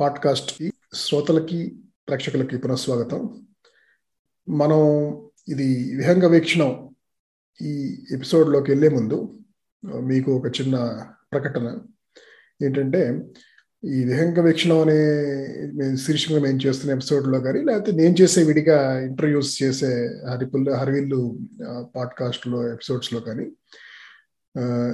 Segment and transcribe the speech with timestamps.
[0.00, 1.76] పాడ్కాస్ట్కి శ్రోతలకి
[2.08, 3.46] ప్రేక్షకులకి పునఃస్వాగతం.
[4.48, 4.80] మనం
[5.48, 6.88] ఇది విహంగ వీక్షణం
[7.62, 9.38] ఈ ఎపిసోడ్లోకి వెళ్ళే ముందు
[10.00, 11.78] మీకు ఒక చిన్న ప్రకటన.
[12.64, 13.20] ఏంటంటే
[13.84, 14.98] ఈ విహంగ వీక్షణం అనే
[15.96, 21.38] శీర్షికగా మేము చేస్తున్న ఎపిసోడ్లో కానీ లేకపోతే నేను చేసే విడిగా ఇంటర్వ్యూస్ చేసే హరిపుల్ హరివిల్లు
[21.96, 23.46] పాడ్కాస్ట్లో ఎపిసోడ్స్లో కానీ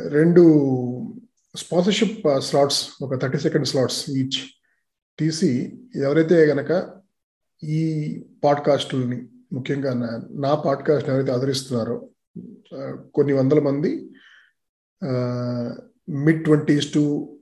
[0.08, 0.44] రెండు
[1.56, 4.38] స్పాన్సర్షిప్ స్లాట్స్ ఒక థర్టీ సెకండ్ స్లాట్స్ ఈచ్
[5.18, 6.96] తీసి ఎవరైతే గనక
[7.64, 7.82] ఈ
[8.44, 9.94] పాడ్కాస్టుల్ని ముఖ్యంగా
[10.30, 12.08] నా పాడ్కాస్ట్ని ఎవరైతే ఆదరిస్తున్నారో
[13.14, 14.10] కొన్ని వందల మంది
[16.08, 17.32] mid twenties to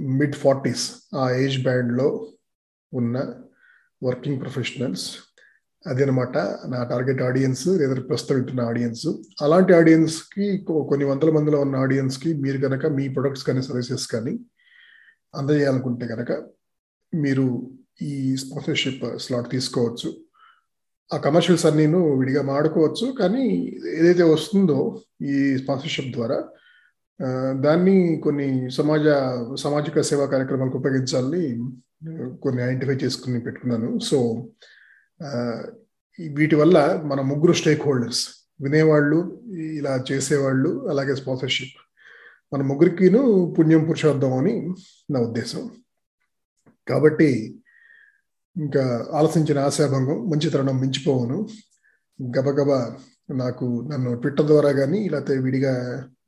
[0.00, 2.32] mid forties ఆ ఏజ్ బ్యాండ్లో
[2.94, 3.34] ఉన్న
[4.04, 5.16] వర్కింగ్ ప్రొఫెషనల్స్
[5.86, 9.06] అదనమాట నా టార్గెట్ ఆడియన్స్ లేదా ప్రస్తుతం వింటున్న ఆడియన్స్.
[9.42, 14.38] అలాంటి ఆడియన్స్కి కొన్ని వందల మందిలో ఉన్న ఆడియన్స్కి మీరు కనుక మీ ప్రొడక్ట్స్ కానీ సర్వీసెస్ కానీ
[15.34, 16.32] అందజేయాలనుకుంటే కనుక
[17.14, 17.70] మీరు
[18.02, 20.14] ఈ స్పాన్సర్షిప్ స్లాట్ తీసుకోవచ్చు.
[21.14, 23.44] ఆ కమర్షియల్స్ అన్నీను విడిగా మాడుకోవచ్చు కానీ
[23.94, 26.38] ఏదైతే వస్తుందో ఈ స్పాన్సర్షిప్ ద్వారా
[27.60, 29.02] దాన్ని కొన్ని సమాజ
[29.60, 31.44] సామాజిక సేవా కార్యక్రమాలకు ఉపయోగించాలని
[32.42, 33.98] కొన్ని ఐడెంటిఫై చేసుకుని పెట్టుకున్నాను.
[33.98, 34.18] సో
[36.20, 38.28] వీటి వల్ల మన ముగ్గురు స్టేక్ హోల్డర్స్
[38.60, 41.76] వినేవాళ్ళు ఇలా చేసేవాళ్ళు అలాగే స్పాన్సర్షిప్
[42.54, 44.74] మన ముగ్గురికిను పుణ్యం పురుషార్థం అని
[45.10, 45.70] నా ఉద్దేశం.
[46.88, 47.62] కాబట్టి
[48.56, 51.48] ఇంకా ఆలోచించిన ఆశాభంగం మంచి తరుణం మించిపోవను.
[52.38, 52.98] గబగబా
[53.34, 55.74] నాకు నన్ను ట్విట్టర్ ద్వారా కానీ లేకపోతే విడిగా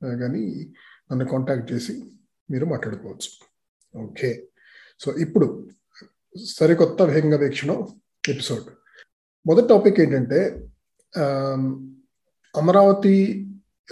[0.05, 0.73] కానీ
[1.13, 2.05] నన్ను కాంటాక్ట్ చేసి
[2.51, 3.31] మీరు మాట్లాడుకోవచ్చు.
[3.99, 4.49] ఓకే.
[5.01, 5.69] సో ఇప్పుడు
[6.45, 7.89] సరికొత్త విహంగ వీక్షణం
[8.29, 8.67] ఎపిసోడ్.
[9.47, 10.41] మొదటి టాపిక్ ఏంటంటే
[12.57, 13.15] అమరావతి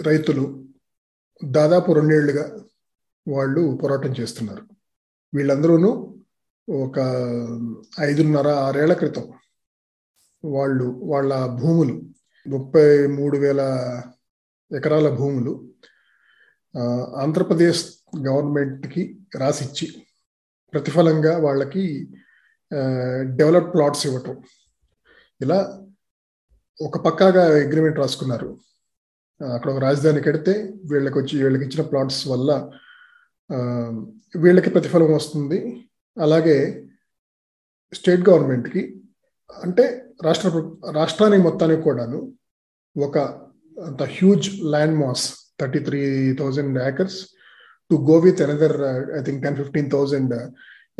[0.01, 0.67] రైతులు
[1.45, 2.61] దాదాపు రెండేళ్ళుగా
[3.27, 4.63] వాళ్ళు పోరాటం చేస్తున్నారు.
[5.35, 6.16] వీళ్ళందరూనూ
[6.69, 6.99] ఒక
[7.99, 9.33] ఐదున్నర ఆరేళ్ళ క్రితం
[10.43, 12.01] వాళ్ళు వాళ్ళ భూములు
[12.49, 13.61] ముప్పై మూడు వేల
[14.71, 15.53] ఎకరాల భూములు
[17.15, 17.85] ఆంధ్రప్రదేశ్
[18.27, 19.87] గవర్నమెంట్కి రాసిచ్చి
[20.73, 22.13] ప్రతిఫలంగా వాళ్ళకి
[23.35, 24.43] డెవలప్ ప్లాట్స్ ఇవ్వటం.
[25.41, 25.59] ఇలా
[26.81, 28.57] ఒక పక్కాగా అగ్రిమెంట్ రాసుకున్నారు.
[29.41, 32.71] అక్కడ ఒక రాజధాని కడితే వీళ్ళకి వచ్చి వీళ్ళకి ఇచ్చిన ప్లాట్స్ వల్ల
[34.35, 35.86] వీళ్ళకి ప్రతిఫలం వస్తుంది.
[36.17, 36.57] అలాగే
[37.93, 38.81] స్టేట్ గవర్నమెంట్కి
[39.49, 39.83] అంటే
[40.23, 40.49] రాష్ట్ర
[40.91, 42.19] రాష్ట్రానికి మొత్తానికి కూడాను
[42.95, 43.17] ఒక
[43.77, 45.25] అంత huge land mass
[45.59, 46.01] thirty three
[46.33, 47.19] thousand acres
[47.91, 48.75] to go with another
[49.19, 50.33] I think ten fifteen thousand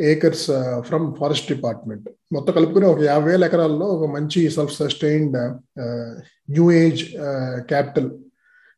[0.00, 0.46] acres
[0.80, 5.36] from forest department మొత్తం కలుపుకుని ఒక యాభై వేల ఎకరాల్లో ఒక మంచి self sustained
[6.50, 7.02] new age
[7.68, 8.08] capital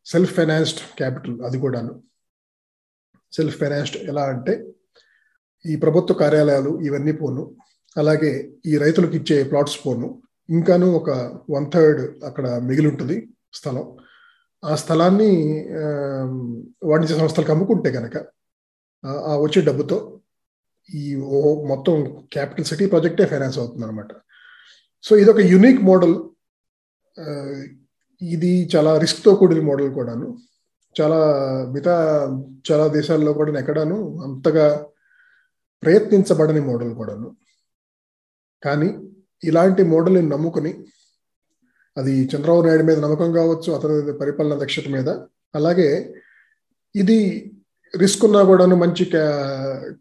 [0.06, 1.92] self financed capital అది కూడాను.
[3.32, 4.54] సెల్ఫ్ ఫైనాన్స్డ్ ఎలా అంటే
[5.64, 7.42] ఈ ప్రభుత్వ కార్యాలయాలు ఇవన్నీ పోను.
[7.96, 8.32] అలాగే
[8.70, 10.08] ఈ రైతులకు ఇచ్చే ప్లాట్స్ పోను.
[10.48, 11.10] ఇంకాను ఒక
[11.54, 13.16] వన్ థర్డ్ అక్కడ మిగిలి ఉంటుంది
[13.58, 13.84] స్థలం.
[14.62, 15.30] ఆ స్థలాన్ని
[16.90, 18.16] వాణిజ్య సంస్థలకు అమ్ముకుంటే కనుక
[19.04, 19.98] ఆ వచ్చే డబ్బుతో
[20.88, 21.04] ఈ
[21.70, 21.94] మొత్తం
[22.34, 24.12] క్యాపిటల్ సిటీ ప్రాజెక్టే ఫైనాన్స్ అవుతుంది అనమాట
[25.04, 26.16] సో ఇది ఒక యునిక్ మోడల్.
[28.20, 30.26] ఇది చాలా రిస్క్తో కూడిన మోడల్ కూడాను.
[30.96, 31.20] చాలా
[31.72, 31.94] మిగతా
[32.68, 34.66] చాలా దేశాల్లో కూడా ఎక్కడాను అంతగా
[35.82, 37.36] ప్రయత్నించబడని మోడల్ కూడాను.
[38.64, 38.88] కానీ
[39.42, 40.72] ఇలాంటి మోడల్ని నమ్ముకుని
[41.96, 45.08] అది చంద్రబాబు నాయుడు మీద నమ్మకం కావచ్చు అతని పరిపాలన దక్షత మీద
[45.54, 45.88] అలాగే
[46.94, 47.18] ఇది
[47.94, 49.04] రిస్క్ ఉన్నా కూడాను మంచి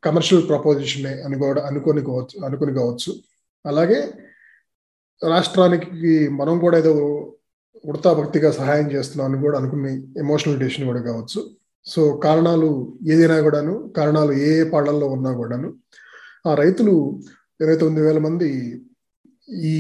[0.06, 3.12] కమర్షియల్ ప్రపోజిషన్ అని కూడా అనుకొని కావచ్చు అనుకుని కావచ్చు.
[3.66, 4.00] అలాగే
[5.24, 6.94] రాష్ట్రానికి మనం కూడా ఏదో
[7.84, 11.40] ఉడతా భక్తిగా సహాయం చేస్తున్నాం అని కూడా అనుకుని ఎమోషనల్ డెసిషన్ కూడా కావచ్చు.
[11.86, 15.70] సో కారణాలు ఏదైనా కూడాను కారణాలు ఏ ఏ పాళ్ళల్లో ఉన్నా కూడాను
[16.48, 16.94] ఆ రైతులు
[17.60, 18.50] ఇరవై తొమ్మిది వేల మంది
[19.64, 19.76] ఈ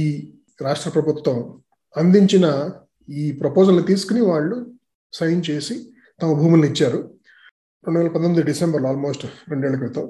[0.61, 1.37] రాష్ట్ర ప్రభుత్వం
[1.95, 2.45] అందించిన
[3.09, 4.57] ఈ ప్రపోజల్ని తీసుకుని వాళ్ళు
[5.13, 5.75] సైన్ చేసి
[6.21, 6.99] తమ భూములను ఇచ్చారు.
[7.85, 10.07] రెండు వేల పంతొమ్మిది డిసెంబర్లో ఆల్మోస్ట్ రెండేళ్ళ క్రితం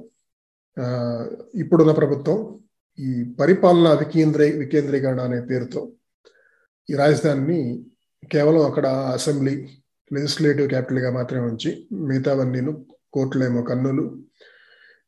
[1.56, 2.38] ఇప్పుడున్న ప్రభుత్వం
[3.00, 5.82] ఈ పరిపాలన వికేంద్రీ వికేంద్రీకరణ అనే పేరుతో
[6.90, 7.86] ఈ రాజధానిని
[8.32, 9.56] కేవలం అక్కడ అసెంబ్లీ
[10.14, 14.06] లెజిస్లేటివ్ క్యాపిటల్గా మాత్రమే ఉంచి మిగతావన్నీను కోర్టులేమో కన్నులు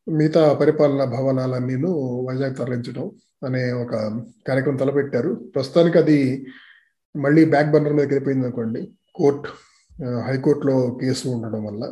[0.08, 1.92] మిగతా పరిపాలనా భవనాలన్నీను
[2.28, 3.12] వైజాగ్ తరలించడం
[3.46, 3.94] అనే ఒక
[4.48, 5.52] కార్యక్రమం తలపెట్టారు.
[5.56, 6.48] ప్రస్తుతానికి అది
[7.16, 8.92] మళ్ళీ బ్యాక్ బర్నర్ మీదకి వెళ్ళిపోయింది అనుకోండి.
[9.16, 9.48] కోర్ట్
[10.28, 11.84] హైకోర్టులో కేసు ఉండడం వల్ల.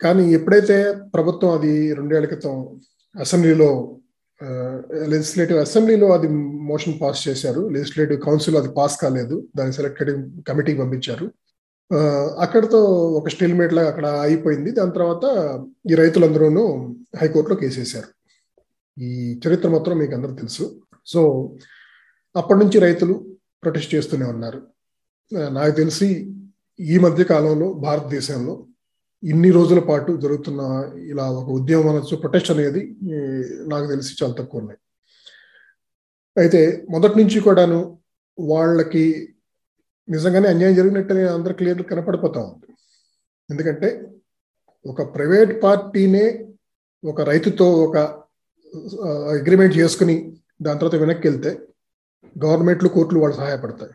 [0.00, 2.80] కానీ ఎప్పుడైతే ప్రభుత్వం అది రెండేళ్ళ క్రితం
[3.20, 3.96] అసెంబ్లీలో
[5.06, 6.28] లెజిస్లేటివ్ అసెంబ్లీలో అది
[6.70, 10.10] మోషన్ పాస్ చేశారు లెజిస్లేటివ్ కౌన్సిల్ అది పాస్ కాలేదు దాన్ని సెలెక్టెడ్
[10.48, 11.26] కమిటీకి పంపించారు.
[11.92, 12.80] అక్కడితో
[13.18, 15.24] ఒక స్టిల్మేట్ లాగా అక్కడ అయిపోయింది దాని తర్వాత
[15.90, 16.48] ఈ రైతులందరూ
[17.20, 18.08] హైకోర్టులో కేసేశారు.
[18.98, 20.82] ఈ చరిత్ర మాత్రం మీకు అందరూ తెలుసు.
[21.06, 21.20] సో
[22.36, 24.62] అప్పటి నుంచి రైతులు ప్రొటెస్ట్ చేస్తూనే ఉన్నారు.
[25.32, 26.08] నాకు తెలిసి
[26.80, 28.66] ఈ మధ్య కాలంలో భారతదేశంలో
[29.22, 30.60] ఇన్ని రోజుల పాటు జరుగుతున్న
[30.96, 32.96] ఇలా ఒక ఉద్యమం అనొచ్చు ప్రొటెస్ట్ అనేది
[33.68, 34.78] నాకు తెలిసి చాలా తక్కువ ఉన్నాయి.
[36.38, 37.98] అయితే మొదటి నుంచి కూడాను
[38.38, 39.33] వాళ్ళకి
[40.08, 42.66] నిజంగానే అన్యాయం జరిగినట్టు అందరు క్లియర్ కనపడిపోతా ఉంది.
[43.50, 43.88] ఎందుకంటే
[44.84, 46.26] ఒక ప్రైవేట్ పార్టీనే
[47.04, 47.96] ఒక రైతుతో ఒక
[49.36, 50.16] అగ్రిమెంట్ చేసుకుని
[50.64, 51.50] దాని తర్వాత వెనక్కి వెళ్తే
[52.44, 53.92] గవర్నమెంట్లు కోర్టులు వాళ్ళు సహాయపడతాయి.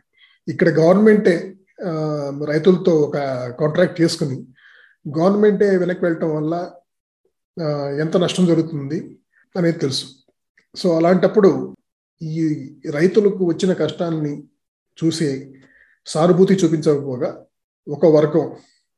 [0.48, 1.34] ఇక్కడ గవర్నమెంటే
[2.52, 3.18] రైతులతో ఒక
[3.60, 4.38] కాంట్రాక్ట్ చేసుకుని
[5.06, 6.56] గవర్నమెంటే వెనక్కి వెళ్ళటం వల్ల
[8.04, 8.98] ఎంత నష్టం జరుగుతుంది
[9.56, 10.06] అనేది తెలుసు.
[10.76, 11.50] సో అలాంటప్పుడు
[12.22, 12.44] ఈ
[12.98, 14.34] రైతులకు వచ్చిన కష్టాన్ని
[14.98, 15.30] చూసి
[16.12, 17.30] సానుభూతి చూపించకపోగా
[17.88, 18.46] ఒక వర్గం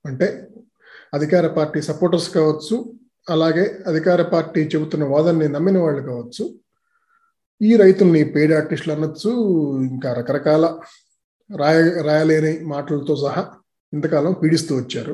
[0.06, 0.28] అంటే
[1.14, 2.76] అధికార పార్టీ సపోర్టర్స్ కావచ్చు
[3.30, 6.44] అలాగే అధికార పార్టీ చెబుతున్న వాదనని నమ్మిన వాళ్ళు కావచ్చు.
[7.62, 9.32] ఈ రైతుల్ని పేడ్ ఆర్టిస్టులు అనొచ్చు
[9.84, 10.66] ఇంకా రకరకాల
[11.58, 13.44] రాయ రాయలేని మాటలతో సహా
[13.94, 15.14] ఇంతకాలం పీడిస్తూ వచ్చారు.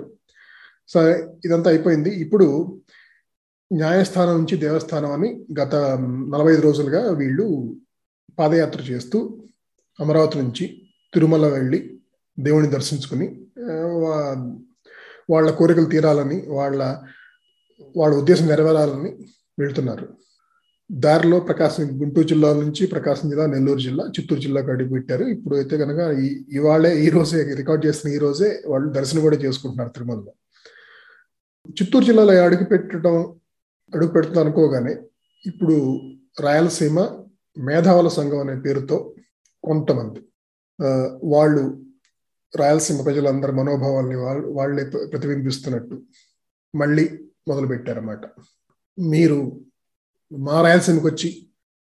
[0.88, 1.14] సరే
[1.46, 2.10] ఇదంతా అయిపోయింది.
[2.10, 2.48] ఇప్పుడు
[3.72, 5.30] న్యాయస్థానం నుంచి దేవస్థానం అని
[5.60, 5.76] గత
[6.34, 7.46] నలభై ఐదు రోజులుగా వీళ్ళు
[8.40, 9.20] పాదయాత్ర చేస్తూ
[10.00, 10.66] అమరావతి నుంచి
[11.14, 11.80] తిరుమల వెళ్ళి
[12.38, 13.28] దేవుని దర్శించుకుని
[15.34, 16.82] వాళ్ళ కోరికలు తీరాలని వాళ్ళ
[17.96, 19.12] వాళ్ళ ఉద్దేశం నెరవేరాలని
[19.62, 20.06] వెళ్తున్నారు.
[20.90, 25.24] దారిలో ప్రకాశం గుంటూరు జిల్లా నుంచి ప్రకాశం జిల్లా నెల్లూరు జిల్లా చిత్తూరు జిల్లాకు అడుగు పెట్టారు.
[25.36, 26.00] ఇప్పుడు అయితే కనుక
[26.58, 30.32] ఇవాళే ఈ రోజే రికార్డ్ చేసిన ఈ రోజే వాళ్ళు దర్శనం కూడా చేసుకుంటున్నారు తిరుమలలో.
[31.78, 33.16] చిత్తూరు జిల్లాలో అడుగు పెట్టడం
[33.94, 34.94] అడుగు పెడుతుంది అనుకోగానే
[35.46, 35.76] ఇప్పుడు
[36.46, 36.98] రాయలసీమ
[37.58, 38.98] మేధావుల సంఘం అనే పేరుతో
[39.64, 40.20] కొంతమంది
[41.34, 41.64] వాళ్ళు
[42.54, 44.84] రాయలసీమ ప్రజలందరి మనోభావాల్ని వాళ్ళు వాళ్ళే
[45.14, 45.96] ప్రతిబింబిస్తున్నట్టు
[46.74, 47.06] మళ్ళీ
[47.50, 48.26] మొదలు పెట్టారన్నమాట
[48.98, 49.40] మీరు
[50.32, 51.30] మా రాయలసీమకి వచ్చి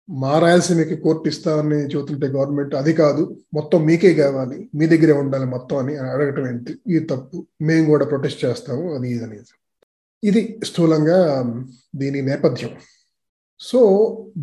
[0.08, 3.22] మా రాయలసీమకి కోర్టు ఇస్తామని చెబుతుంటే గవర్నమెంట్ అది కాదు
[3.54, 6.72] మొత్తం మీకే కావాలి మీ దగ్గరే ఉండాలి మొత్తం అని అడగటం ఏంటి?
[6.86, 9.52] ఇది తప్పు మేము కూడా ప్రొటెస్ట్ చేస్తాము అది ఇది అనేది.
[10.22, 11.18] ఇది స్థూలంగా
[11.94, 12.72] దీని నేపథ్యం.
[13.60, 13.80] సో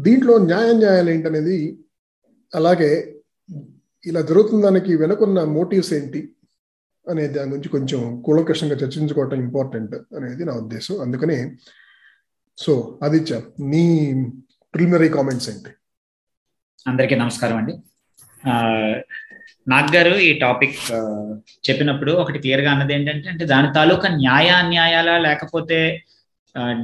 [0.05, 1.57] దీంట్లో న్యాయ న్యాయాలు ఏంటనేది
[2.53, 2.91] అలాగే
[4.05, 6.21] ఇలా జరుగుతున్న దానికి వెనుకున్న మోటివ్స్ ఏంటి
[7.07, 10.95] అనే దాని గురించి కొంచెం కూలంకషంగా చర్చించుకోవటం ఇంపార్టెంట్ అనేది నా ఉద్దేశం.
[11.01, 11.37] అందుకని
[12.57, 12.73] సో
[13.03, 13.35] ఆదిత్య
[13.71, 13.83] నీ
[14.73, 15.71] ప్రిలిమినరీ కామెంట్స్ ఏంటి?
[16.87, 17.73] అందరికీ నమస్కారం అండి.
[19.67, 20.77] నాగ్ గారు ఈ టాపిక్
[21.67, 25.77] చెప్పినప్పుడు ఒకటి క్లియర్గా అన్నది ఏంటంటే అంటే దాని తాలూకా న్యాయ అన్యాయాల లేకపోతే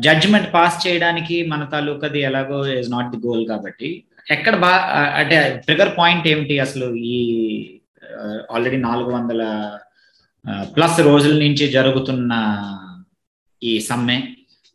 [0.06, 3.90] జడ్జిమెంట్ పాస్ చేయడానికి మన తాలూకాది ఎలాగో ఇస్ నాట్ ది గోల్ కాబట్టి
[4.30, 4.72] ఎక్కడ బా
[5.20, 7.18] అంటే ట్రిగర్ పాయింట్ ఏమిటి అసలు ఈ
[8.52, 9.42] ఆల్రెడీ నాలుగు వందల
[10.76, 12.34] ప్లస్ రోజుల నుంచి జరుగుతున్న
[13.64, 14.18] ఈ సమ్మె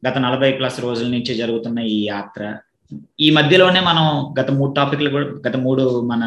[0.02, 2.42] గత నలభై ప్లస్ రోజుల నుంచి జరుగుతున్న ఈ యాత్ర
[3.20, 4.06] ఈ మధ్యలోనే మనం
[4.40, 6.24] గత మూడు టాపిక్లు కూడా గత మూడు మన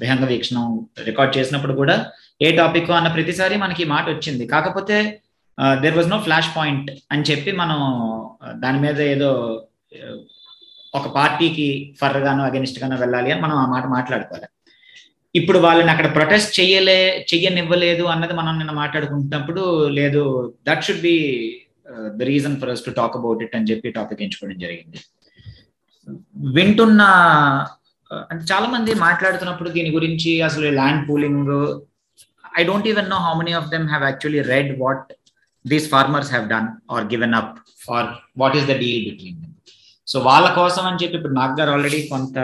[0.00, 0.66] విహంగ వీక్షణం
[1.04, 1.96] రికార్డ్ చేసినప్పుడు కూడా
[2.42, 4.46] ఏ టాపిక్ అన్న ప్రతిసారి మనకి మాట వచ్చింది.
[4.46, 4.96] కాకపోతే
[5.82, 7.78] there was no flash point అని చెప్పి మనం
[8.54, 9.30] దాని మీద ఏదో
[10.94, 11.68] ఒక పార్టీకి
[12.00, 14.48] ఫర్ గానో అగెనిస్ట్ గానో వెళ్ళాలి అని మనం ఆ మాట మాట్లాడుకోవాలి.
[15.34, 16.98] ఇప్పుడు వాళ్ళని అక్కడ ప్రొటెస్ట్ చెయ్యలే
[17.30, 19.62] చెయ్యనివ్వలేదు అన్నది మనం నిన్న మాట్లాడుకుంటున్నప్పుడు
[19.98, 20.22] లేదు
[20.68, 21.16] that should be
[22.18, 24.98] the reason for us to talk about it అని చెప్పి టాపిక్ ఎంచుకోవడం జరిగింది.
[26.56, 27.02] వింటున్న
[28.10, 31.50] uh, అంటే చాలా మంది మాట్లాడుతున్నప్పుడు దీని గురించి అసలు land pooling
[32.60, 35.06] I don't even know how many of them have actually read what
[35.64, 37.54] these farmers have done or given up
[37.96, 38.10] or
[38.42, 39.51] what is the deal between them
[40.06, 42.36] so వాళ్ళ కోసం అని చెప్పి ఇప్పుడు నాగ్ గారు ఆల్రెడీ కొంత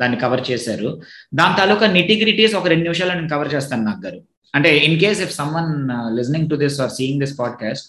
[0.00, 0.88] దాన్ని కవర్ చేశారు.
[1.34, 4.20] దాని తాలూకా నిటిగ్రిటీస్ ఒక రెండు నిమిషాలు నేను కవర్ చేస్తాను నాగ్ గారు
[4.54, 5.72] అంటే in case if someone
[6.18, 7.86] listening to this or seeing this podcast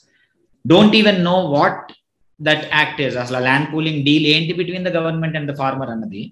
[0.66, 1.92] don't even know what
[2.40, 6.24] that act is అసలు ల్యాండ్ పూలింగ్ డీల్ ఏంటి between the government and the farmer అన్నది.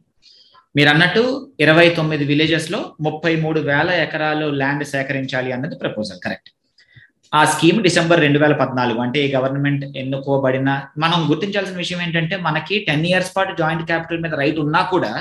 [0.76, 1.22] మీరు అన్నట్టు
[1.60, 6.50] ఇరవై తొమ్మిది విలేజెస్లో ముప్పై మూడు వేల ఎకరాలు ల్యాండ్ సేకరించాలి అన్నది ప్రపోజల్ కరెక్ట్
[7.34, 12.80] ఆ స్కీమ్ డిసెంబర్ రెండు వేల పద్నాలుగు అంటే ఈ గవర్నమెంట్ ఎన్నుకోబడిన మనం గుర్తించాల్సిన విషయం ఏంటంటే మనకి
[12.88, 15.12] టెన్ ఇయర్స్ పాటు జాయింట్ క్యాపిటల్ మీద రైట్ ఉన్నా కూడా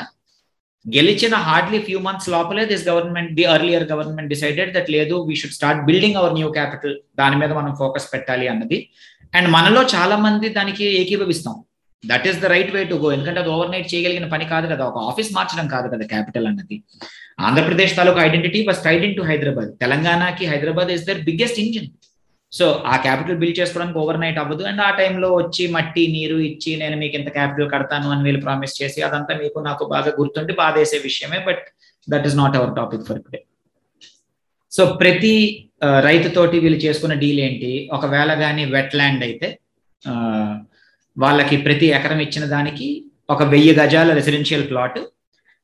[0.87, 5.53] గెలిచిన హార్డ్లీ ఫ్యూ మంత్స్ లోపలే this government the earlier government decided that లేదు we should
[5.53, 8.79] start building our new capital దాని మీద మనం ఫోకస్ పెట్టాలి అన్నది.
[9.35, 11.57] అండ్ మనలో చాలా మంది దానికి ఏకీభవిస్తాం.
[12.07, 14.85] That is the right way to go ఎందుకంటే అది ఓవర్ నైట్ చేయగలిగిన పని కాదు కదా.
[14.85, 16.83] ఒక ఆఫీస్ మార్చడం కాదు కదా క్యాపిటల్ అన్నది.
[17.39, 21.89] ఆంధ్రప్రదేశ్ తాలూకా identity was tied in to Hyderabad తెలంగాణకి Hyderabad is the biggest engine
[22.53, 24.63] so ఆ క్యాపిటల్ బిల్డ్ చేసుకోవడానికి ఓవర్ నైట్ అవ్వదు.
[24.71, 28.75] అండ్ ఆ టైంలో వచ్చి మట్టి నీరు ఇచ్చి నేను మీకు ఇంత క్యాపిటల్ కడతాను అని వీళ్ళు ప్రామిస్
[28.81, 31.39] చేసి అదంతా మీకు నాకు బాగా గుర్తుండి బాధేసే విషయమే.
[31.49, 31.65] But
[32.09, 33.41] that is not our topic for today
[34.73, 35.35] so ప్రతి
[36.09, 37.71] రైతుతోటి వీళ్ళు చేసుకున్న డీల్ ఏంటి?
[37.97, 39.49] ఒకవేళ కానీ వెట్ ల్యాండ్ అయితే
[41.17, 42.89] వాళ్ళకి ప్రతి ఎకరం ఇచ్చిన దానికి
[43.35, 44.99] ఒక వెయ్యి గజాల రెసిడెన్షియల్ ప్లాట్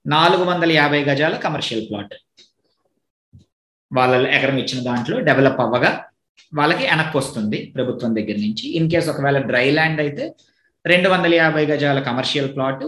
[0.07, 2.15] నాలుగు వందల యాభై గజాల కమర్షియల్ ప్లాట్
[3.91, 5.91] వాళ్ళ ఎకరం ఇచ్చిన దాంట్లో డెవలప్ అవ్వగా
[6.59, 8.65] వాళ్ళకి వెనక్కి వస్తుంది ప్రభుత్వం దగ్గర నుంచి.
[8.79, 10.25] ఇన్ కేస్ ఒకవేళ డ్రై ల్యాండ్ అయితే
[10.85, 12.85] రెండు వందల యాభై గజాల కమర్షియల్ ప్లాట్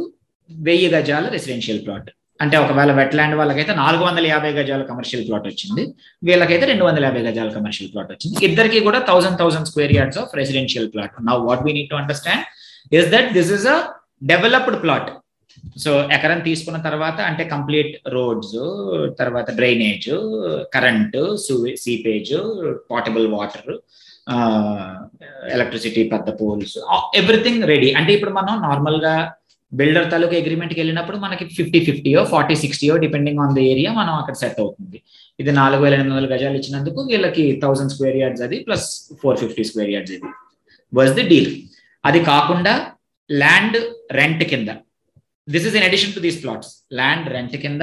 [0.51, 2.09] వెయ్యి గజాల రెసిడెన్షియల్ ప్లాట్
[2.41, 5.83] అంటే ఒకవేళ వెట్ ల్యాండ్ వాళ్ళకైతే నాలుగు వందల యాభై గజాల కమర్షియల్ ప్లాట్ వచ్చింది.
[6.23, 8.37] వీళ్ళకైతే రెండు వందల యాభై గజాల కమర్షియల్ ప్లాట్ వచ్చింది.
[8.49, 12.45] ఇద్దరికి కూడా thousand thousand square yards of residential plot now what we need to understand
[12.93, 13.79] is that this is a
[14.33, 15.09] developed plot
[15.85, 18.59] so ఎకరం తీసుకున్న తర్వాత అంటే కంప్లీట్ రోడ్స్
[19.19, 20.11] తర్వాత drainage
[20.75, 21.23] current
[21.85, 22.35] seepage
[22.91, 23.73] potable water
[25.57, 26.77] electricity పెద్ద poles
[27.21, 29.15] everything ready అంటే ఇప్పుడు మనం నార్మల్గా
[29.73, 34.37] బిల్డర్ తాలూకు అగ్రిమెంట్కి వెళ్ళినప్పుడు మనకి ఫిఫ్టీ ఫిఫ్టీయో ఫార్టీ సిక్స్టీయో డిపెండింగ్ ఆన్ ద ఏరియా మనం అక్కడ
[34.43, 34.99] సెట్ అవుతుంది.
[35.39, 38.87] ఇది నాలుగు వేల ఎనిమిది వందల గజాలు ఇచ్చినందుకు వీళ్ళకి థౌసండ్ స్క్వేర్ యార్డ్స్ అది plus
[39.23, 40.29] four fifty square yards అది.
[40.93, 41.51] వాజ్ ది డీల్
[42.05, 42.75] అది కాకుండా
[43.31, 43.79] ల్యాండ్
[44.21, 44.71] రెంట్ కింద
[45.55, 47.83] this is in addition to these plots land rent కింద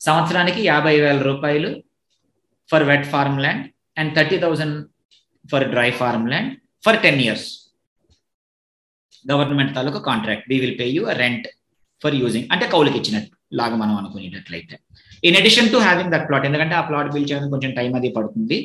[0.00, 1.70] సంవత్సరానికి యాభై వేల రూపాయలు
[2.70, 3.64] for wet farm land
[4.00, 4.76] and thirty thousand
[5.52, 6.50] for dry farm land
[6.86, 7.46] for ten years
[9.24, 11.46] government taluka contract we will pay you rent
[12.02, 13.32] for using అంటే కౌలుకి ఇచ్చినట్టు.
[13.58, 14.74] లాగా మనం అనుకునేటట్లయితే.
[15.28, 18.58] In addition to having that plot ఎందుకంటే ఆ ప్లాట్ బిల్ చేయడానికి కొంచెం time అది పడుతుంది.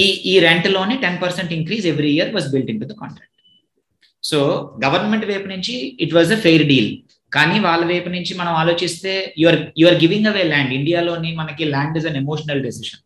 [0.00, 3.35] ఈ ఈ రెంట్లోనే ten percent increase every year was built into the contract
[4.28, 4.38] so
[4.84, 6.90] government వైపు నుంచి it was a fair deal
[7.32, 12.08] కానీ వాళ్ళ వైపు నుంచి మనం ఆలోచిస్తే your your giving away land ఇండియాలోని మనకి land is
[12.10, 13.02] an emotional decision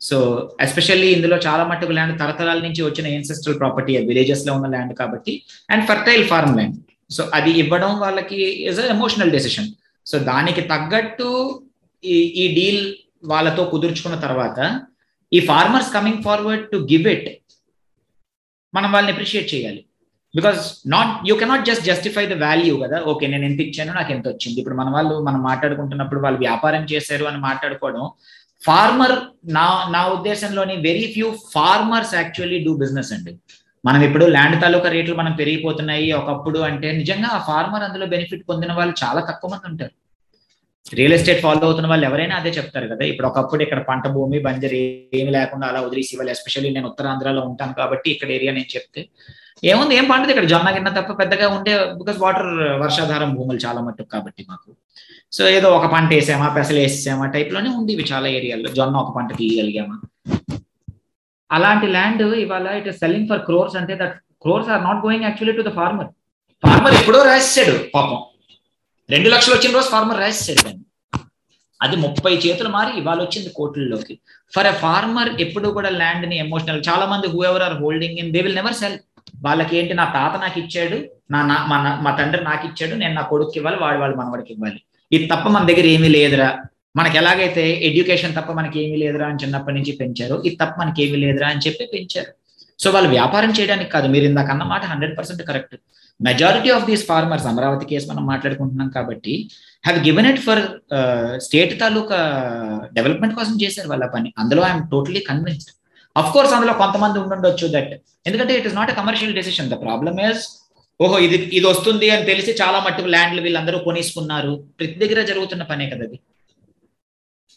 [0.00, 0.16] so
[0.64, 5.34] especially ఇందులో చాలా మట్టుకు ల్యాండ్ తరతరాల నుంచి వచ్చిన ఎన్సెస్ట్రల్ ప్రాపర్టీ విలేజెస్లో ఉన్న ల్యాండ్ కాబట్టి
[5.70, 6.76] and fertile farm land
[7.10, 8.38] so అది ఇవ్వడం వాళ్ళకి
[8.70, 9.68] is a emotional decision
[10.06, 11.28] so దానికి తగ్గట్టు
[12.04, 12.82] ఈ ఈ డీల్
[13.24, 14.58] వాళ్ళతో కుదుర్చుకున్న తర్వాత
[15.32, 17.28] ఈ farmers coming forward to give it
[18.74, 19.80] మనం వాళ్ళని అప్రిషియేట్ చేయాలి.
[20.38, 20.62] Because
[20.94, 22.98] not you cannot just justify the value కదా.
[23.10, 24.58] ఓకే నేను ఎంత ఇచ్చాను నాకు ఎంత వచ్చింది.
[24.62, 28.04] ఇప్పుడు మన వాళ్ళు మనం మాట్లాడుకుంటున్నప్పుడు వాళ్ళు వ్యాపారం చేశారు అని మాట్లాడుకోవడం
[28.62, 29.14] ఫార్మర్
[29.56, 33.32] నా నా ఉద్దేశంలోని very few farmers actually do business అండి.
[33.84, 38.72] మనం ఇప్పుడు ల్యాండ్ తాలూకా రేట్లు మనం పెరిగిపోతున్నాయి ఒకప్పుడు అంటే నిజంగా ఆ ఫార్మర్ అందులో బెనిఫిట్ పొందిన
[38.78, 39.94] వాళ్ళు చాలా తక్కువ మంది ఉంటారు.
[40.98, 43.04] రియల్ ఎస్టేట్ ఫాలో అవుతున్న వాళ్ళు ఎవరైనా అదే చెప్తారు కదా.
[43.12, 44.76] ఇప్పుడు ఒకప్పుడు ఇక్కడ పంట భూమి బంజరు
[45.20, 49.02] ఏమి లేకుండా అలా వదిలేసి వాళ్ళు ఎస్పెషల్లీ నేను ఉత్తరాంధ్రలో ఉంటాను కాబట్టి ఇక్కడ ఏరియా నేను చెప్తే
[49.62, 50.46] ఏముంది ఏం పండుది ఇక్కడ.
[50.52, 52.50] జొన్న గిన్న తప్ప పెద్దగా ఉండే బికాస్ వాటర్
[52.82, 54.70] వర్షాధారం భూములు చాలా మట్టుకు కాబట్టి మాకు.
[55.36, 59.30] సో ఏదో ఒక పంట వేసామా పెసలు వేసేసామా టైప్లోనే ఉంది ఇవి చాలా ఏరియాల్లో జొన్న ఒక పంట
[59.38, 59.96] తీయగలిగామా.
[61.50, 65.54] అలాంటి ల్యాండ్ ఇవాళ it is selling for crores అంటే that crores are not going actually
[65.58, 66.10] to the farmer
[66.62, 68.20] farmer ఎప్పుడో రాసేసాడు పాపం.
[69.08, 70.84] రెండు లక్షలు వచ్చిన రోజు ఫార్మర్ రాసేసాడు దాన్ని.
[71.80, 74.14] అది ముప్పై చేతులు మారి ఇవాళ వచ్చింది కోట్లలోకి.
[74.54, 78.58] ఫర్ ఎ ఫార్మర్ ఎప్పుడు కూడా ల్యాండ్ని ఎమోషనల్ చాలా మంది whoever are holding in they will
[78.60, 78.96] never sell
[79.44, 80.98] వాళ్ళకి ఏంటి నా తాత నాకు ఇచ్చాడు
[81.34, 81.40] నా
[81.70, 84.80] మా మా తండ్రి నాకు ఇచ్చాడు నేను నా కొడుకు ఇవ్వాలి వాడు వాళ్ళు మనవాడికి ఇవ్వాలి.
[85.12, 86.48] ఇది తప్ప మన దగ్గర ఏమీ లేదురా.
[86.98, 91.18] మనకి ఎలాగైతే ఎడ్యుకేషన్ తప్ప మనకి ఏమీ లేదురా అని చిన్నప్పటి నుంచి పెంచారు ఇది తప్ప మనకి ఏమీ
[91.24, 92.30] లేదురా అని చెప్పి పెంచారు.
[92.82, 95.76] సో వాళ్ళు వ్యాపారం చేయడానికి కాదు మీరు ఇందాక మాట hundred percent correct.
[96.20, 99.34] Majority of these farmers Amaravati case మనం మాట్లాడుకుంటున్నాం కాబట్టి
[99.86, 100.62] have given it for
[101.46, 102.18] state taluka
[102.96, 104.30] development కోసం చేశారు వాళ్ళ పని.
[104.42, 105.72] అందులో I'm totally convinced
[106.20, 107.92] of course అందులో కొంతమంది ఉండుండొచ్చు దట్
[108.28, 110.44] ఎందుకంటే it is not a commercial decision the problem is
[111.00, 114.52] ఓహో ఇది ఇది వస్తుంది అని తెలిసి చాలా మట్టుకు ల్యాండ్లు వీళ్ళందరూ కొనేసుకున్నారు.
[114.78, 116.18] ప్రతి దగ్గర జరుగుతున్న పనే కదా అది.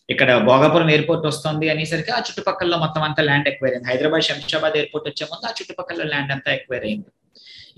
[0.09, 3.89] ఇక్కడ భోగాపురం ఎయిర్పోర్ట్ వస్తుంది అనేసరికి ఆ చుట్టుపక్కల మొత్తం అంతా ల్యాండ్ ఎక్వైర్ అయింది.
[3.91, 7.09] హైదరాబాద్ శంషాబాద్ ఎయిర్పోర్ట్ వచ్చే ముందు ఆ చుట్టుపక్కల ల్యాండ్ అంతా ఎక్వైర్ అయింది.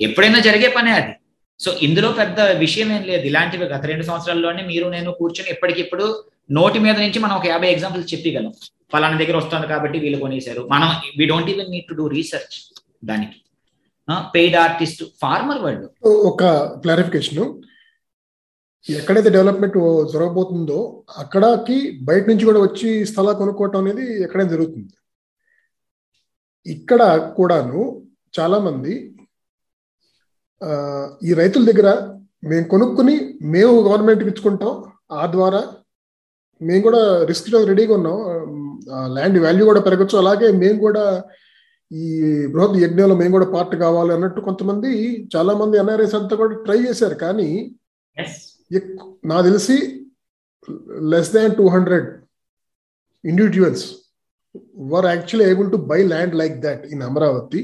[0.07, 1.13] ఎప్పుడైనా జరిగే పనే అది.
[1.63, 3.23] సో ఇందులో పెద్ద విషయం ఏం లేదు.
[3.29, 6.05] ఇలాంటివి గత రెండు సంవత్సరాల్లోనే మీరు నేను కూర్చొని ఎప్పటికిప్పుడు
[6.57, 8.53] నోటి మీద నుంచి మనం ఒక యాభై ఎగ్జాంపుల్స్ చెప్పగలం.
[8.93, 10.61] ఫలానా దగ్గర వస్తుంది కాబట్టి వీళ్ళు కొనేశారు.
[10.73, 10.89] మనం
[11.19, 12.55] we don't even need to do research
[13.11, 13.37] దానికి.
[14.35, 15.87] పెయిడ్ ఆర్టిస్ట్ ఫార్మర్ వాళ్ళు.
[16.31, 16.43] ఒక
[16.85, 17.43] క్లారిఫికేషన్
[18.85, 19.77] ఎక్కడైతే డెవలప్మెంట్
[20.13, 20.79] జరగబోతుందో
[21.21, 21.77] అక్కడకి
[22.07, 24.93] బయట నుంచి కూడా వచ్చి స్థలాలు కొనుక్కోవటం అనేది ఎక్కడైనా జరుగుతుంది.
[26.65, 27.01] ఇక్కడ
[27.37, 27.81] కూడాను
[28.39, 28.95] చాలా మంది
[31.27, 31.89] ఈ రైతుల దగ్గర
[32.51, 33.15] మేము కొనుక్కుని
[33.55, 34.73] మేము గవర్నమెంట్కి ఇచ్చుకుంటాం.
[35.19, 35.61] ఆ ద్వారా
[36.61, 38.17] మేము కూడా రిస్క్ రెడీగా ఉన్నాం.
[39.15, 40.15] ల్యాండ్ వాల్యూ కూడా పెరగచ్చు.
[40.23, 41.03] అలాగే మేము కూడా
[41.91, 42.07] ఈ
[42.53, 44.91] బృహత్ యజ్ఞంలో మేము కూడా పార్ట్ కావాలి అన్నట్టు కొంతమంది
[45.33, 47.17] చాలా మంది ఎన్ఆర్ఎస్ అంతా కూడా ట్రై చేశారు.
[47.25, 47.49] కానీ
[49.29, 49.77] నాకు తెలిసి
[51.13, 52.07] less than two hundred
[53.23, 53.85] individuals
[54.91, 57.61] were actually able to buy land like that in Amaravati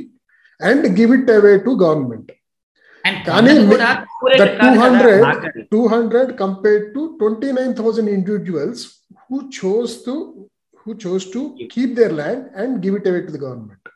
[0.62, 2.32] and give it away to government
[3.28, 3.54] కానీ
[4.62, 5.24] two hundred
[5.72, 8.84] two hundred compared to twenty nine thousand individuals
[9.24, 10.16] who chose to
[10.86, 11.42] who chose to
[11.74, 13.88] keep their land and give it away to the government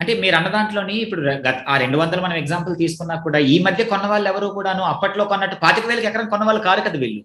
[0.00, 1.22] అంటే మీరు అన్న దాంట్లోని ఇప్పుడు
[1.68, 5.56] ఆ రెండు వందలు మనం ఎగ్జాంపుల్ తీసుకున్నా కూడా ఈ మధ్య కొన్న వాళ్ళు ఎవరు కూడాను అప్పట్లో కొన్నట్టు
[5.62, 7.20] పాతిక వేలకి ఎకరం కొన్న వాళ్ళు కారు కదా వీళ్ళు.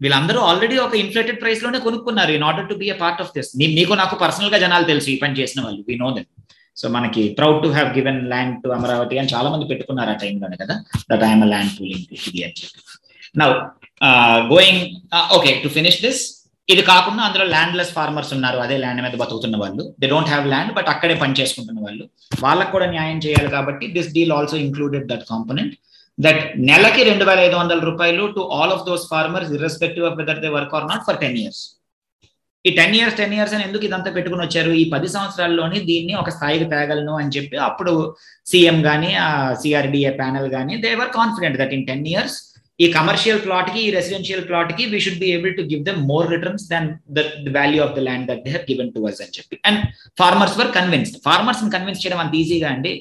[0.00, 3.94] వీళ్ళందరూ ఆల్రెడీ ఒక ఇన్ఫ్లేటెడ్ ప్రైస్లోనే కొనుక్కున్నారు in order to be a part of this మీకు
[4.00, 5.82] నాకు పర్సనల్గా జనాలు తెలుసు ఈ పని చేసిన వాళ్ళు.
[5.88, 6.28] వీ నో దెమ్
[6.80, 10.58] సో మనకి proud to have given land to Amaravati అని చాలా మంది పెట్టుకున్నారు ఆ టైంలోనే
[10.62, 10.76] కదా?
[11.10, 12.80] దట్ ఐఎమ్ ల్యాండ్ పూలింగ్ ఇది అని చెప్పి.
[13.42, 13.48] Now
[14.52, 14.84] going
[15.38, 16.22] okay to finish this
[16.68, 18.58] ఇది కాకుండా అందులో ల్యాండ్లెస్ ఫార్మర్స్ ఉన్నారు.
[18.64, 19.84] అదే ల్యాండ్ మీద బతుకుతున్న వాళ్ళు.
[20.00, 22.04] They don't have land but అక్కడే పని చేసుకుంటున్న వాళ్ళు.
[22.44, 25.74] వాళ్ళకు కూడా న్యాయం చేయాలి కాబట్టి this deal also included that component
[26.18, 30.40] that నెలకి రెండు వేల ఐదు వందల రూపాయలు to all of those farmers irrespective of whether
[30.44, 31.62] they work or not for ten years
[32.64, 34.70] ఈ టెన్ ఇయర్స్ టెన్ ఇయర్స్ అని ఎందుకు ఇదంతా పెట్టుకుని వచ్చారు?
[34.80, 37.92] ఈ పది సంవత్సరాల్లోని దీన్ని ఒక స్థాయికి తేగలను అని చెప్పి అప్పుడు
[38.50, 39.28] సీఎం కానీ ఆ
[39.62, 42.36] సిఆర్డిఏ ప్యానెల్ కానీ they were confident that in ten years
[42.84, 46.66] ఈ కమర్షియల్ ప్లాట్కి ఈ residential ప్లాట్కి we should be able to give them more returns
[46.72, 46.88] than
[47.18, 49.56] the value of the land that they given to us అని చెప్పి.
[49.70, 49.82] And
[50.20, 52.92] farmers were convinced farmers convince చేయడం అంత ఈజీగా అండి.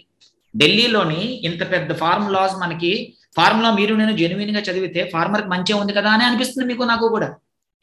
[0.53, 2.93] ఢిల్లీలోని ఇంత పెద్ద ఫార్మ్ లాస్ మనకి
[3.37, 7.29] ఫార్మ్ మీరు నేను జెన్యున్గా చదివితే ఫార్మర్ మంచిగా ఉంది కదా అని అనిపిస్తుంది మీకు నాకు కూడా.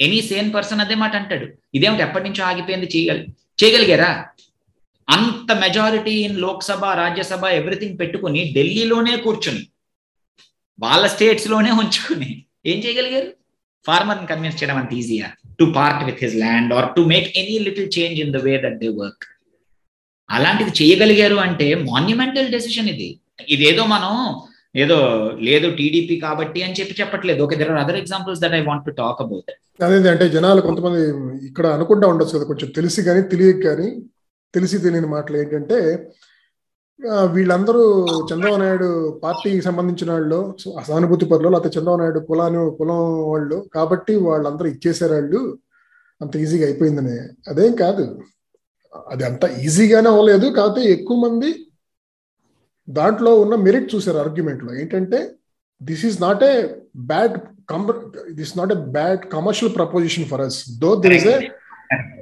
[0.01, 1.47] ఎనీ సేమ్ పర్సన్ అదే మాట అంటాడు.
[1.75, 3.25] ఇదేమిటి ఎప్పటి నుంచో ఆగిపోయింది చేయగలి
[3.63, 4.11] చేయగలిగారా?
[5.09, 9.63] అంత majority in Lok Sabha Rajya Sabha everything పెట్టుకుని ఢిల్లీలోనే కూర్చుని
[10.79, 12.31] వాళ్ళ స్టేట్స్లోనే ఉంచుకుని
[12.67, 13.29] ఏం చేయగలిగారు?
[13.87, 15.29] ఫార్మర్ని కన్విన్స్ చేయడం అంత ఈజీయా
[15.61, 18.79] to part with his land or to make any little change in the way that
[18.79, 19.25] they work
[20.31, 23.09] అలాంటిది చేయగలిగారు అంటే మాన్యుమెంటల్ డెసిషన్ ఇది.
[23.49, 24.13] ఇదేదో మనం
[24.83, 24.97] ఏదో
[25.49, 27.41] లేదు టీడీపీ కాబట్టి అని చెప్పి చెప్పట్లేదు.
[27.45, 29.51] Okay there are other examples that I want to talk about
[29.87, 31.03] అదే అంటే జనాలు కొంతమంది
[31.49, 33.89] ఇక్కడ అనుకుంటా ఉండొచ్చు కదా కొంచెం తెలిసి కానీ తెలియక కానీ
[34.55, 35.79] తెలిసి తెలియని మాటలు ఏంటంటే
[37.35, 37.83] వీళ్ళందరూ
[38.29, 38.89] చంద్రబాబు నాయుడు
[39.25, 43.01] పార్టీకి సంబంధించిన వాళ్ళు సహానుభూతి పరులు లేకపోతే చంద్రబాబు నాయుడు కులాన్ని కులం
[43.33, 45.41] వాళ్ళు కాబట్టి వాళ్ళందరూ ఇచ్చేసారు వాళ్ళు.
[46.21, 47.17] అంత ఈజీగా అయిపోయిందని.
[47.51, 48.05] అదేం కాదు.
[49.13, 50.47] అది అంత ఈజీగానే అవ్వలేదు.
[50.59, 51.51] కాకపోతే ఎక్కువ మంది
[52.89, 54.71] దాంట్లో ఉన్న మెరిట్ చూసారు ఆర్గ్యుమెంట్లో.
[54.81, 55.19] ఏంటంటే
[55.81, 56.55] this is not a
[57.13, 57.37] bad
[58.41, 61.29] this not a bad commercial proposition for us though there is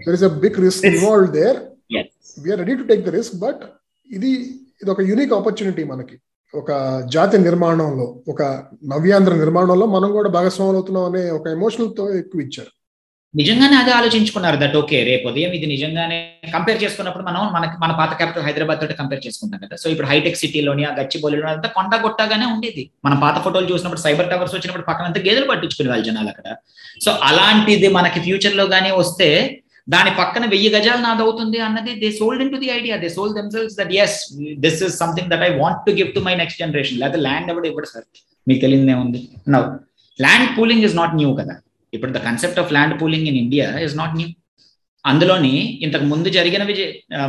[0.07, 1.59] there is a big risk involve there
[2.44, 3.64] we're ready to take the risk but
[4.09, 4.31] ఇది
[4.83, 6.16] ఇది ఒక unique opportunity మనకి.
[6.55, 6.70] ఒక
[7.14, 8.42] జాతి నిర్మాణంలో ఒక
[8.92, 12.72] నవ్యాంధ్ర నిర్మాణంలో మనం కూడా భాగస్వాములు అవుతున్నాం అనే ఒక ఎమోషనల్తో ఎక్కువ ఇచ్చారు.
[13.38, 16.18] నిజంగానే అదే ఆలోచించుకున్నారు దట్ ఓకే రేపు ఉదయం ఇది నిజంగానే
[16.53, 19.77] కంపేర్ చేసుకున్నప్పుడు మనం మనకి మన పాత క్యాపిటల్ హైదరాబాద్ తోటి కంపేర్ చేసుకుంటాం కదా.
[19.83, 22.85] సో ఇప్పుడు హైటెక్ సిటీలోని ఆ గచ్చిబౌలిలో అంతా కొండ గొట్టగానే ఉండేది.
[23.07, 26.49] మన పాత ఫోటోలు చూసినప్పుడు సైబర్ టవర్స్ వచ్చినప్పుడు పక్కన అంతా గేదెలు పట్టించుకునే వాళ్ళు జనాలు అక్కడ.
[27.05, 29.29] సో అలాంటిది మనకి ఫ్యూచర్లో గానీ వస్తే
[29.94, 33.92] దాని పక్కన వెయ్యి గజాలు నాదవుతుంది అన్నది they sold into the idea they sold themselves that
[34.05, 34.16] yes
[34.64, 37.66] this is something that I want to give to my next generation లేకపోతే ల్యాండ్ ఎవడు
[37.73, 38.07] ఇవ్వడు సార్.
[38.49, 39.20] మీకు తెలియదే ఉంది.
[39.55, 39.68] Now
[40.18, 41.57] land pooling is not new కదా.
[41.94, 44.28] ఇప్పుడు the concept of land pooling in India is not new
[45.04, 45.54] అందులోని
[45.85, 46.74] ఇంతకు ముందు జరిగినవి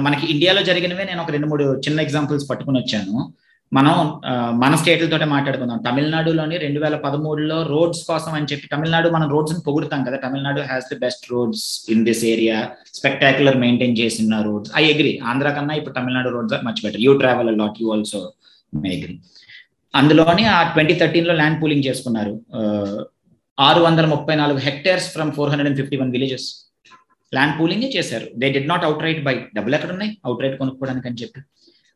[0.06, 3.16] మనకి ఇండియాలో జరిగినవే నేను ఒక రెండు మూడు చిన్న ఎగ్జాంపుల్స్ పట్టుకుని వచ్చాను.
[3.72, 3.96] మనం
[4.62, 5.80] మన స్టేట్లతోటే మాట్లాడుకుందాం.
[5.88, 10.18] తమిళనాడులోని రెండు వేల పదమూడులో రోడ్స్ కోసం అని చెప్పి తమిళనాడు మనం రోడ్స్ పొగుడుతాం కదా.
[10.26, 12.58] Tamil Nadu has the best roads in this area
[13.00, 17.14] spectacular maintain చేసిన రోడ్స్ ఐ అగ్రి ఆంధ్ర కన్నా ఇప్పుడు Tamil Nadu roads are much better you
[17.24, 18.22] travel lot you also
[18.84, 19.16] may agree
[19.94, 22.34] అందులోని ఆ ట్వంటీ థర్టీన్లో ల్యాండ్ పూలింగ్ చేసుకున్నారు.
[23.60, 26.74] ఆరు వందల ముప్పై నాలుగు hectares from four hundred and fifty one villages.
[27.34, 28.28] Land pooling చేశారు.
[28.36, 31.42] They did not outright buy డబ్బులు ఎక్కడ ఉన్నాయి అవుట్ రైట్ కొనుక్కోవడానికి అని చెప్పి.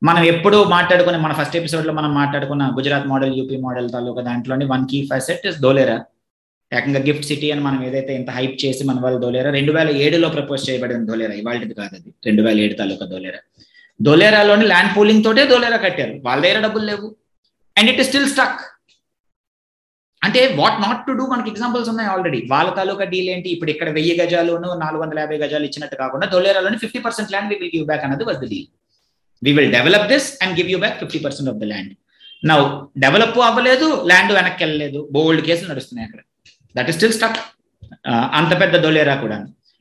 [0.04, 4.88] మనం ఎప్పుడు మాట్లాడుకునే మన ఫస్ట్ ఎపిసోడ్లో మనం మాట్లాడుకున్న గుజరాత్ మోడల్ యూపీ మోడల్ తాలూకా దాంట్లోని one
[4.88, 6.06] key facet is Dholera
[6.74, 10.30] ఏకంగా గిఫ్ట్ సిటీ అని మనం ఏదైతే ఇంత హైప్ చేసి మన వాళ్ళు దోలేరా రెండు వేల ఏడులో
[10.30, 12.14] ప్రపోజ్ చేయబడిన దోలేరా ఇవాళది కాదు అది.
[12.26, 13.40] రెండు వేల ఏడు తాలూకా దోలేరా
[14.02, 16.22] దోలేరాలోని ల్యాండ్ పూలింగ్ తోటే దోలేరా కట్టారు.
[16.24, 17.16] వాళ్ళ దగ్గర డబ్బులు లేవు.
[17.78, 18.79] And it is still stuck
[20.22, 23.50] అంటే వాట్ నాట్ టు డూ మనకి ఎగ్జాంపుల్స్ ఉన్నాయి ఆల్రెడీ వాళ్ళ తాలూకా డీల్ ఏంటి?
[23.56, 27.72] ఇప్పుడు ఇక్కడ వెయ్యి గజాలును నాలుగు వందల యాభై గజాలు ఇచ్చినట్టు కాకుండా దొల్లేరాలోని fifty percent land will
[27.76, 28.68] give back అన్నది వద్ద deal
[29.42, 31.94] we will develop this and give you back fifty percent of the land
[32.44, 32.60] now
[33.06, 35.00] develop అవ్వలేదు ల్యాండ్ వెనక్కి వెళ్ళలేదు.
[35.16, 36.22] బోల్డ్ కేసులు నడుస్తున్నాయి అక్కడ.
[36.76, 37.40] దట్ ఇస్ స్టిల్ స్టక్
[38.40, 39.38] అంత పెద్ద దొలేరా కూడా.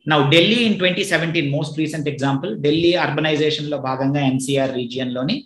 [0.06, 5.36] Now Delhi in twenty seventeen most recent example Delhi అర్బనైజేషన్లో భాగంగా ఎన్సీఆర్ రీజియన్లోని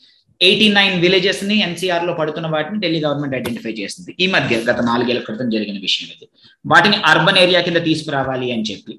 [0.46, 4.10] ఎయిటీ నైన్ విలేజెస్ని ఎన్సీఆర్లో పడుతున్న వాటిని ఢిల్లీ గవర్నమెంట్ ఐడెంటిఫై చేసింది.
[4.22, 6.26] ఈ మధ్య గత నాలుగేళ్ళ క్రితం జరిగిన విషయం ఇది.
[6.72, 8.94] వాటిని అర్బన్ ఏరియా కింద తీసుకురావాలి అని చెప్పి.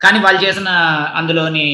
[0.00, 0.68] కానీ వాళ్ళు చేసిన
[1.18, 1.66] అందులోని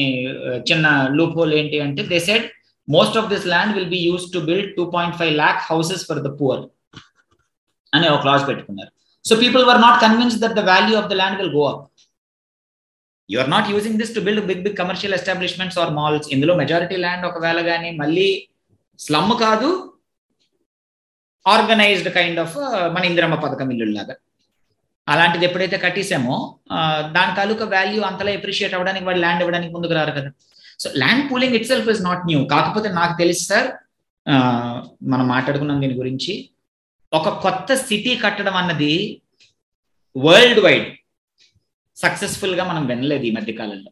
[0.69, 2.45] చిన్న లూప్ హోల్ ఏంటి అంటే they said
[2.87, 6.21] most of this land will be use to build two point five lakh houses for
[6.27, 6.61] the poor
[7.93, 8.91] అని ఒక క్లాజ్ పెట్టుకున్నారు.
[9.25, 11.83] So people were not convince that the value of the land will go up
[13.29, 16.97] you are not using this to build big big commercial establishments or malls ఇందులో majority
[17.03, 18.29] land ఒకవేళ కానీ మళ్ళీ
[19.01, 19.69] slum కాదు
[21.45, 22.55] organised kind of
[22.95, 24.15] మన ఇందిరమ్మ పథకం ఇల్లులాగా
[25.07, 26.35] అలాంటిది ఎప్పుడైతే కట్టేసామో
[27.15, 30.29] దాని తాలూకా వాల్యూ అంతలా ఎప్రిషియేట్ అవ్వడానికి వాడు ల్యాండ్ ఇవ్వడానికి ముందుకు రారు కదా.
[30.79, 33.69] So land pooling itself is not new కాకపోతే నాకు తెలుసు సార్
[35.11, 36.33] మనం మాట్లాడుకున్నాం దీని గురించి.
[37.13, 38.93] ఒక కొత్త సిటీ కట్టడం అన్నది
[40.15, 40.87] వరల్డ్ వైడ్
[41.97, 43.91] సక్సెస్ఫుల్గా మనం వినలేదు ఈ మధ్య కాలంలో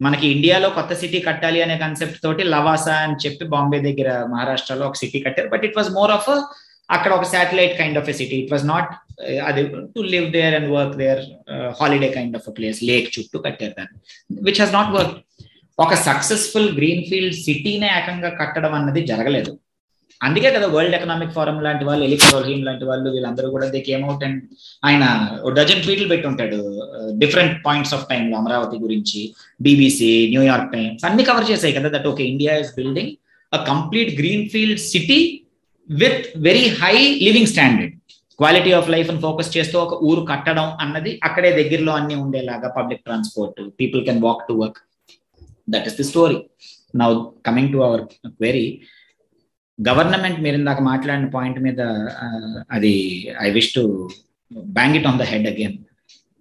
[0.00, 4.98] మనకి ఇండియాలో కొత్త సిటీ కట్టాలి అనే కాన్సెప్ట్ తోటి లవాసా అని చెప్పి బాంబే దగ్గర మహారాష్ట్రలో ఒక
[5.02, 5.48] సిటీ కట్టారు.
[5.54, 6.30] But it was more of
[6.88, 8.90] అక్కడ ఒక satellite kind of a city it was not
[9.48, 9.62] అది
[9.96, 11.20] to live there and work there
[11.80, 13.98] holiday kind of place lake చుట్టూ కట్టారు దాన్ని.
[14.48, 15.16] విచ్ హాస్ నాట్ వర్క్
[15.78, 19.52] ఒక సక్సెస్ఫుల్ గ్రీన్ ఫీల్డ్ సిటీనే ఏకంగా కట్టడం అన్నది జరగలేదు.
[20.20, 24.24] అందుకే కదా వరల్డ్ ఎకనామిక్ ఫోరం లాంటి వాళ్ళు ఎలిక్రోహీమ్ లాంటి వాళ్ళు వీళ్ళందరూ కూడా దే కేమ్ అవుట్
[24.24, 24.40] అండ్
[24.84, 25.04] ఆయన
[25.54, 26.58] డజన్ ట్వీట్లు పెట్టి ఉంటాడు
[27.22, 29.20] డిఫరెంట్ పాయింట్స్ ఆఫ్ టైంలో అమరావతి గురించి
[29.60, 33.12] బీబీసీ న్యూయార్క్ టైమ్స్ అన్ని కవర్ చేసాయి కదా that okay India is building
[33.52, 35.20] a complete green field city
[35.88, 37.94] with very high living standard
[38.38, 43.04] quality of life అని ఫోకస్ చేస్తూ ఒక ఊరు కట్టడం అన్నది అక్కడే దగ్గరలో అన్ని ఉండేలాగా public
[43.04, 44.78] transport people can walk to work
[45.68, 46.38] that is the story
[46.94, 47.10] now
[47.46, 48.64] coming to our query
[49.88, 51.80] government మీరు ఇందాక మాట్లాడిన పాయింట్ మీద
[52.76, 52.92] అది
[53.46, 53.82] I wish to
[54.76, 55.76] bang it on the head again.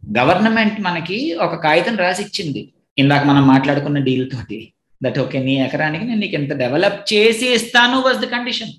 [0.03, 2.61] Government మనకి ఒక కాగితం రాసి ఇచ్చింది
[2.97, 4.59] ఇందాక మనం మాట్లాడుకున్న డీల్ తోటి
[5.01, 8.73] దట్ ఓకే నీ ఎకరానికి నేను నీకు ఎంత డెవలప్ చేసి ఇస్తాను was the condition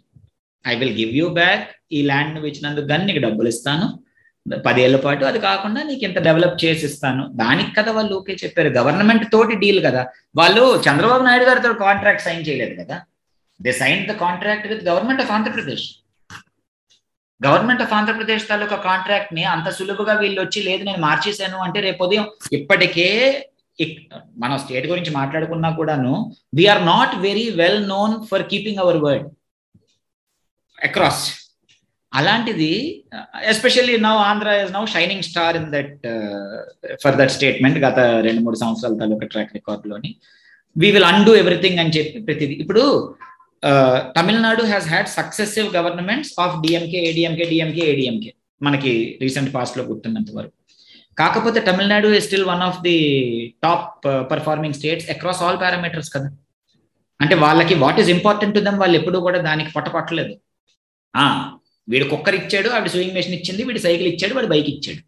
[0.64, 3.86] I will give you back ఈ ల్యాండ్ ఇచ్చినందుకు కానీ నీకు డబ్బులు ఇస్తాను.
[4.66, 7.22] పదేళ్ళ పాటు అది కాకుండా నీకు ఇంత డెవలప్ చేసి ఇస్తాను.
[7.42, 8.70] దానికి కదా వాళ్ళు ఓకే చెప్పారు.
[8.78, 10.02] గవర్నమెంట్ తోటి డీల్ కదా.
[10.40, 12.96] వాళ్ళు చంద్రబాబు నాయుడు గారితో కాంట్రాక్ట్ సైన్ చేయలేదు కదా.
[13.60, 15.86] They sign the contract with government of Andhra Pradesh
[17.40, 21.58] government of Andhra Pradesh తాలూకా కాంట్రాక్ట్ని అంత సులువుగా వీళ్ళు వచ్చి లేదు నేను మార్చేశాను.
[21.66, 22.26] అంటే రేపు ఉదయం
[22.58, 23.08] ఇప్పటికే
[24.42, 26.14] మనం స్టేట్ గురించి మాట్లాడుకున్నా కూడాను
[26.58, 29.28] we're not very well known for keeping our word
[30.78, 31.22] across
[32.12, 32.72] అలాంటిది
[33.52, 36.06] especially now Andhra is now shining star in that
[37.02, 40.10] for that statement గత రెండు మూడు సంవత్సరాల తాలూకా ట్రాక్ రికార్డులోని
[40.76, 42.54] వీ విల్ అండూ ఎవ్రీథింగ్ అని చెప్పి ప్రతిదీ.
[42.64, 42.82] ఇప్పుడు
[44.16, 48.30] Tamil Nadu has had successive governments of DMK ADMK DMK ADMK
[48.66, 48.92] మనకి
[49.22, 50.54] రీసెంట్ పాస్ట్లో గుర్తున్నంత వరకు.
[51.20, 52.96] కాకపోతే Tamil Nadu is still one of the
[53.64, 56.28] top performing states across all parameters కదా.
[57.20, 60.34] అంటే వాళ్ళకి what is important to them వాళ్ళు ఎప్పుడూ కూడా దానికి పట్టపట్టలేదు.
[61.88, 65.00] వీడు కుక్కర్ ఇచ్చాడు ఆవిడ స్వింగ్ మెషిన్ ఇచ్చింది వీడు సైకిల్ ఇచ్చాడు వాడు బైక్ ఇచ్చాడు.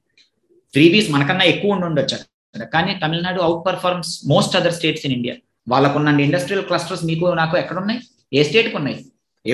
[0.75, 2.19] ఫ్రీబీస్ మనకన్నా ఎక్కువ ఉండి ఉండొచ్చు
[2.75, 5.35] కానీ Tamil Nadu outperforms most other states in India
[5.73, 8.01] వాళ్ళకున్న ఇండస్ట్రియల్ క్లస్టర్స్ మీకు నాకు ఎక్కడ ఉన్నాయి
[8.33, 8.99] ఏ స్టేట్కి ఉన్నాయి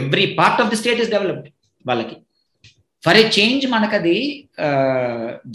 [0.00, 1.48] every part of the state is developed
[1.84, 2.16] వాళ్ళకి.
[3.04, 4.16] ఫర్ ఏ చేంజ్ మనకది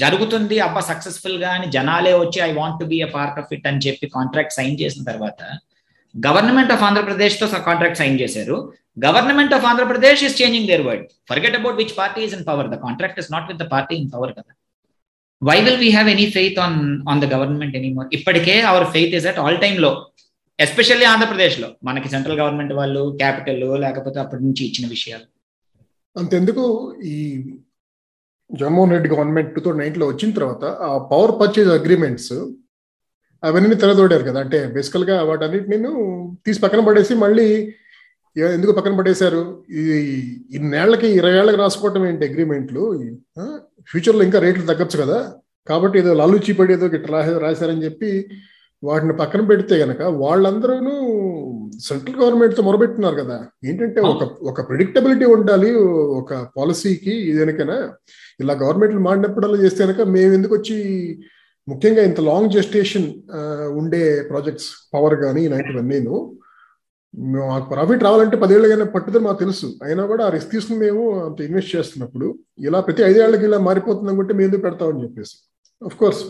[0.01, 3.81] జరుగుతుంది అబ్బా సక్సెస్ఫుల్గా అని జనాలే వచ్చి I want to be a part of it అని
[3.85, 5.41] చెప్పి కాంట్రాక్ట్ సైన్ చేసిన తర్వాత
[6.15, 8.57] గవర్నమెంట్ ఆఫ్ ఆంధ్రప్రదేశ్తో కాంట్రాక్ట్ సైన్ చేశారు.
[9.05, 12.77] Government of Andhra Pradesh is changing their word forget about which party is in power the
[12.85, 14.51] contract is not with the party in power కదా.
[15.41, 16.77] Why will we have any faith on
[17.11, 19.91] on the government anymore ఇప్పటికే our faith is at all టైమ్లో
[20.59, 21.67] especially ఆంధ్రప్రదేశ్లో.
[21.83, 25.25] మనకి central government వాళ్ళు capital లేకపోతే అప్పటి నుంచి ఇచ్చిన విషయాలు.
[26.15, 26.63] అంతెందుకు
[27.03, 27.15] ఈ
[28.49, 32.33] Jaganmohan Reddy government two thousand నైన్లో వచ్చిన తర్వాత ఆ పవర్ పర్చేజ్ అగ్రిమెంట్స్
[33.43, 34.39] అవన్నీ తెరదోడారు కదా.
[34.39, 35.91] అంటే బేసికల్గా వాటన్నిటి నేను
[36.45, 37.47] తీసి పక్కన పడేసి మళ్ళీ
[38.37, 39.41] ఎందుకు పక్కన పడేశారు?
[39.71, 39.83] ఈ
[40.51, 42.83] ఇన్నేళ్ళకి ఇరవై ఏళ్ళకి రాసుకోవటం ఏంటి అగ్రిమెంట్లు
[43.89, 45.19] ఫ్యూచర్లో ఇంకా రేట్లు తగ్గచ్చు కదా.
[45.67, 48.11] కాబట్టి ఏదో లాలూచి పడి ఏదో ఇట్లా రాశారని చెప్పి
[48.87, 50.75] వాటిని పక్కన పెడితే గనక వాళ్ళందరూ
[51.87, 53.37] సెంట్రల్ గవర్నమెంట్తో మొరబెట్టున్నారు కదా.
[53.69, 55.69] ఏంటంటే ఒక ఒక ప్రిడిక్టబిలిటీ ఉండాలి
[56.19, 57.77] ఒక పాలసీకి దేనికైనా
[58.43, 60.77] ఇలా గవర్నమెంట్లు మాడినప్పుడల్లా చేస్తే కనుక మేము ఎందుకు వచ్చి
[61.67, 63.07] ముఖ్యంగా ఇంత లాంగ్ జెస్టేషన్
[63.81, 66.15] ఉండే ప్రాజెక్ట్స్ పవర్ కానీ ఇలాంటివన్నీను
[67.49, 69.67] మాకు ప్రాఫిట్ రావాలంటే పదేళ్ళగానే పట్టుదల మాకు తెలుసు.
[69.83, 72.27] అయినా కూడా ఆ రిస్క్ తీసుకుని మేము అంత ఇన్వెస్ట్ చేస్తున్నప్పుడు
[72.59, 75.35] ఇలా ప్రతి ఐదేళ్ళకి ఇలా మారిపోతుంది అనుకుంటే మేము ఎందుకు పెడతామని చెప్పేసి.
[75.81, 76.23] అఫ్ కోర్స్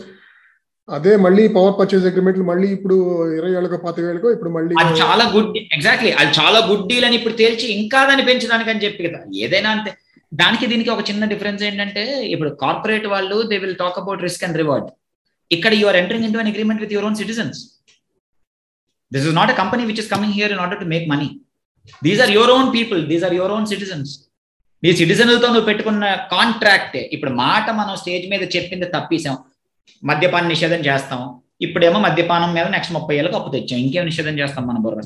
[0.88, 2.96] అదే మళ్ళీ పవర్ పర్చేజ్ అగ్రిమెంట్లు మళ్ళీ ఇప్పుడు
[3.36, 7.16] ఇరవై ఏళ్ళకో పాతి వేలకో ఇప్పుడు మళ్ళీ అది చాలా గుడ్ ఎగ్జాక్ట్లీ అది చాలా గుడ్ డీల్ అని
[7.18, 9.20] ఇప్పుడు తేల్చి ఇంకా దాన్ని పెంచడానికి అని చెప్పి కదా.
[9.44, 9.92] ఏదైనా అంతే.
[10.32, 12.02] దానికి దీనికి ఒక చిన్న డిఫరెన్స్ ఏంటంటే
[12.34, 14.88] ఇప్పుడు కార్పొరేట్ వాళ్ళు they will talk about risk and reward
[15.50, 17.60] ఇక్కడ you are entering into an agreement with your own citizens
[19.12, 21.28] this is not a company which is coming here in order to make money
[22.02, 24.12] these are your own people these are your own citizens
[24.82, 29.36] నీ సిటిజన్లతో నువ్వు పెట్టుకున్న కాంట్రాక్టే ఇప్పుడు మాట మనం stage మీద చెప్పింది తప్పేసాం.
[30.04, 31.40] మద్యపాన నిషేధం చేస్తాం.
[31.60, 33.78] ఇప్పుడేమో మద్యపానం మీద నెక్స్ట్ ముప్పై ఏళ్ళకి అప్పు తెచ్చాం.
[33.78, 35.00] ఇంకేం నిషేధం చేస్తాం మన బుర్ర?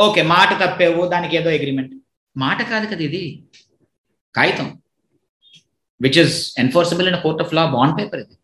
[0.00, 1.94] ఓకే మాట తప్పేవు దానికి ఏదో అగ్రిమెంట్
[2.36, 3.42] మాట కాదు కదా ఇది.
[4.36, 4.78] కాగితం.
[6.02, 8.34] Which is enforceable in court of law bond paper ఇది.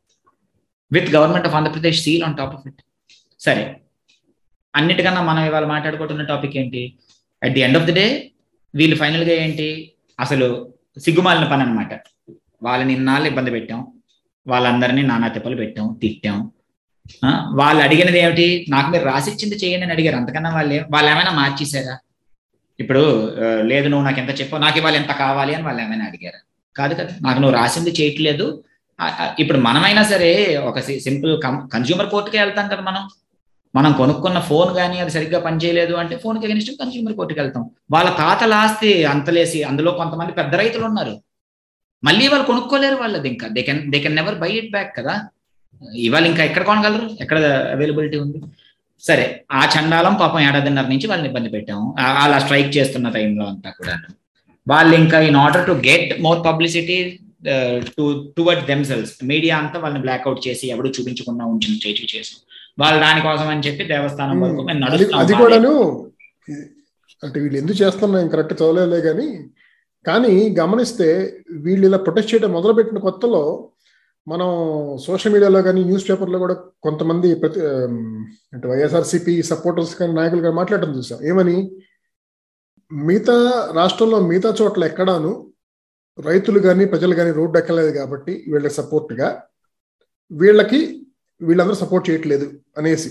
[0.92, 2.82] With government of Andhra Pradesh seal on top of it
[3.40, 3.80] సరే.
[4.74, 6.98] అన్నిటికన్నా మనం ఇవాళ మాట్లాడుకుంటున్న టాపిక్ ఏంటి?
[7.44, 8.32] At the end of the day
[8.74, 9.92] వీళ్ళు ఫైనల్గా ఏంటి?
[10.20, 12.00] అసలు సిగ్గుమాలిన పని అనమాట
[12.62, 13.95] వాళ్ళని ఇన్నాళ్ళు ఇబ్బంది పెట్టాం.
[14.46, 16.38] వాళ్ళందరినీ నానా తిప్పలు పెట్టాం తిట్టాం.
[17.60, 18.46] వాళ్ళు అడిగినది ఏమిటి?
[18.68, 20.16] నాకు మీరు రాసిచ్చింది చేయండి అని అడిగారు.
[20.16, 21.94] అంతకన్నా వాళ్ళు వాళ్ళు ఏమైనా మార్చేశారా?
[22.80, 23.02] ఇప్పుడు
[23.62, 26.40] లేదు నువ్వు నాకు ఎంత చెప్పావు నాకు ఇవాళ ఎంత కావాలి అని వాళ్ళు ఏమైనా అడిగారు?
[26.76, 27.12] కాదు కదా.
[27.22, 28.46] నాకు నువ్వు రాసింది చేయట్లేదు.
[29.38, 30.30] ఇప్పుడు మనమైనా సరే
[30.68, 31.32] ఒక సింపుల్
[31.74, 33.02] కన్జ్యూమర్ కోర్టుకే వెళ్తాం కదా మనం.
[33.74, 37.64] మనం కొనుక్కున్న ఫోన్ కానీ అది సరిగ్గా పనిచేయలేదు అంటే ఫోన్కి అగనిస్ట్ కన్స్యూమర్ కోర్టుకి వెళ్తాం.
[37.90, 41.14] వాళ్ళ తాతల ఆస్తి అంతలేసి అందులో కొంతమంది పెద్ద రైతులు ఉన్నారు
[42.02, 43.46] మళ్ళీ వాళ్ళు కొనుక్కోలేరు వాళ్ళది ఇంకా.
[43.56, 45.14] They can they can never buy it back కదా.
[46.06, 47.08] ఇవాళ ఇంకా ఎక్కడ కొనగలరు?
[47.22, 47.38] ఎక్కడ
[47.74, 48.38] అవైలబిలిటీ ఉంది?
[49.02, 49.24] సరే
[49.58, 51.86] ఆ చండాలం పాపం ఏడాదిన్నర నుంచి వాళ్ళని ఇబ్బంది పెట్టాము.
[52.24, 53.94] అలా స్ట్రైక్ చేస్తున్న టైంలో అంతా కూడా
[54.66, 56.96] వాళ్ళు ఇంకా in order to get more publicity
[57.96, 58.04] to
[58.36, 62.34] toward themselves media అంతా వాళ్ళని బ్లాక్అవుట్ చేసి ఎవడు చూపించకుండా ఉంచిన స్టేజ్ చేసి.
[62.82, 64.80] వాళ్ళు దానికోసం అని చెప్పి దేవస్థానం వరకు మేము.
[64.84, 65.74] నడుస్తాం అది కూడాను
[67.22, 69.28] అంటే వీళ్ళు ఎందుకు చేస్తున్నాం కరెక్ట్ చదవలేదులే కానీ
[70.06, 71.08] కానీ గమనిస్తే
[71.64, 73.42] వీళ్ళు ఇలా ప్రొటెస్ట్ చేయడం మొదలుపెట్టిన కొత్తలో
[74.26, 74.48] మనం
[75.06, 76.54] సోషల్ మీడియాలో కానీ న్యూస్ పేపర్లో కూడా
[76.86, 77.60] కొంతమంది ప్రతి
[78.54, 81.18] అంటే వైఎస్ఆర్సీపీ సపోర్టర్స్ కానీ నాయకులు కానీ మాట్లాడటం చూసాం.
[81.30, 81.56] ఏమని?
[82.90, 83.36] మిగతా
[83.80, 85.32] రాష్ట్రంలో మిగతా చోట్ల ఎక్కడాను
[86.18, 89.28] రైతులు కానీ ప్రజలు కానీ రోడ్డు ఎక్కలేదు కాబట్టి వీళ్ళకి సపోర్ట్గా
[90.30, 90.80] వీళ్ళకి
[91.40, 92.46] వీళ్ళందరూ సపోర్ట్ చేయట్లేదు
[92.78, 93.10] అనేసి.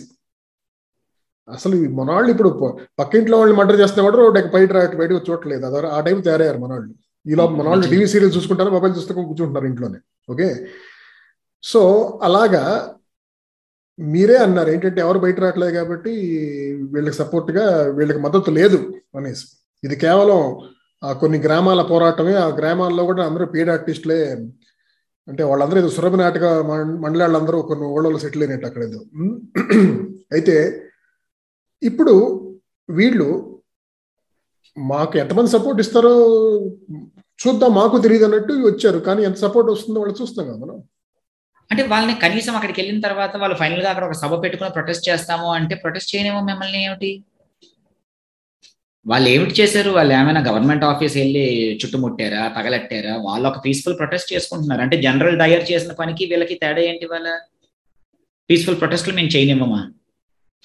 [1.47, 2.49] అసలు మనవాళ్ళు ఇప్పుడు
[2.99, 5.65] పక్క ఇంట్లో వాళ్ళు మర్డర్ చేస్తున్నా కూడా రోడ్డు బయట బయటకు చూడట్లేదు.
[5.65, 6.93] అదే ఆ టైం తయారయ్యారు మనవాళ్ళు
[7.25, 9.99] ఈలో మనవాళ్ళు టీవీ సీరియల్ చూసుకుంటారు మొబైల్ చూస్తూ కూర్చుంటున్నారు ఇంట్లోనే.
[10.29, 10.47] ఓకే?
[11.63, 11.81] సో
[12.23, 12.95] అలాగా
[13.99, 16.11] మీరే అన్నారు ఏంటంటే ఎవరు బయట రావట్లేదు కాబట్టి
[16.93, 18.77] వీళ్ళకి సపోర్ట్గా వీళ్ళకి మద్దతు లేదు
[19.15, 19.45] అనేసి.
[19.83, 20.61] ఇది కేవలం
[21.03, 22.33] కొన్ని గ్రామాల పోరాటమే.
[22.33, 24.19] ఆ గ్రామాల్లో కూడా అందరూ పేడ్ ఆర్టిస్టులే.
[25.27, 26.43] అంటే వాళ్ళందరూ ఏదో సురభి నాటక
[27.03, 28.99] మండలాళ్ళందరూ కొన్ని ఓళ్ళలో సెటిల్ అయినట్టు అక్కడ ఏదో.
[30.31, 30.81] అయితే
[31.85, 32.13] ఇప్పుడు
[32.89, 33.61] వీళ్ళు
[34.77, 36.13] మాకు ఎంతమంది సపోర్ట్ ఇస్తారో
[37.47, 38.97] చూద్దాం మాకు తెలియదు అన్నట్టు వచ్చారు.
[38.97, 40.83] కానీ ఎంత సపోర్ట్ వస్తుందో వాళ్ళు చూస్తాం కదా మనం.
[41.71, 45.75] అంటే వాళ్ళని కనీసం అక్కడికి వెళ్ళిన తర్వాత వాళ్ళు ఫైనల్గా అక్కడ ఒక సభ పెట్టుకుని ప్రొటెస్ట్ చేస్తాము అంటే
[45.75, 47.23] ప్రొటెస్ట్ చేయనేమో మిమ్మల్ని ఏమిటి?
[49.07, 49.91] వాళ్ళు ఏమిటి చేశారు?
[49.91, 53.17] వాళ్ళు ఏమైనా గవర్నమెంట్ ఆఫీస్ వెళ్ళి చుట్టుముట్టారా తగలట్టారా?
[53.17, 54.81] వాళ్ళు ఒక పీస్ఫుల్ ప్రొటెస్ట్ చేసుకుంటున్నారు.
[54.81, 57.39] అంటే జనరల్ డయర్ చేసిన పనికి వీళ్ళకి తేడా ఏంటి వాళ్ళ
[58.49, 59.91] పీస్ఫుల్ ప్రొటెస్ట్లు మేము చేయనివ్వమా?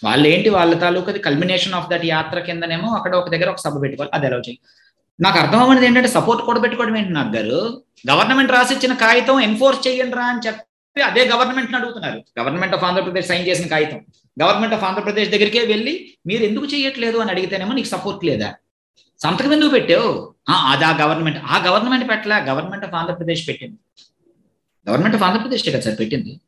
[0.04, 4.12] వాళ్ళు ఏంటి వాళ్ళ తాలూకు కల్మినేషన్ ఆఫ్ దట్ యాత్ర కిందనేమో అక్కడ ఒక దగ్గర ఒక సభ పెట్టుకోవాలి.
[4.14, 4.58] అది అలౌ చేయి.
[5.20, 7.82] నాకు అర్థం అవ్వనిది ఏంటంటే సపోర్ట్ కూడా పెట్టుకోవడం ఏంటి నాకు గారు?
[8.10, 12.22] గవర్నమెంట్ రాసిచ్చిన కాగితం ఎన్ఫోర్స్ చేయండి రా అని చెప్పి అదే గవర్నమెంట్ అడుగుతున్నారు.
[12.40, 14.00] గవర్నమెంట్ ఆఫ్ ఆంధ్రప్రదేశ్ సైన్ చేసిన కాగితం.
[14.42, 18.54] గవర్నమెంట్ ఆఫ్ ఆంధ్రప్రదేశ్ దగ్గరికే వెళ్ళి మీరు ఎందుకు చేయట్లేదు అని అడిగితేనేమో నీకు సపోర్ట్ లేదా.
[19.22, 20.34] సంతకం ఎందుకు పెట్టావు?
[20.48, 23.78] అది ఆ గవర్నమెంట్ ఆ గవర్నమెంట్ పెట్టలే గవర్నమెంట్ ఆఫ్ ఆంధ్రప్రదేశ్ పెట్టింది.
[24.88, 26.40] గవర్నమెంట్ ఆఫ్ ఆంధ్రప్రదేశ్ కదా సార్ పెట్టింది?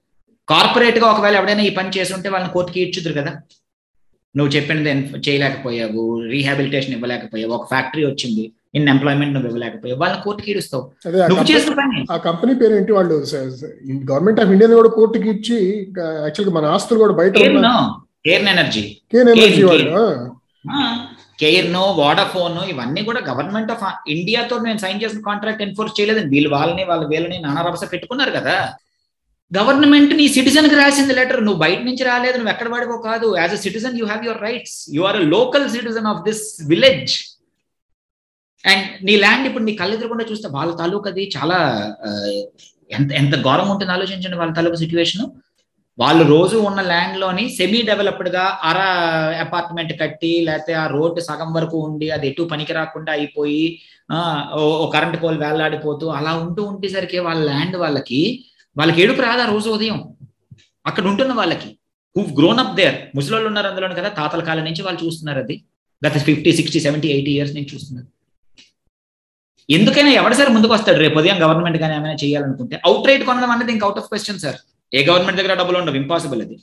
[0.48, 3.32] కార్పొరేట్గా ఒకవేళ ఎవడైనా ఈ పని చేసి ఉంటే వాళ్ళని కోర్టుకి ఇచ్చుదురు కదా.
[4.34, 4.90] నువ్వు చెప్పినది
[5.26, 6.02] చేయలేకపోయావు
[6.34, 8.44] రీహాబిలిటేషన్ ఇవ్వలేకపోయావు ఒక ఫ్యాక్టరీ వచ్చింది
[8.78, 10.84] ఇన్ ఎంప్లాయ్మెంట్ నువ్వు ఇవ్వలేకపోయావు వాళ్ళని కోర్టుకి ఇడుస్తావు
[11.30, 11.98] నువ్వు చేసిన పని.
[12.14, 13.16] ఆ కంపెనీ పేరు ఏంటి వాళ్ళు?
[14.10, 15.58] గవర్నమెంట్ ఆఫ్ ఇండియా కూడా కోర్టుకి ఇచ్చి
[16.24, 17.34] యాక్చువల్ మన ఆస్తులు కూడా బయట
[18.26, 18.84] కేర్న్ ఎనర్జీ.
[19.12, 19.90] కేన్ ఎనర్జీ వాళ్ళు.
[21.40, 26.84] కేర్నో వాడాఫోన్ ఇవన్నీ కూడా గవర్నమెంట్ ఆఫ్ ఇండియాతో నేను సైన్ చేసిన కాంట్రాక్ట్ ఎన్ఫోర్స్ చేయలేదు వీళ్ళు వాళ్ళని
[26.90, 28.56] వాళ్ళ వీళ్ళని నానా రభస పెట్టుకున్నారు కదా.
[29.52, 33.28] గవర్నమెంట్ నీ సిటిజన్కి రాసింది లెటర్ నువ్వు బయట నుంచి రాలేదు నువ్వు ఎక్కడ పడిపో కాదు.
[33.36, 37.14] As a citizen you have your rights you are local citizen of this village
[38.64, 41.58] and నీ ల్యాండ్ ఇప్పుడు నీ కళ్ళెదురకుండా చూస్తే వాళ్ళ తాలూకు అది చాలా
[42.90, 45.24] ఎంత ఎంత ఘోరం ఉంటుంది ఆలోచించండి వాళ్ళ తాలూకు సిచ్యువేషన్
[45.98, 48.78] వాళ్ళు రోజు ఉన్న ల్యాండ్లోని సెమీ డెవలప్డ్గా అర
[49.42, 53.64] అపార్ట్మెంట్ కట్టి లేకపోతే ఆ రోడ్డు సగం వరకు ఉండి అది ఎటు పనికి రాకుండా అయిపోయి
[54.56, 58.22] ఓ కరెంట్ పోల్ వేలాడిపోతూ అలా ఉంటూ ఉండేసరికి వాళ్ళ ల్యాండ్ వాళ్ళకి
[58.76, 60.16] వాళ్ళకి ఏడుపు రాదా రోజు ఉదయం?
[60.86, 61.78] అక్కడ ఉంటున్న వాళ్ళకి.
[62.16, 64.08] హూ గ్రోన్ అప్ దేర్ ముసలోళ్ళు ఉన్నారు అందులోనే కదా?
[64.08, 65.64] తాతల కాలం నుంచి వాళ్ళు చూస్తున్నారు అది.
[66.06, 68.06] గత fifty sixty seventy eighty years నుంచి చూస్తున్నారు.
[69.70, 70.98] ఎందుకైనా ఎవడ సార్ ముందుకు వస్తాడు?
[70.98, 74.56] రేపు ఉదయం గవర్నమెంట్ కానీ ఏమైనా చేయాలనుకుంటే అవుట్ రైట్ కొనడం అనేది ఇంకా అవుట్ ఆఫ్ క్వశ్చన్ సార్
[74.94, 75.96] ఏ గవర్నమెంట్ దగ్గర డబ్బులు ఉండవు?
[75.96, 76.58] ఇంపాసిబుల్ అది.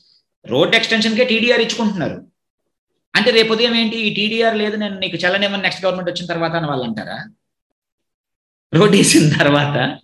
[0.45, 2.25] రోడ్ ఎక్స్టెన్షన్కే టీడీఆర్ ఇచ్చుకుంటున్నారు.
[3.15, 3.97] అంటే రేపు ఉదయం ఏంటి?
[3.97, 7.23] ఈ టీడీఆర్ లేదు నేను నీకు చల్లనేమని నెక్స్ట్ గవర్నమెంట్ వచ్చిన తర్వాత అని వాళ్ళు అంటారా?
[8.73, 9.97] రోడ్ వేసిన తర్వాత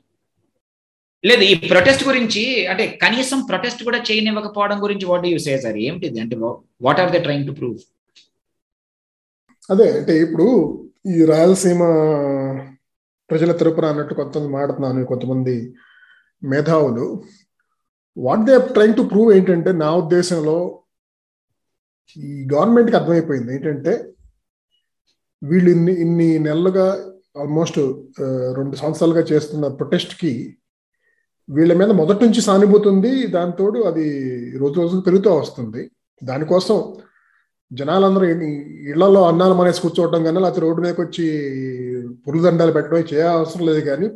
[1.29, 6.19] లేదు ఈ ప్రొటెస్ట్ గురించి అంటే కనీసం ప్రొటెస్ట్ కూడా చేయనివ్వకపోవడం గురించి వాట్ యూ సే సార్ ఏమిటిది?
[6.23, 6.35] అంటే
[6.85, 7.77] what are the trying to prove
[9.69, 10.47] అదే అంటే ఇప్పుడు
[11.13, 11.81] ఈ రాయలసీమ
[13.29, 15.55] ప్రజల తరపున అన్నట్టు కొంతమంది మాట్లాడుతున్నాను కొంతమంది
[16.41, 17.05] మేధావులు.
[18.17, 20.57] What they trying to prove ఏంటంటే నా ఉద్దేశంలో
[22.17, 23.51] ఈ గవర్నమెంట్కి అర్థమైపోయింది.
[23.57, 23.93] ఏంటంటే
[25.41, 26.87] వీళ్ళు ఇన్ని ఇన్ని నెలలుగా
[27.43, 27.79] ఆల్మోస్ట్
[28.23, 30.31] uh, రెండు సంవత్సరాలుగా చేస్తున్న ప్రొటెస్ట్కి
[31.49, 33.27] వీళ్ళ మీద మొదటి నుంచి సానుభూతి ఉంది.
[33.27, 34.05] దాంతో అది
[34.61, 35.91] రోజు రోజుకు పెరుగుతూ వస్తుంది.
[36.23, 36.77] దానికోసం
[37.71, 38.25] జనాలందరూ
[38.91, 41.25] ఇళ్ళలో అన్నాలు మనేసి కూర్చోవడం కానీ లేకపోతే రోడ్డు మీదకి వచ్చి
[42.25, 44.07] పురుదండాలు పెట్టడం చేయాల్సిన లేదు కానీ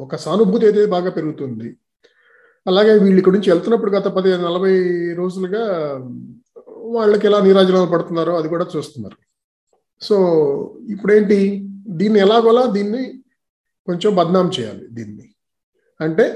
[0.00, 1.68] ఒక సానుభూతి అయితే బాగా పెరుగుతుంది.
[2.66, 4.74] అలాగే వీళ్ళు ఇక్కడి నుంచి వెళ్తున్నప్పుడు గత పది నలభై
[5.14, 5.64] రోజులుగా
[6.96, 9.16] వాళ్ళకి ఎలా నీరాజనాలు పడుతున్నారో అది కూడా చూస్తున్నారు.
[10.00, 10.16] సో
[10.88, 11.38] ఇప్పుడేంటి?
[11.88, 13.02] దీన్ని ఎలాగోలా దీన్ని
[13.86, 15.26] కొంచెం బద్నాం చేయాలి దీన్ని.
[16.00, 16.26] అంటే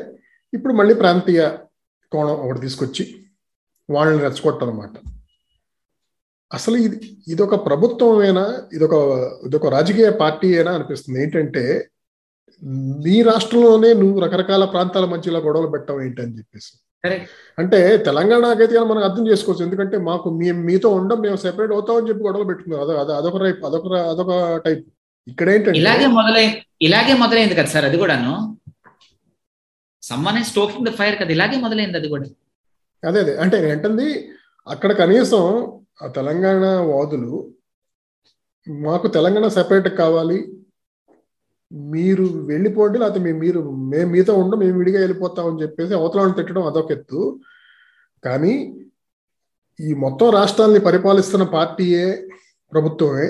[0.57, 1.43] ఇప్పుడు మళ్ళీ ప్రాంతీయ
[2.13, 3.05] కోణం ఒకటి తీసుకొచ్చి
[3.89, 4.97] వాళ్ళని రెచ్చగొట్టాలన్నమాట
[6.57, 6.97] అసలు ఇది
[7.33, 8.45] ఇదొక ప్రభుత్వమేనా
[8.77, 8.95] ఇదొక
[9.47, 11.19] ఇదొక రాజకీయ పార్టీ అయినా అనిపిస్తుంది.
[11.25, 11.65] ఏంటంటే
[13.07, 16.73] నీ రాష్ట్రంలోనే నువ్వు రకరకాల ప్రాంతాల మధ్యలో గొడవలు పెట్టడం ఏంటని చెప్పేసి.
[17.61, 19.65] అంటే తెలంగాణకైతే మనం అర్థం చేసుకోవచ్చు.
[19.67, 23.93] ఎందుకంటే మాకు మేము మీతో ఉండం మేము సెపరేట్ అవుతామని చెప్పి గొడవలు పెట్టుకున్నాం అదొక అదొక టైప్ అదొక
[24.13, 24.33] అదొక
[24.67, 24.83] టైప్.
[25.27, 26.59] ఇక్కడ ఏంటంటే ఇలాగే మొదలైంది
[26.89, 28.33] ఇలాగే మొదలైంది కదా సార్ అది కూడాను?
[30.09, 32.27] సమ్మన్ స్టోకింగ్ ద ఫైర్ కదా ఇలాగే మొదలైంది అది కూడా.
[33.03, 33.37] అదే అదే.
[33.37, 34.07] అంటే ఏంటంది
[34.67, 35.43] అక్కడ కనీసం
[36.03, 37.35] ఆ తెలంగాణ వాదులు
[38.67, 40.39] మాకు తెలంగాణ సెపరేట్ కావాలి
[41.71, 43.61] మీరు వెళ్ళిపోండి లేకపోతే మేము మీరు
[43.93, 47.21] మేము మీతో ఉండం మేము విడిగా వెళ్ళిపోతామని చెప్పేసి అవతలను తిట్టడం అదొక ఎత్తు.
[48.25, 48.53] కానీ
[49.79, 52.07] ఈ మొత్తం రాష్ట్రాన్ని పరిపాలిస్తున్న పార్టీయే
[52.73, 53.27] ప్రభుత్వమే.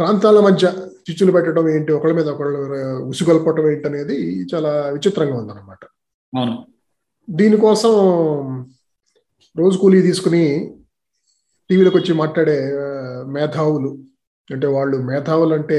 [0.00, 0.66] ప్రాంతాల మధ్య
[1.10, 2.58] చిచ్చులు పెట్టడం ఏంటి ఒకళ్ళ మీద ఒకళ్ళు
[3.08, 4.16] ఉసుగొల్పటం ఏంటి అనేది
[4.54, 5.82] చాలా విచిత్రంగా ఉందన్నమాట.
[6.32, 6.54] అవును.
[7.30, 7.92] దీనికోసం
[9.56, 10.44] రోజు కూలీ తీసుకుని
[11.70, 12.56] టీవీలోకి వచ్చి మాట్లాడే
[13.26, 13.90] మేధావులు
[14.50, 15.78] అంటే వాళ్ళు మేధావులు అంటే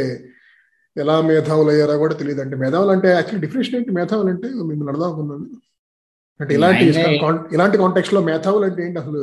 [0.98, 2.42] ఎలా మేధావులు అయ్యారో కూడా తెలియదు.
[2.42, 3.92] అంటే మేధావులు అంటే యాక్చువల్లీ డిఫినేషన్ ఏంటి?
[3.92, 5.60] మేధావులు అంటే మిమ్మల్ని అర్థం
[6.40, 6.86] అంటే ఇలాంటి
[7.54, 9.22] ఇలాంటి కాంటెక్స్ట్లో మేధావులు అంటే ఏంటి అసలు?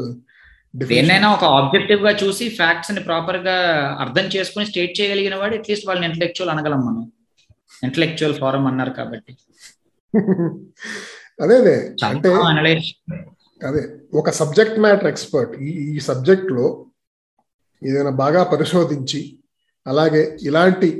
[0.75, 3.57] దేన్నైనా ఒక ఆబ్జెక్టివ్గా చూసి ఫ్యాక్ట్స్ని ప్రాపర్గా
[3.99, 7.03] అర్థం చేసుకుని స్టేట్ చేయగలిగిన వాడు అట్లీస్ట్ వాళ్ళని ఇంటలెక్చువల్ అనగలం మనం.
[7.83, 9.33] ఇంటలెక్చువల్ ఫారం అన్నారు కాబట్టి.
[11.41, 11.75] అదే అదే.
[12.05, 12.29] అంటే
[13.61, 13.83] అదే
[14.15, 16.65] ఒక సబ్జెక్ట్ మ్యాటర్ ఎక్స్పర్ట్ ఈ ఈ సబ్జెక్ట్లో
[17.83, 19.21] ఏదైనా బాగా పరిశోధించి
[19.87, 20.91] అలాగే ఇలాంటి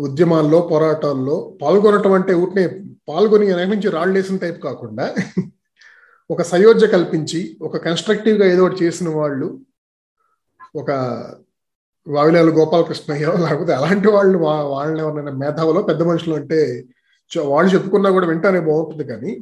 [0.00, 2.64] ఉద్యమాల్లో పోరాటాల్లో పాల్గొనటం అంటే ఊటినే
[3.08, 5.06] పాల్గొని వెనక నుంచి రాళ్ళేసిన టైప్ కాకుండా
[6.30, 9.48] ఒక సయోధ్య కల్పించి ఒక కన్స్ట్రక్టివ్గా ఏదో ఒకటి చేసిన వాళ్ళు
[10.74, 10.90] ఒక
[12.06, 14.36] వావిలాలు గోపాలకృష్ణయ్య లేకపోతే అలాంటి వాళ్ళు
[14.72, 16.58] వాళ్ళని ఎవరైనా మేధావులో పెద్ద మనుషులు అంటే
[17.48, 19.32] వాళ్ళు చెప్పుకున్నా కూడా వింటానే బాగుంటుంది కానీ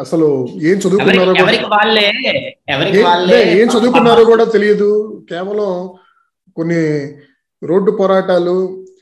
[0.00, 0.26] అసలు
[0.62, 1.32] ఏం చదువుకున్నారో
[3.54, 4.90] ఏం చదువుకున్నారో కూడా తెలియదు.
[5.28, 5.70] కేవలం
[6.56, 6.82] కొన్ని
[7.62, 8.54] రోడ్డు పోరాటాలు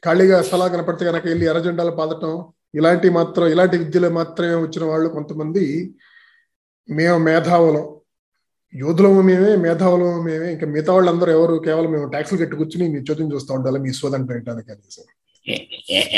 [0.03, 2.33] ఖాళీగా స్థలా కనపడితే కనుక వెళ్ళి ఎర్రజెండాలు పాదటం
[2.75, 5.65] ఇలాంటి మాత్రం ఇలాంటి విద్యలో మాత్రమే వచ్చిన వాళ్ళు కొంతమంది
[6.91, 7.85] మేము మేధావులం.
[8.75, 10.53] యోధులము మేమే మేధావులము మేమే.
[10.53, 11.63] ఇంకా మిగతా వాళ్ళందరూ ఎవరు?
[11.65, 15.05] కేవలం మేము ట్యాక్సులు కట్టి కూర్చుని మీ చోద్యం చూస్తూ ఉండాలి మీ సోదం పెట్టడానికి కనీసం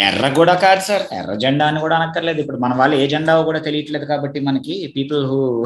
[0.06, 1.02] ఎర్ర కూడా కాదు సార్.
[1.14, 2.40] ఎర్ర జెండా అని కూడా అనక్కర్లేదు.
[2.40, 5.64] ఇప్పుడు మన వాళ్ళు ఏ జెండా కూడా తెలియట్లేదు కాబట్టి మనకి పీపుల్ హూ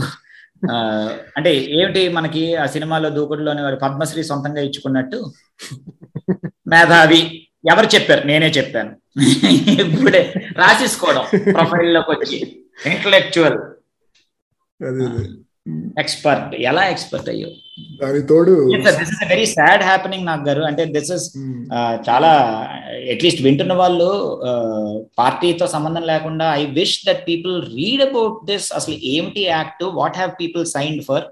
[1.36, 5.18] అంటే ఏమిటి మనకి ఆ సినిమాలో దూకుడులోని వారు పద్మశ్రీ సొంతంగా ఇచ్చుకున్నట్టు?
[6.66, 7.20] మేధావి.
[7.70, 8.26] ఎవరు చెప్పారు?
[8.26, 8.92] నేనే చెప్పాను.
[9.82, 11.24] ఇప్పుడే రాసేసుకోవడం.
[11.52, 12.38] ప్రొఫైల్లోకి వచ్చి.
[12.86, 13.58] ఇంటలెక్చువల్
[16.00, 17.48] ఎక్స్పర్ట్ ఎలా ఎక్స్పర్ట్ అయ్యో?
[18.00, 20.62] దాని తోడు this is very sad happening నాకు గారు.
[20.68, 21.26] అంటే దిస్ ఇస్
[22.08, 22.30] చాలా
[23.14, 24.08] అట్లీస్ట్ వింటున్న వాళ్ళు
[25.18, 30.32] పార్టీతో సంబంధం లేకుండా I wish that people read about this అసలు ఏమిటి act what have
[30.40, 31.26] people signed for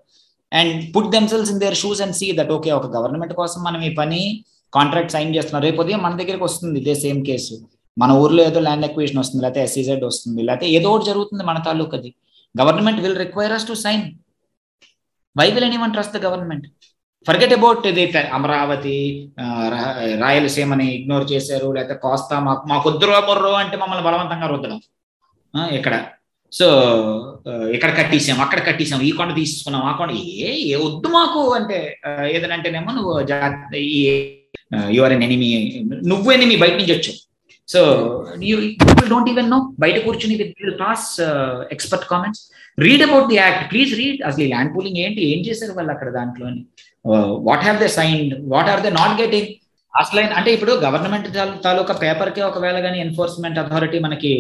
[0.53, 3.93] and put themselves in their shoes and see that okay ఒక గవర్నమెంట్ కోసం మనం ఈ
[3.95, 4.21] పని
[4.73, 7.55] కాంట్రాక్ట్ సైన్ చేస్తున్నారు రేపు ఉదయం మన దగ్గరికి వస్తుంది ఇదే సేమ్ కేసు
[7.97, 12.11] మన ఊర్లో ఏదో ల్యాండ్ ఎక్విజిషన్ వస్తుంది లేకపోతే ఎస్సీజెడ్ వస్తుంది లేకపోతే ఏదో ఒకటి జరుగుతుంది మన తాలూకది
[12.55, 14.05] government will require us to sign
[15.37, 16.67] why will anyone trust the government
[17.27, 18.03] forget about ఇది
[18.39, 18.97] అమరావతి
[20.25, 24.81] రాయలసీమని ఇగ్నోర్ చేశారు లేకపోతే కోస్తా మాకు మాకు వద్దురో మొర్రో అంటే మమ్మల్ని బలవంతంగా రుద్దడం.
[25.79, 25.95] ఇక్కడ.
[26.53, 26.67] సో
[27.51, 30.11] uh, ఇక్కడ కట్టేసాం అక్కడ కట్టేసాం ఈ కొండ తీసుకున్నాం ఆ కొండ.
[30.49, 31.79] ఏ ఏ వద్దు మాకు అంటే
[32.37, 33.15] ఏదనంటేనేమో నువ్వు
[34.99, 35.49] యువర్ ఎన్ ఎనిమి
[36.11, 37.19] నువ్వు ఎనిమి బయట నుంచి వచ్చావు.
[37.69, 37.81] So
[38.43, 41.07] you people don't even know బయట కూర్చుని will pass
[41.75, 42.43] expert comments
[42.79, 45.21] read about the act please read అసలు ల్యాండ్ పూలింగ్ ఏంటి?
[45.33, 46.61] ఏం చేశారు వాళ్ళు అక్కడ దాంట్లోని?
[47.49, 49.51] What have they signed what are they not getting
[49.95, 51.27] అసలు అంటే ఇప్పుడు గవర్నమెంట్
[51.65, 54.33] తాలూకా పేపర్కి ఒకవేళ కానీ ఎన్ఫోర్స్మెంట్ అథారిటీ మనకి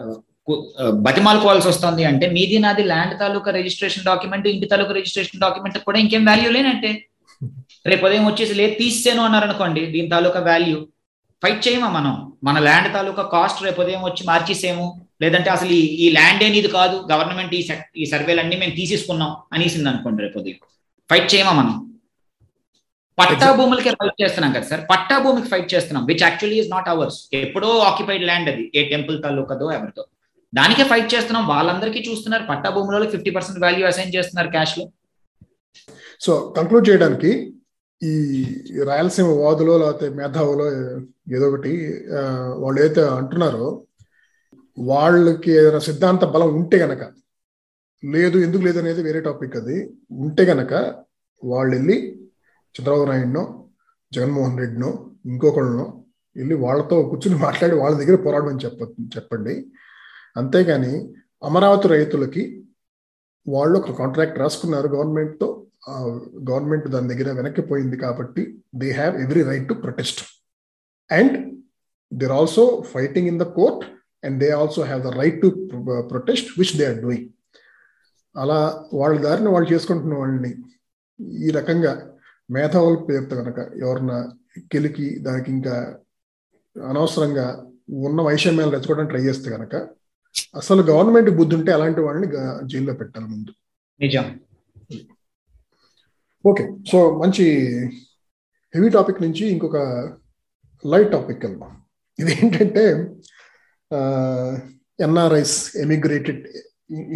[0.00, 0.16] uh,
[0.48, 5.98] uh, బతిమాలుకోవాల్సి వస్తుంది అంటే మీది నాది ల్యాండ్ తాలూకా రిజిస్ట్రేషన్ డాక్యుమెంట్ ఇంటి తాలూకా రిజిస్ట్రేషన్ డాక్యుమెంట్ కూడా
[6.04, 6.90] ఇంకేం వాల్యూ లేనంటే?
[7.86, 10.78] రేపు ఉదయం వచ్చేసి లేదు తీసేను అన్నారనుకోండి దీని తాలూకా వాల్యూ
[11.42, 12.32] ఫైట్ చేయమా మనం?
[12.44, 14.86] మన ల్యాండ్ తాలూకా కాస్ట్ రేపు ఉదయం వచ్చి మార్చేసేము?
[15.22, 17.62] లేదంటే అసలు ఈ ఈ ల్యాండ్ అనేది కాదు గవర్నమెంట్ ఈ
[17.96, 20.58] ఈ సర్వేలన్నీ మేము తీసేసుకున్నాం అనేసింది అనుకోండి రేపు ఉదయం.
[21.10, 21.74] ఫైట్ చేయమా మనం?
[23.18, 24.80] పట్టా భూములకే ఫైట్ చేస్తున్నాం కదా సార్.
[24.90, 29.22] పట్టా భూమికి ఫైట్ చేస్తున్నాం which actually is not ours ఎప్పుడో ఆక్యుపైడ్ ల్యాండ్ అది ఏ టెంపుల్
[29.22, 30.04] తాలూకదో ఎవరితో
[30.54, 34.84] దానికే ఫైట్ చేస్తున్నాం వాళ్ళందరికీ చూస్తున్నారు పట్టా భూములలో ఫిఫ్టీ పర్సెంట్ వాల్యూ అసైన్ చేస్తున్నారు క్యాష్లో.
[36.20, 37.52] సో కంక్లూడ్ చేయడానికి
[38.00, 38.12] ఈ
[38.88, 40.66] రాయలసీమ వాదులో లేకపోతే మేధావులో
[41.36, 41.70] ఏదో ఒకటి
[42.62, 43.66] వాళ్ళు ఏదైతే అంటున్నారో
[44.78, 47.02] వాళ్ళకి ఏదైనా సిద్ధాంత బలం ఉంటే గనక
[48.02, 49.76] లేదు ఎందుకు లేదు అనేది వేరే టాపిక్ అది
[50.24, 50.72] ఉంటే గనక
[51.42, 51.96] వాళ్ళు వెళ్ళి
[52.74, 53.42] చంద్రబాబు నాయుడునో
[54.12, 54.90] జగన్మోహన్ రెడ్డినో
[55.26, 55.86] ఇంకొకళ్ళనో
[56.36, 58.80] వెళ్ళి వాళ్ళతో కూర్చుని మాట్లాడి వాళ్ళ దగ్గర పోరాడమని చెప్ప
[59.16, 59.54] చెప్పండి.
[60.36, 60.92] అంతేగాని
[61.42, 62.42] అమరావతి రైతులకి
[63.46, 65.48] వాళ్ళు ఒక కాంట్రాక్ట్ రాసుకున్నారు గవర్నమెంట్తో
[66.48, 68.42] గవర్నమెంట్ దాని దగ్గర వెనక్కిపోయింది కాబట్టి
[68.74, 70.20] they have every right to protest
[71.10, 71.36] and
[72.12, 73.84] they're also fighting in the court
[74.24, 75.48] and they also have the right to
[76.10, 77.28] protest which they are doing
[78.36, 78.58] అలా
[78.92, 80.52] వాళ్ళ దారిని వాళ్ళు చేసుకుంటున్న వాళ్ళని
[81.42, 81.92] ఈ రకంగా
[82.48, 84.18] మేధావుల పేరుతో కనుక ఎవరన్నా
[84.72, 85.74] కెలికి దానికి ఇంకా
[86.76, 87.46] అనవసరంగా
[88.06, 89.74] ఉన్న వైషమ్యాలు రెచ్చుకోవడానికి ట్రై చేస్తే కనుక
[90.54, 92.28] అసలు గవర్నమెంట్ బుద్ధి ఉంటే అలాంటి వాళ్ళని
[92.66, 93.52] జైల్లో పెట్టాలి ముందు.
[94.00, 94.26] నిజం.
[96.44, 97.44] ఓకే సో మంచి
[98.74, 99.76] హెవీ టాపిక్ నుంచి ఇంకొక
[100.84, 101.70] లైట్ టాపిక్ వెళ్దాం.
[102.18, 102.84] ఇదేంటంటే
[105.06, 106.42] NRIs emigrated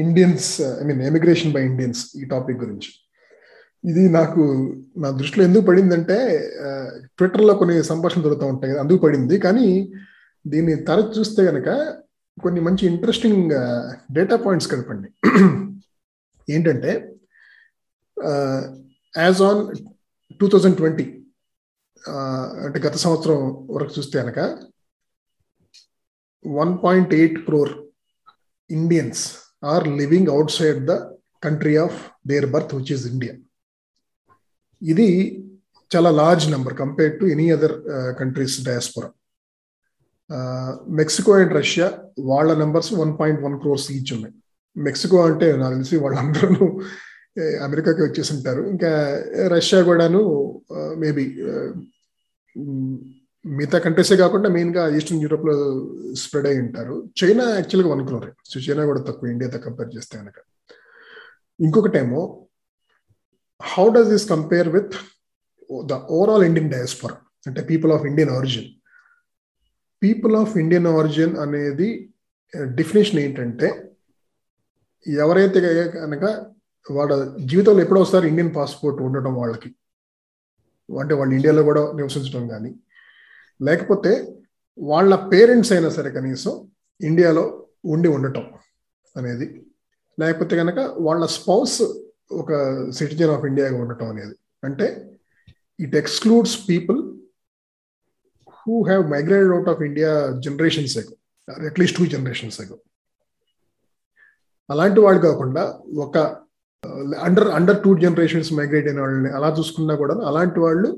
[0.04, 0.48] Indians
[0.80, 2.90] I mean emigration by Indians ఈ టాపిక్ గురించి.
[3.84, 4.42] ఇది నాకు
[4.96, 6.16] నా దృష్టిలో ఎందుకు పడిందంటే
[7.16, 9.38] ట్విట్టర్లో కొన్ని సంభాషణలు జరుగుతూ ఉంటాయి అందుకు పడింది.
[9.38, 9.66] కానీ
[10.44, 11.68] దీన్ని తరచు చూస్తే కనుక
[12.42, 13.50] కొన్ని మంచి ఇంట్రెస్టింగ్
[14.12, 15.08] డేటా పాయింట్స్ కలపండి
[16.48, 16.92] ఏంటంటే
[19.14, 19.60] as on
[20.40, 21.06] two thousand twenty
[22.64, 23.38] అంటే గత సంవత్సరం
[23.70, 24.38] వరకు చూస్తే కనుక
[26.44, 27.72] one point eight crore
[28.70, 29.22] Indians
[29.64, 30.94] are living outside the
[31.44, 33.34] country of their birth which is India
[34.82, 35.08] ఇది
[35.90, 37.74] చాలా large number compared to any other
[38.18, 39.10] countries diaspora
[40.90, 41.86] Mexico and Russia
[42.18, 44.34] వాళ్ళ numbers one point one crores each ఉన్నాయి.
[44.76, 46.66] Mexico అంటే నాకు తెలిసి వాళ్ళందరూ
[47.38, 48.90] అమెరికాకి వచ్చేసి ఉంటారు ఇంకా
[49.48, 50.20] రష్యా కూడాను
[50.96, 51.24] మేబీ
[53.44, 55.54] మిగతా కంట్రీసే కాకుండా మెయిన్గా ఈస్టర్న్ యూరోప్లో
[56.14, 57.08] స్ప్రెడ్ అయి ఉంటారు.
[57.20, 60.38] చైనా యాక్చువల్గా వన్ క్రోర్ సో చైనా కూడా తక్కువ ఇండియాతో కంపేర్ చేస్తే కనుక
[61.60, 62.20] ఇంకొకటేమో
[63.62, 64.94] how does this compare with
[65.86, 67.16] the overall Indian diaspora?
[67.46, 68.70] అంటే people of Indian origin.
[70.02, 71.88] People of Indian origin అనేది
[72.74, 73.68] డెఫినేషన్ ఏంటంటే
[75.06, 75.60] ఎవరైతే
[76.00, 76.24] కనుక
[76.90, 79.74] వాళ్ళ జీవితంలో ఎప్పుడో ఒకసారి ఇండియన్ పాస్పోర్ట్ ఉండటం వాళ్ళకి.
[81.00, 82.74] అంటే వాళ్ళు ఇండియాలో కూడా నివసించడం కానీ
[83.62, 84.38] లేకపోతే
[84.78, 86.70] వాళ్ళ పేరెంట్స్ అయినా సరే కనీసం
[87.00, 88.52] ఇండియాలో ఉండి ఉండటం
[89.16, 89.66] అనేది
[90.20, 91.82] లేకపోతే కనుక వాళ్ళ స్పౌస్
[92.32, 92.52] ఒక
[92.90, 94.34] సిటిజన్ ఆఫ్ ఇండియాగా ఉండటం అనేది.
[94.64, 95.18] అంటే
[95.80, 97.18] it excludes people
[98.50, 101.16] who have migrated out of India generations ago
[101.66, 102.78] at least two generations ago
[104.70, 106.41] అలాంటి వాళ్ళు కాకుండా ఒక
[107.26, 110.88] under under two generations migrate అయిన వాళ్ళని అలా చూసుకున్నా కూడా అలాంటి వాళ్ళు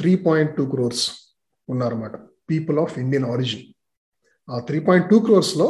[0.00, 1.04] త్రీ పాయింట్ టూ క్రోర్స్
[1.68, 2.16] ఉన్నారన్నమాట.
[2.50, 3.64] పీపుల్ ఆఫ్ ఇండియన్ ఆరిజిన్
[4.48, 5.66] ఆ త్రీ పాయింట్ టూ క్రోర్స్లో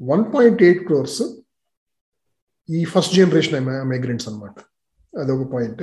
[0.00, 1.22] వన్ పాయింట్ ఎయిట్ క్రోర్స్
[2.68, 4.58] ఈ ఫస్ట్ జనరేషన్ మైగ్రెంట్స్ అనమాట
[5.20, 5.82] అదొక పాయింట్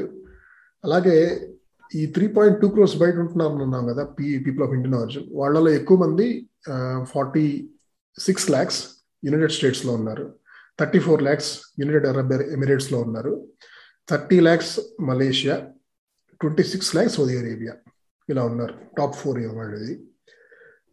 [0.84, 1.18] అలాగే
[1.96, 5.70] ఈ త్రీ పాయింట్ టూ క్రోర్స్ బయట ఉంటున్నారు అన్నాం కదా P people of Indian origin వాళ్ళలో
[5.72, 6.50] ఎక్కువ మంది
[7.14, 7.70] ఫార్టీ
[8.20, 8.80] సిక్స్ ల్యాక్స్
[9.26, 10.45] యునైటెడ్ స్టేట్స్లో ఉన్నారు.
[10.80, 13.48] Thirty four lakhs United Arab ఎమిరేట్స్లో ఉన్నారు.
[14.10, 15.68] Thirty lakhs Malaysia
[16.42, 17.74] twenty six lakhs Saudi Arabia
[18.30, 18.74] ఇలా ఉన్నారు.
[18.98, 19.94] టాప్ ఫోర్ వాళ్ళది.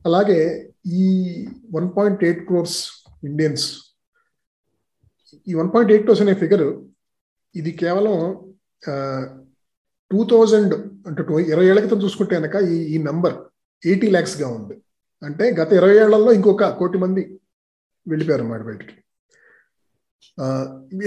[0.06, 1.06] అలాగే ఈ
[1.74, 2.78] one point eight crores
[3.24, 3.66] Indians
[5.48, 6.82] ఈ వన్ పాయింట్ ఎయిట్ క్రోర్స్ అనే ఫిగర్
[7.54, 8.16] ఇది కేవలం
[10.10, 10.74] టూ థౌజండ్
[11.08, 13.34] అంటే టూ ఇరవై ఏళ్ళ క్రితం చూసుకుంటే కనుక ఈ ఈ నంబర్
[13.86, 14.74] ఎయిటీ ల్యాక్స్గా ఉంది.
[15.22, 17.40] అంటే గత ఇరవై ఏళ్ళలో ఇంకొక కోటి మంది
[18.08, 18.94] వెళ్ళిపోయారు అన్నమాట బయటికి.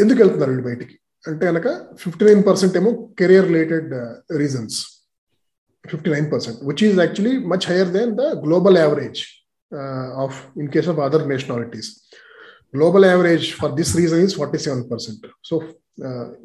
[0.02, 0.96] ఎందుకు వెళ్తున్నారు బయటికి?
[1.28, 3.94] అంటే కనుక ఫిఫ్టీ నైన్ పర్సెంట్ ఏమో career related
[4.38, 4.78] reasons
[5.90, 9.22] fifty nine percent which is actually much higher than the global average
[10.26, 11.90] of in case of other nationalities
[12.76, 15.58] global average for this reason is forty seven percent so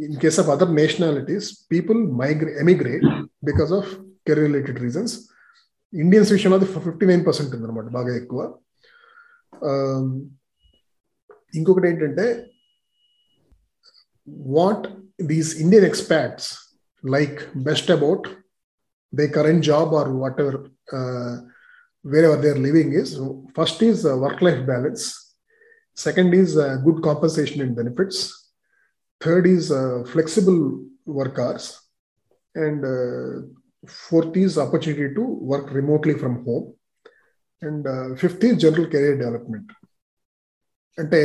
[0.07, 3.07] in case of other nationalities people మైగ్రే emigrate
[3.45, 3.91] because of
[4.27, 5.15] career related reasons
[5.93, 8.41] Indians విషయంలో అది fifty nine percent ఉందన్నమాట బాగా ఎక్కువ.
[11.55, 12.25] ఇంకొకటి ఏంటంటే
[14.31, 16.57] what these Indian expats
[17.03, 18.27] like best about
[19.13, 21.37] their current job or whatever, uh,
[22.03, 23.19] wherever they're living is.
[23.55, 25.35] First is uh, work life balance.
[25.95, 28.51] Second is uh, good compensation and benefits.
[29.21, 31.81] Third is uh, flexible work hours.
[32.55, 32.85] And
[33.87, 36.75] fourth is opportunity to work remotely from home
[37.63, 39.69] and uh, fifth is general career development
[41.01, 41.21] అంటే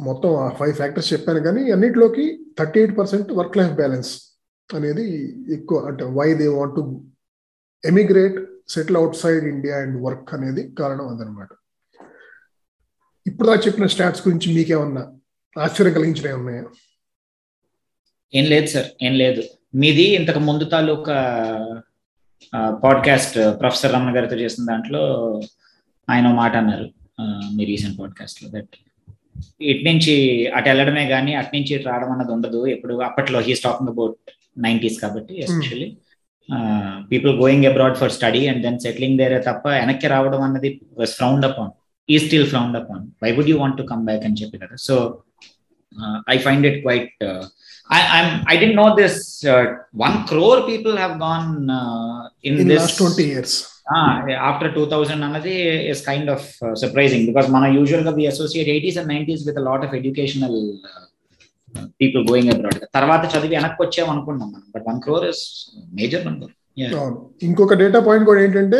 [0.00, 4.22] మొత్తం five factors చెప్పాను కానీ అన్నిటిలోకి thirty eight percent work life balance
[4.74, 5.86] అనేది ఎక్కువ.
[5.86, 7.04] అంటే why they want to
[7.84, 8.38] emigrate
[8.68, 11.48] settle outside India and work అనేది కారణం అదనమాట.
[13.26, 15.14] ఇప్పుడు దాకా చెప్పిన స్టాట్స్ గురించి మీకేమన్నా
[15.58, 16.64] ఆశ్చర్యం కలిగించినవి ఉన్నాయా?
[18.34, 19.42] ఏం లేదు సార్ ఏం లేదు.
[19.74, 21.16] మీది ఇంతకు ముందు తాలూకా
[22.84, 25.02] పాడ్కాస్ట్ ప్రొఫెసర్ రమణ గారితో చేసిన దాంట్లో
[26.10, 26.88] ఆయన మాట అన్నారు
[27.54, 28.50] మీ రీసెంట్ పాడ్కాస్ట్లో.
[28.50, 28.68] దట్
[29.70, 30.14] ఇటు నుంచి
[30.56, 34.16] అటు వెళ్ళడమే కానీ అటు నుంచి ఇటు రావడం అన్నది ఉండదు ఎప్పుడు అప్పట్లో హీస్ టాకింగ్ అబౌట్
[34.66, 35.88] నైన్టీస్ కాబట్టి especially
[37.10, 40.70] people going abroad for study and then settling there తప్ప వెనక్కి రావడం అన్నది
[41.00, 41.72] వాస్ ఫ్రౌండ్ అప్ ఆన్
[42.08, 44.96] ఈ still frowned upon why would you want to come back అని చెప్పి కదా so
[46.34, 47.14] I find it quite
[47.90, 48.44] I, I'm.
[48.46, 49.44] I didn't know this.
[49.44, 53.52] Uh, one crore people have gone uh, in, in this last 20 years.
[54.34, 55.54] After two thousand అన్నది
[55.90, 60.78] is kind of surprising because మన యూజువల్గా associate eighties and nineties with lot of educational
[62.00, 66.50] people going abroad తర్వాత చదివి వెనక్కి వచ్చాం అనుకున్నాం but one crore is major number
[67.42, 68.78] ఇంకొక data point కూడా ఏంటంటే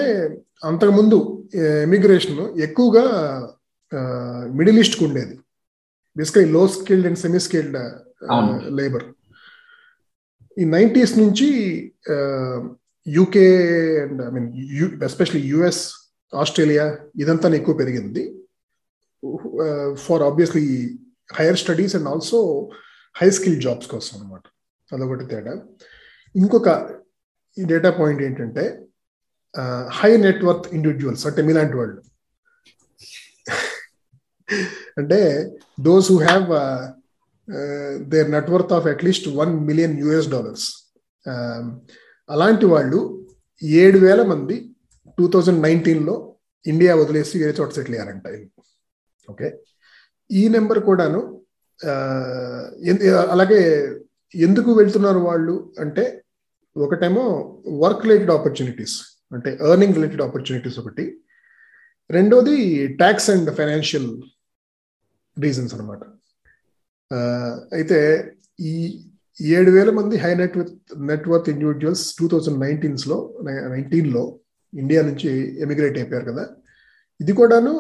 [0.64, 1.46] అంతకు ముందు
[1.82, 3.02] ఎమిగ్రేషన్ ఎక్కువగా
[4.52, 5.38] మిడిల్ ఈస్ట్కు ఉండేది.
[6.18, 7.76] బేసికలీ లో skilled and semi skilled
[8.70, 9.02] labour
[10.58, 11.48] ఈ నైన్టీస్ నుంచి
[13.06, 13.46] UK
[14.02, 14.48] and I mean
[14.78, 15.82] you especially US
[16.32, 16.84] Australia
[17.20, 18.22] ఇదంతా ఎక్కువ పెరిగింది.
[20.04, 20.66] For obviously
[21.34, 22.38] higher studies and also
[23.16, 24.42] high skill jobs కోసం అనమాట
[24.90, 25.54] అదొకటి తేడా.
[26.34, 26.68] ఇంకొక
[27.56, 28.64] డేటా పాయింట్ ఏంటంటే
[29.98, 32.00] హై నెట్వర్క్ ఇండివిజువల్స్ అంటే మీలాంటి వాళ్ళు.
[34.98, 35.18] అంటే
[35.80, 36.46] those who have
[38.12, 40.66] their net worth of at least one million US dollars
[42.32, 42.98] అలాంటి వాళ్ళు
[43.62, 44.56] ఏడు వేల మంది
[45.18, 46.14] టూ థౌజండ్ నైన్టీన్లో
[46.66, 48.26] ఇండియా వదిలేసి వేరే చోట సెటిల్ అయ్యారంట.
[49.28, 49.48] ఓకే?
[50.30, 51.20] ఈ నెంబర్ కూడాను
[53.34, 53.60] అలాగే
[54.34, 56.04] ఎందుకు వెళ్తున్నారు వాళ్ళు అంటే
[56.76, 57.24] ఒకటేమో
[57.82, 58.96] వర్క్ రిలేటెడ్ ఆపర్చునిటీస్
[59.32, 61.04] అంటే ఎర్నింగ్ రిలేటెడ్ ఆపర్చునిటీస్ ఒకటి.
[62.10, 62.56] రెండోది
[63.00, 64.08] ట్యాక్స్ అండ్ ఫైనాన్షియల్
[65.36, 66.02] రీజన్స్ అనమాట
[67.72, 67.98] అయితే
[68.60, 68.74] ఈ
[69.40, 70.72] ఏడు వేల మంది high net worth
[71.10, 73.16] net worth individuals two thousand నైన్టీన్స్లో
[73.74, 74.22] నైన్టీన్లో
[74.72, 75.30] ఇండియా నుంచి
[75.64, 76.44] ఎమిగ్రేట్ అయిపోయారు కదా.
[77.20, 77.72] ఇది కూడాను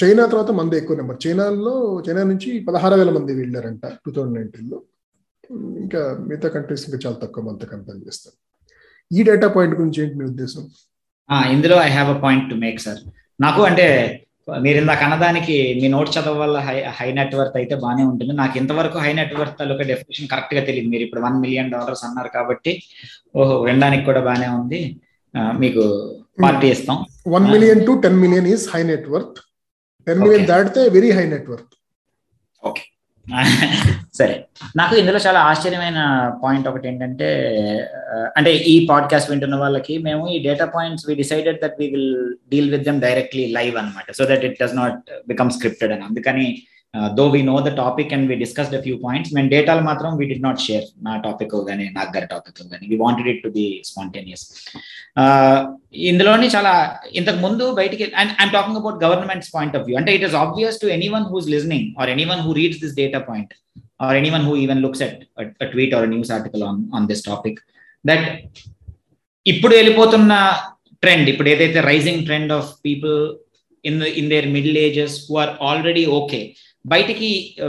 [0.00, 1.74] చైనా తర్వాత మంది ఎక్కువ నెంబర్ చైనాలో
[2.06, 4.78] చైనా నుంచి పదహారు వేల మంది వెళ్ళారంట టూ థౌజండ్ నైన్టీన్లో
[5.82, 8.36] ఇంకా మిగతా కంట్రీస్ ఇంకా చాలా తక్కువ మంది కంపేర్ చేస్తారు.
[9.10, 10.62] ఈ డేటా పాయింట్ గురించి ఏంటి మీ ఉద్దేశం?
[11.54, 13.00] ఇందులో I have a point to make sir
[13.40, 13.86] నాకు అంటే
[14.64, 18.32] మీరు ఇందాక అన్నదానికి మీ నోట్ చదవ వల్ల హై హై నెట్వర్త్ అయితే బాగానే ఉంటుంది.
[18.40, 20.88] నాకు ఇంతవరకు హై నెట్వర్త్ ఒక డెఫినేషన్ కరెక్ట్గా తెలియదు.
[20.92, 22.72] మీరు ఇప్పుడు వన్ మిలియన్ డాలర్స్ అన్నారు కాబట్టి
[23.40, 24.80] ఓహో వినడానికి కూడా బాగానే ఉంది.
[25.62, 25.82] మీకు
[26.44, 26.98] పార్టీ ఇస్తాం.
[27.34, 29.38] One million to ten million is high net worth
[30.06, 31.74] ten million దాటితే very high net worth
[32.62, 32.84] okay
[34.18, 34.34] సరే.
[34.76, 35.98] నాకు ఇందులో చాలా ఆశ్చర్యమైన
[36.42, 37.28] పాయింట్ ఒకటి ఏంటంటే
[38.36, 42.10] అంటే ఈ పాడ్కాస్ట్ వింటున్న వాళ్ళకి మేము ఈ data points we decided that we will
[42.50, 44.98] deal with them directly live అనమాట so that it does not
[45.28, 46.04] become scripted అని.
[46.08, 46.46] అందుకని
[47.16, 50.26] though we know the topic and we discussed a few points మేము డేటాలు మాత్రం వీ
[50.26, 53.66] డి నాట్ షేర్ నా topic కానీ నా గారి టాపిక్ కానీ we wanted it to be
[53.84, 54.44] spontaneous
[56.08, 56.72] ఇందులోని చాలా
[57.18, 60.78] ఇంతకు ముందు బయటికి and I'm talking about government's point of view అంటే it is obvious
[60.82, 63.52] to anyone who's listening or anyone who reads this data point
[64.00, 65.16] or anyone who even looks at
[65.72, 67.58] tweet or news article on on this topic
[68.04, 68.26] that
[69.46, 70.32] ఇప్పుడు వెళ్ళిపోతున్న
[71.02, 73.16] trend ఇప్పుడు ఏదైతే rising trend of people
[73.84, 76.40] in in their middle ages who are already okay
[76.84, 77.28] బయటికి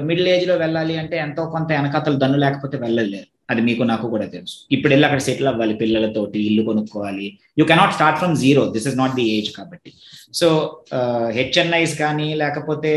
[0.10, 3.29] middle ఏజ్లో వెళ్ళాలి అంటే ఎంతో కొంత వెనకతలు దన్ను లేకపోతే వెళ్ళలేరు.
[3.52, 4.56] అది మీకు నాకు కూడా తెలుసు.
[4.76, 7.28] ఇప్పుడు వెళ్ళి అక్కడ సెటిల్ అవ్వాలి పిల్లలతోటి ఇల్లు కొనుక్కోవాలి.
[7.60, 9.91] You cannot start from zero this is not the age కాబట్టి.
[10.39, 10.47] సో
[11.38, 12.91] హెచ్ఎన్ఐస్ uh, కానీ లేకపోతే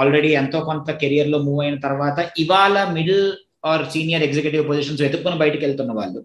[0.00, 3.24] ఆల్రెడీ ఎంతో కొంత కెరియర్లో మూవ్ అయిన తర్వాత ఇవాళ middle
[3.70, 6.20] or senior executive positions వెతుక్కుని బయటకు వెళ్తున్న వాళ్ళు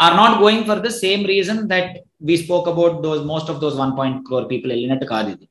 [0.00, 1.92] are not going for the same reason that
[2.28, 5.46] we spoke about those most of those one point crore people వెళ్ళినట్టు కాదు ఇది.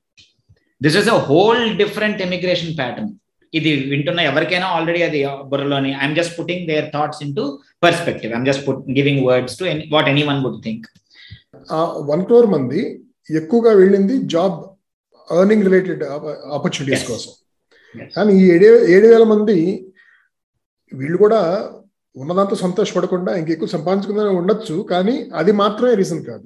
[0.81, 3.11] This is a whole different emigration pattern
[3.53, 5.19] ఇది వింటున్న ఎవరికైనా already అది
[5.51, 7.45] బుర్రలోని I'm just putting their thoughts into
[7.85, 10.85] perspective I'm just put giving words to what anyone would think
[12.11, 12.81] one crore మంది
[13.29, 14.57] ఎక్కువగా వెళ్ళింది జాబ్
[15.29, 16.01] ఎర్నింగ్ రిలేటెడ్
[16.57, 17.31] ఆపర్చునిటీస్ కోసం.
[18.15, 19.57] కానీ ఈ ఏడు ఏడు వేల మంది
[20.91, 21.39] వీళ్ళు కూడా
[22.15, 26.45] ఉన్నదాంతో సంతోషపడకుండా ఇంకెక్కువ సంపాదించుకుందని ఉండొచ్చు కానీ అది మాత్రమే రీజన్ కాదు.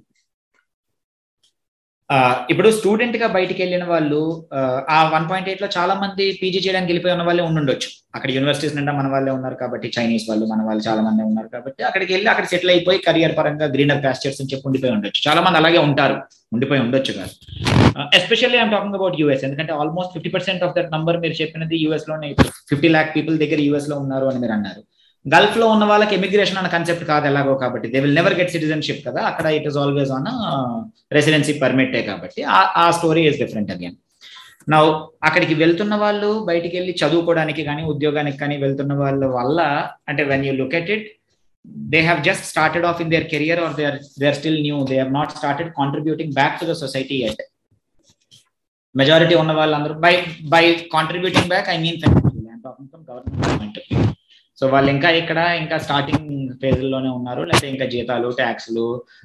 [2.51, 4.49] ఇప్పుడు స్టూడెంట్గా బయటికి వెళ్ళిన వాళ్ళు
[4.95, 8.93] ఆ వన్ పాయింట్ ఎయిట్లో చాలా మంది పీజీ చేయడానికి వెళ్ళిపోయి ఉన్న వాళ్ళే ఉండొచ్చు అక్కడ యూనివర్సిటీస్ నిండా
[8.93, 12.45] మన వాళ్ళే ఉన్నారు కాబట్టి చైనీస్ వాళ్ళు మన వాళ్ళు చాలా మంది ఉన్నారు కాబట్టి అక్కడికి వెళ్ళి అక్కడ
[12.45, 15.29] సెటిల్ అయిపోయి కెరియర్ పరంగా గ్రీనర్ ప్యాస్చర్స్ అని చెప్పి ఉండిపోయి ఉండొచ్చు.
[15.29, 16.17] చాలా మంది అలాగే ఉంటారు.
[16.53, 17.33] ఉండిపోయి ఉండొచ్చు కాదు.
[18.19, 22.29] Especially I'm talking about US ఎందుకంటే almost fifty percent of that number మీరు చెప్పినది యూఎస్లోనే.
[22.71, 24.83] ఫిఫ్టీ ల్యాక్ పీపుల్ దగ్గర యూఎస్లో ఉన్నారు అని మీరు అన్నారు.
[25.33, 27.87] గల్ఫ్లో ఉన్న వాళ్ళకి ఎమిగ్రేషన్ అనే కాన్సెప్ట్ కాదు ఎలాగో కాబట్టి.
[27.93, 29.21] They will never get citizenship కదా.
[29.29, 30.27] అక్కడ it is always on
[31.17, 32.41] residency పర్మిటే కాబట్టి.
[32.83, 33.97] ఆ స్టోరీ ఇస్ డిఫరెంట్ అగైన్
[34.73, 34.77] నా
[35.27, 39.59] అక్కడికి వెళ్తున్న వాళ్ళు బయటికి వెళ్ళి చదువుకోవడానికి కానీ ఉద్యోగానికి కానీ వెళ్తున్న వాళ్ళ వల్ల
[40.11, 41.05] అంటే when you look at it
[41.93, 44.77] they have just started off in their career or they are they are still new
[44.91, 47.43] they have not started contributing back to the society at
[48.95, 50.13] majority ఉన్న వాళ్ళందరూ by
[50.55, 50.63] by
[50.95, 51.99] contributing back I mean
[53.09, 53.79] government
[54.59, 56.27] so వాళ్ళు ఇంకా ఇక్కడ ఇంకా starting
[56.61, 57.41] ఫేజ్లోనే ఉన్నారు.
[57.47, 58.83] లేకపోతే ఇంకా జీతాలు ట్యాక్స్లు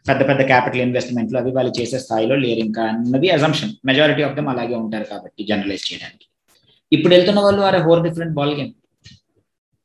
[0.08, 4.50] పెద్ద పెద్ద క్యాపిటల్ ఇన్వెస్ట్మెంట్లు అవి వాళ్ళు చేసే స్థాయిలో లేరు ఇంకా అన్నది అజంప్షన్ మెజారిటీ ఆఫ్ దమ్
[4.54, 6.24] అలాగే ఉంటారు కాబట్టి జనరలైజ్ చేయడానికి.
[6.92, 8.72] ఇప్పుడు వెళ్తున్న వాళ్ళు ఆర్ హోర్ డిఫరెంట్ బాల్ గేమ్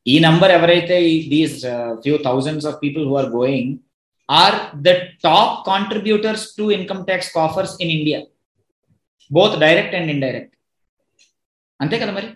[0.05, 0.95] ఈ నంబర్ ఎవరైతే
[1.33, 1.57] these
[2.03, 3.71] few thousands of people who are going
[4.29, 4.91] are the
[5.25, 8.19] top contributors to income tax coffers in India
[9.31, 10.53] both direct and indirect
[11.79, 12.27] అంతే కదా మరి?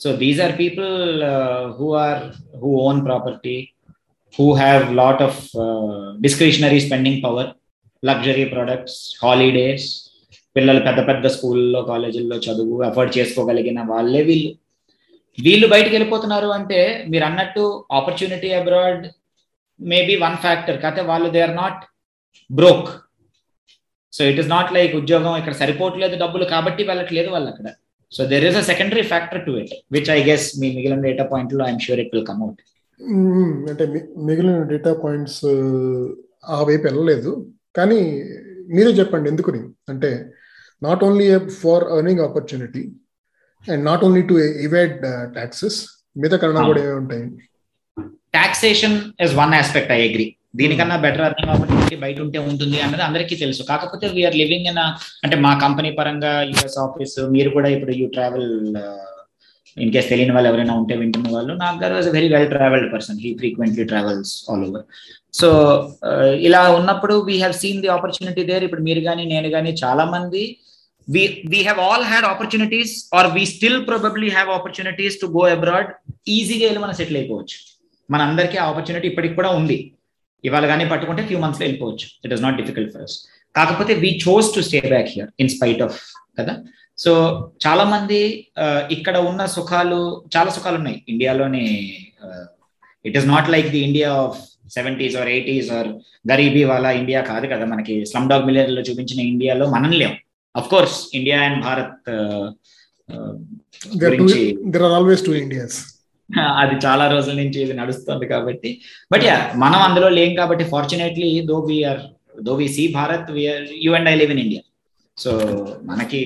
[0.00, 0.92] So these are people
[1.24, 2.18] uh, who are
[2.60, 3.58] who own property
[4.34, 5.94] who have lot of uh,
[6.26, 7.46] discretionary spending power
[8.02, 9.86] luxury products holidays
[10.56, 14.50] పిల్లలు పెద్ద పెద్ద స్కూల్లో కాలేజీల్లో చదువు afford చేసుకోగలిగిన వాళ్ళే వీళ్ళు.
[15.38, 16.78] వీళ్ళు బయటకు వెళ్ళిపోతున్నారు అంటే
[17.12, 17.64] మీరు అన్నట్టు
[17.98, 19.02] opportunity abroad
[19.80, 21.82] maybe one factor కాకపోతే వాళ్ళు they are not
[22.50, 22.88] broke
[24.12, 27.68] so it is not like ఉద్యోగం ఇక్కడ సరిపోవట్లేదు డబ్బులు కాబట్టి వెళ్ళట్లేదు వాళ్ళు అక్కడ
[28.12, 31.62] so there is a secondary factor to it which I guess మీ మిగిలిన డేటా పాయింట్లో
[31.68, 32.62] I'm sure it will come out
[33.70, 33.84] అంటే
[34.28, 35.42] మిగిలిన డేటా పాయింట్స్
[36.54, 37.30] ఆ వైపు వెళ్ళలేదు.
[37.78, 37.98] కానీ
[38.76, 39.60] మీరే చెప్పండి ఎందుకుని?
[39.92, 40.10] అంటే
[40.82, 41.26] not only
[41.60, 42.82] for earning opportunity
[43.64, 44.34] and not only to
[44.66, 44.96] evade
[45.36, 45.78] taxes
[46.22, 47.24] మిగతా కారణాలు కూడా ఏమి ఉంటాయి?
[48.38, 48.96] Taxation
[49.26, 50.26] is one aspect I agree
[50.60, 53.62] దీనికన్నా బెటర్ అర్థం ఆపర్చునిటీ బయట ఉంటే ఉంటుంది అన్నది అందరికీ తెలుసు.
[53.70, 54.80] కాకపోతే వీఆర్ లివింగ్ ఇన్
[55.24, 58.50] అంటే మా కంపెనీ పరంగా యుఎస్ ఆఫీస్ మీరు కూడా ఇప్పుడు యూ ట్రావెల్
[59.76, 63.18] ఇన్ కేస్ తెలియని వాళ్ళు ఎవరైనా ఉంటే వింటున్న వాళ్ళు నాకు గారు was very well travelled person
[63.24, 64.86] he frequently travels all over
[65.40, 65.48] so
[66.48, 70.44] ఇలా ఉన్నప్పుడు we have seen the opportunity there ఇప్పుడు మీరు కానీ నేను కానీ చాలా మంది
[71.08, 75.86] we we have all had opportunities or we still probably have opportunities to go abroad.
[76.34, 77.56] ఈజీగా వెళ్ళి మనం సెటిల్ అయిపోవచ్చు.
[78.08, 79.78] మన అందరికీ ఆ ఆపర్చునిటీ ఇప్పటికి కూడా ఉంది.
[80.44, 82.06] ఇవాళ కానీ పట్టుకుంటే ఫ్యూ మంత్స్లో వెళ్ళిపోవచ్చు.
[82.24, 83.16] It is not difficult for us
[83.56, 85.98] కాకపోతే we chose to stay back here in spite of
[86.40, 86.54] కదా?
[86.98, 87.12] సో
[87.66, 88.50] చాలా మంది
[88.90, 91.04] ఇక్కడ ఉన్న సుఖాలు చాలా సుఖాలు ఉన్నాయి.
[91.08, 91.64] ఇండియాలోని
[93.04, 94.38] it is not like the India of
[94.74, 95.88] seventies or eighties or
[96.30, 98.06] garibi వాళ్ళ ఇండియా కాదు కదా మనకి.
[98.06, 100.14] స్లమ్ డాగ్ మిలియర్లో చూపించిన ఇండియాలో మనం లేం.
[100.56, 102.10] Of course India and Bharat
[103.96, 104.16] there
[106.60, 108.70] అది చాలా రోజుల నుంచి ఇది నడుస్తుంది కాబట్టి.
[109.10, 112.02] బట్ యా మనం అందులో లేం కాబట్టి fortunately though we're
[112.42, 114.62] though we see Bharat we're you and I live in India
[115.16, 115.30] so
[115.84, 116.20] మనకి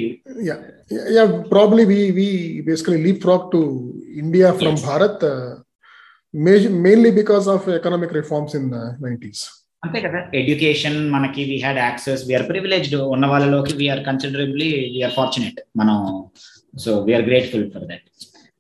[1.53, 2.27] probably we we
[2.67, 3.61] basically leapfrog to
[4.23, 5.25] India from Bharat
[6.85, 8.69] mainly because of economic reforms in
[9.07, 9.43] nineties
[9.83, 10.19] అంతే కదా.
[10.41, 15.97] Education మనకి we had access we're privileged ఉన్న వాళ్ళలోకి we're considerably we're fortunate మనం
[16.75, 18.05] so we're grateful for that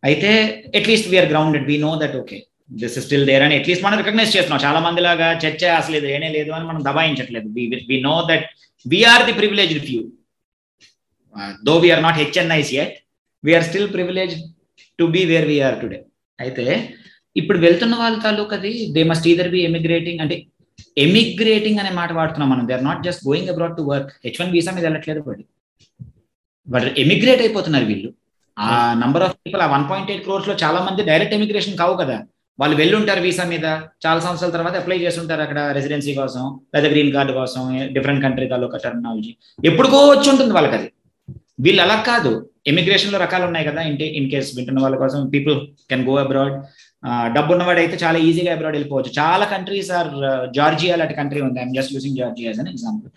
[0.03, 0.30] అయితే
[0.78, 2.38] at least we're grounded we know that okay
[2.82, 4.61] this is still there అని at least మనం recognise చేస్తున్నాం.
[4.66, 7.48] చాలా మంది లాగా చర్చ అసలు ఇది ఏనే లేదు అని మనం దబాయించట్లేదు.
[7.90, 8.46] We know that
[8.86, 10.00] we're the privileged few
[11.68, 12.96] though we're not HNIs at
[13.44, 14.34] we're still privilege
[14.98, 15.98] to be where we're today
[16.38, 16.64] అయితే
[17.36, 20.36] ఇప్పుడు వెళ్తున్న వాళ్ళ తాలూకది they must either be emigrating అంటే
[21.05, 22.64] ఎమిగ్రేటింగ్ అనే మాట వాడుతున్నాం మనం.
[22.68, 25.42] They are not just going abroad to work H one visa మీద వెళ్ళట్లేదు బట్
[26.68, 28.11] బట్ ఎమిగ్రేట్ అయిపోతున్నారు వీళ్ళు.
[28.66, 32.16] ఆ నంబర్ ఆఫ్ పీపుల్ ఆ వన్ పాయింట్ ఎయిట్ క్రోర్స్లో చాలా మంది డైరెక్ట్ ఎమిగ్రేషన్ కావు కదా.
[32.60, 33.66] వాళ్ళు వెళ్ళుంటారు వీసా మీద.
[34.04, 36.42] చాలా సంవత్సరాల తర్వాత అప్లై చేస్తుంటారు అక్కడ రెసిడెన్సీ కోసం
[36.74, 37.62] లేదా గ్రీన్ కార్డు కోసం
[37.96, 39.32] డిఫరెంట్ కంట్రీ తాలూకా టెర్మినాలజీ
[39.70, 40.88] ఎప్పుడుకో వచ్చి ఉంటుంది వాళ్ళకి అది
[41.64, 42.32] వీళ్ళు అలా కాదు.
[42.70, 45.56] ఎమిగ్రేషన్లో రకాలు ఉన్నాయి కదా ఇంటి ఇన్ కేస్ వింటున్న వాళ్ళ కోసం పీపుల్
[45.90, 46.54] కెన్ గో అబ్రాడ్
[47.36, 49.10] డబ్బు ఉన్నవాడు అయితే చాలా ఈజీగా అబ్రాడ్ వెళ్ళిపోవచ్చు.
[49.20, 50.10] చాలా కంట్రీస్ ఆర్
[50.58, 51.58] జార్జియా లాంటి కంట్రీ ఉంది.
[51.62, 53.10] I'm just using Georgia an example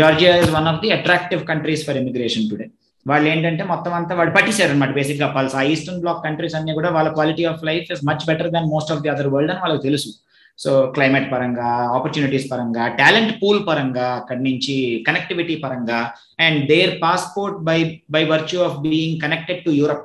[0.00, 2.66] Georgia is one of the attractive countries for immigration today
[3.06, 6.90] వాళ్ళు ఏంటంటే మొత్తం అంతా వాడు పట్టించారు అనమాట బేసిక్గా పల్స్ ఆ ఈస్టర్న్ బ్లాక్ కంట్రీస్ అన్ని కూడా
[6.96, 9.84] వాళ్ళ quality of life is much better than most of the other world అని వాళ్ళకి
[9.88, 10.10] తెలుసు.
[10.58, 14.74] సో క్లైమేట్ పరంగా ఆపర్చునిటీస్ పరంగా టాలెంట్ పూల్ పరంగా అక్కడి నుంచి
[15.06, 16.00] కనెక్టివిటీ పరంగా
[16.46, 17.78] and their passport by
[18.16, 20.04] by virtue of being connected to Europe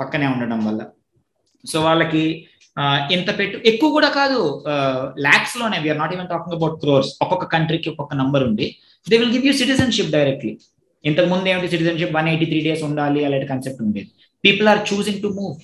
[0.00, 0.82] పక్కనే ఉండడం వల్ల.
[1.64, 2.24] సో వాళ్ళకి
[3.16, 4.38] ఇంత పెట్టు ఎక్కువ కూడా కాదు
[5.26, 8.66] లాక్స్లోనే we're not even talking about crores ఒక్కొక్క కంట్రీకి ఒక్కొక్క నంబర్ ఉంది.
[9.06, 10.52] They will give you citizenship directly
[11.08, 14.08] ఇంతకు ముందు ఏమిటి citizenship one eighty three days ఉండాలి అలాంటి కాన్సెప్ట్ ఉండేది.
[14.44, 15.54] People are choosing to move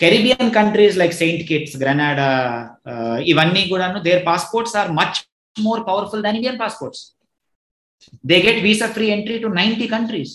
[0.00, 2.28] Caribbean countries like Saint Kitts Granada
[3.32, 5.18] ఇవన్నీ కూడాను their passports are much
[5.56, 7.02] more powerful than Indian passports
[8.30, 10.34] they get visa free entry to ninety countries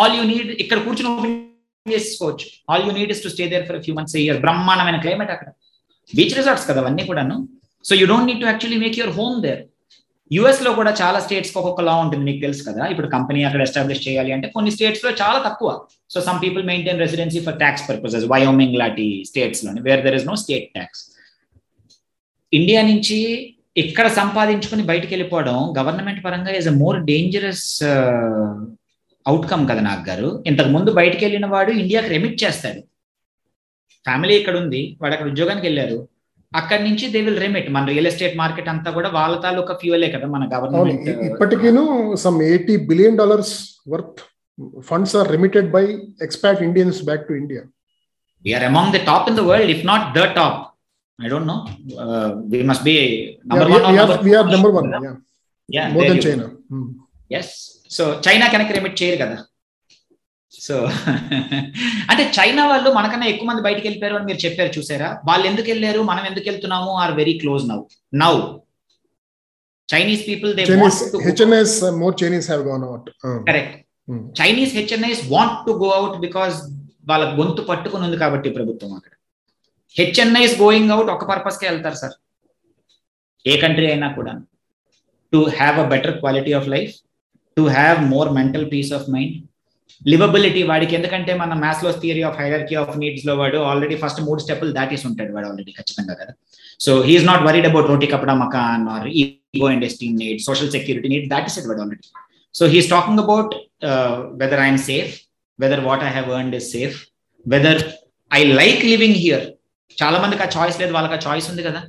[0.00, 1.36] all you need ఇక్కడ కూర్చుని open
[1.86, 2.46] చేసుకోవచ్చు.
[2.72, 5.48] All you need is to stay there for few months year బ్రహ్మాండమైన climate అక్కడ.
[6.16, 7.36] Beach resorts కదా అవన్నీ కూడాను.
[7.84, 9.62] So you don't need to actually make your home there
[10.34, 12.82] యుఎస్లో కూడా చాలా స్టేట్స్ ఒక్కొక్క లా ఉంటుంది మీకు తెలుసు కదా.
[12.92, 15.70] ఇప్పుడు కంపెనీ అక్కడ ఎస్టాబ్లిష్ చేయాలి అంటే కొన్ని స్టేట్స్లో చాలా తక్కువ.
[16.12, 20.36] So some people maintain residency for tax purposes Wyoming లాంటి స్టేట్స్లోని where there is no
[20.44, 21.02] state tax
[22.52, 23.18] India నుంచి
[23.82, 27.68] ఇక్కడ సంపాదించుకుని బయటికి వెళ్ళిపోవడం గవర్నమెంట్ పరంగా is a more dangerous
[29.26, 30.28] outcome కదా నాకు గారు.
[30.50, 32.80] ఇంతకు ముందు బయటికి వెళ్ళిన వాడు ఇండియాకి రెమిట్ చేస్తాడు.
[34.06, 35.98] ఫ్యామిలీ ఇక్కడ ఉంది వాడు అక్కడ ఉద్యోగానికి వెళ్ళారు.
[36.54, 40.26] అక్కడి నుంచి దే విల్ రెమిట్ మన రియల్ ఎస్టేట్ మార్కెట్ అంతా కూడా వాళ్ళ తాలూకా ఫ్యూయలే కదా
[40.34, 41.82] మన government ఇప్పటికీను
[42.24, 43.54] some eighty billion dollars
[43.92, 44.20] worth
[44.88, 45.84] funds are remitted by
[46.26, 47.62] expat Indians back to India
[48.44, 50.60] we're among the top in the world if not the top
[51.18, 51.56] I don't know
[52.52, 52.96] we must be
[53.52, 53.84] number one
[54.24, 54.88] we are number one
[55.68, 56.46] yeah more than China
[57.30, 57.52] yes
[57.90, 59.36] so China కనుక remit చేయరు కదా?
[60.54, 60.74] So
[62.10, 65.08] అంటే China వాళ్ళు మనకన్నా ఎక్కువ మంది బయటికి వెళ్ళిపోయారు అని మీరు చెప్పారు చూసారా?
[65.28, 66.00] వాళ్ళు ఎందుకు వెళ్ళారు?
[66.02, 66.90] మనం ఎందుకు వెళ్తున్నాము?
[67.02, 67.78] Are very close now
[68.12, 68.34] now
[69.88, 70.64] Chinese people they
[72.02, 73.08] more Chinese have gone out
[73.48, 73.74] correct
[74.40, 76.56] Chinese HNIs want to go out because
[77.10, 79.12] వాళ్ళ గొంతు పట్టుకుని ఉంది కాబట్టి ప్రభుత్వం అక్కడ.
[79.96, 82.14] హెచ్ఎన్ఐస్ గోయింగ్ అవుట్ ఒక పర్పస్ కే వెళ్తారు సార్.
[83.44, 84.32] ఏ కంట్రీ అయినా కూడా.
[85.32, 86.94] To have a better quality of life
[87.56, 89.36] to have more mental peace of mind
[90.02, 94.72] livability వాడికి ఎందుకంటే మన Maslow's theory of hierarchy of నీడ్స్లో వాడు ఆల్రెడీ ఫస్ట్ మూడు స్టెప్పులు
[94.78, 96.32] దాటేసి ఉంటాడు వాడు ఆల్రెడీ ఖచ్చితంగా కదా.
[96.80, 101.10] So he's not worried about roti kapda makaan or ego and esteem need social security
[101.14, 102.06] need that is వాడు already
[102.54, 103.52] so he's talking about
[104.42, 105.12] whether I'm safe
[105.58, 106.96] whether what I have earned is safe
[107.46, 107.82] whether
[108.30, 109.44] I like living here
[110.02, 111.80] చాలా మందికి ఆ choice లేదు వాళ్ళకి ఆ choice ఉంది కదా.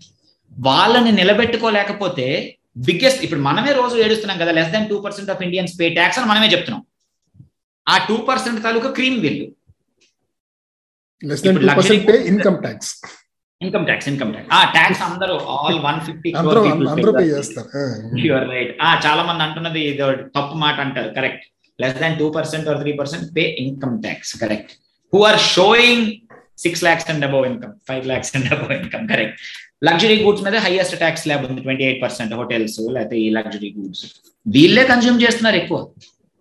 [0.52, 2.28] వాళ్ళని నిలబెట్టుకోలేకపోతే
[2.88, 6.30] బిగ్గెస్ట్ ఇప్పుడు మనమే రోజు ఏడుస్తున్నాం కదా less than two percent of Indians pay tax అని
[6.32, 6.82] మనమే చెప్తున్నాం.
[7.88, 9.48] ఆ టూ పర్సెంట్ తాలూకా cream bill
[12.32, 12.90] income tax
[13.62, 16.30] income tax income tax ఆ ట్యాక్స్ అందరూ all one fifty
[18.24, 18.90] you're right ఆ.
[19.06, 20.04] చాలా మంది అంటున్నది ఇది
[20.36, 21.10] తప్పు మాట అంటారు.
[21.18, 21.46] Correct
[21.80, 24.72] less than two percent or three percent pay income tax correct
[25.14, 26.06] who are showing
[26.60, 29.40] six lakhs and above income five lakhs and above income correct
[29.84, 34.04] luxury goods మీద highest tax slab ఉంది twenty eight percent hotels లేకపోతే ఈ luxury goods
[34.46, 35.80] వీళ్ళే consume చేస్తున్నారు ఎక్కువ.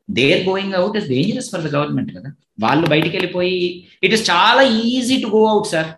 [0.09, 2.31] Their going out is dangerous for the government కదా.
[2.65, 3.61] వాళ్ళు బయటికి వెళ్ళిపోయి
[4.07, 5.91] ఇట్ ఇస్ చాలా easy to go out sir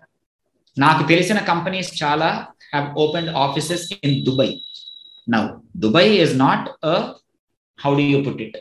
[0.77, 2.29] నాకు తెలిసిన కంపెనీస్ చాలా
[2.73, 4.53] have open offices in Dubai
[5.27, 5.43] now
[5.85, 6.95] Dubai is not a
[7.79, 8.57] how do you put it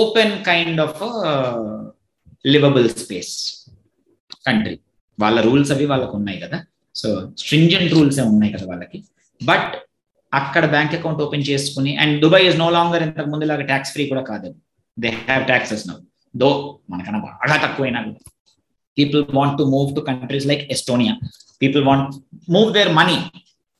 [0.00, 1.02] open kind of
[2.44, 3.34] livable space
[4.46, 4.76] country
[5.18, 6.58] వాళ్ళ rules అవి వాళ్ళకు ఉన్నాయి కదా.
[6.94, 7.08] సో
[7.40, 8.98] స్ట్రింజెంట్ రూల్స్ ఏ ఉన్నాయి కదా వాళ్ళకి.
[9.40, 9.72] బట్
[10.32, 14.04] అక్కడ బ్యాంక్ అకౌంట్ ఓపెన్ చేసుకుని and Dubai is no longer ఇంతకు ముందు లాగా ట్యాక్స్ ఫ్రీ
[14.08, 14.48] కూడా కాదు.
[14.96, 15.96] They have taxes now
[16.34, 16.50] though
[16.90, 18.00] మనకన్నా బాగా తక్కువైనా
[18.98, 21.14] people want to move to countries like Estonia
[21.62, 22.14] people want
[22.48, 23.16] move their money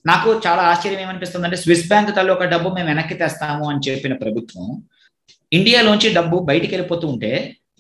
[0.05, 4.14] నాకు చాలా ఆశ్చర్యం ఏమనిపిస్తుంది అంటే స్విస్ బ్యాంక్ తల్లి ఒక డబ్బు మేము వెనక్కి తెస్తాము అని చెప్పిన
[4.14, 4.64] ప్రభుత్వం
[5.53, 7.30] ఇండియాలోంచి డబ్బు బయటికి వెళ్ళిపోతూ ఉంటే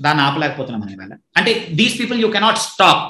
[0.00, 3.04] దాన్ని ఆపలేకపోతున్నాం అనేవాళ్ళ అంటే these people you cannot stop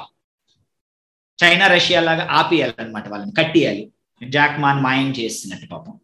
[1.39, 3.83] China Russia లాగా ఆపియాలన్నమాట వాళ్ళని కట్టియాలి.
[4.29, 6.01] జాక్ మాన్ మాయం చేసినట్టు పాపం.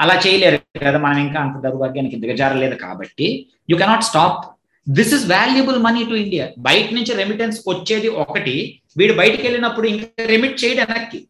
[0.00, 3.46] అలా చేయలేరు కదా మనం ఇంకా అంత దౌర్భాగ్యానికి దిగజారలేదు కాబట్టి.
[3.70, 4.46] You cannot stop
[4.88, 8.80] this is valuable money to India బయట నుంచి రెమిటెన్స్ వచ్చేది ఒకటి.
[8.96, 11.28] వీడు బయటికి వెళ్ళినప్పుడు ఇంకా రెమిట్ చేయడం వెనక్కి.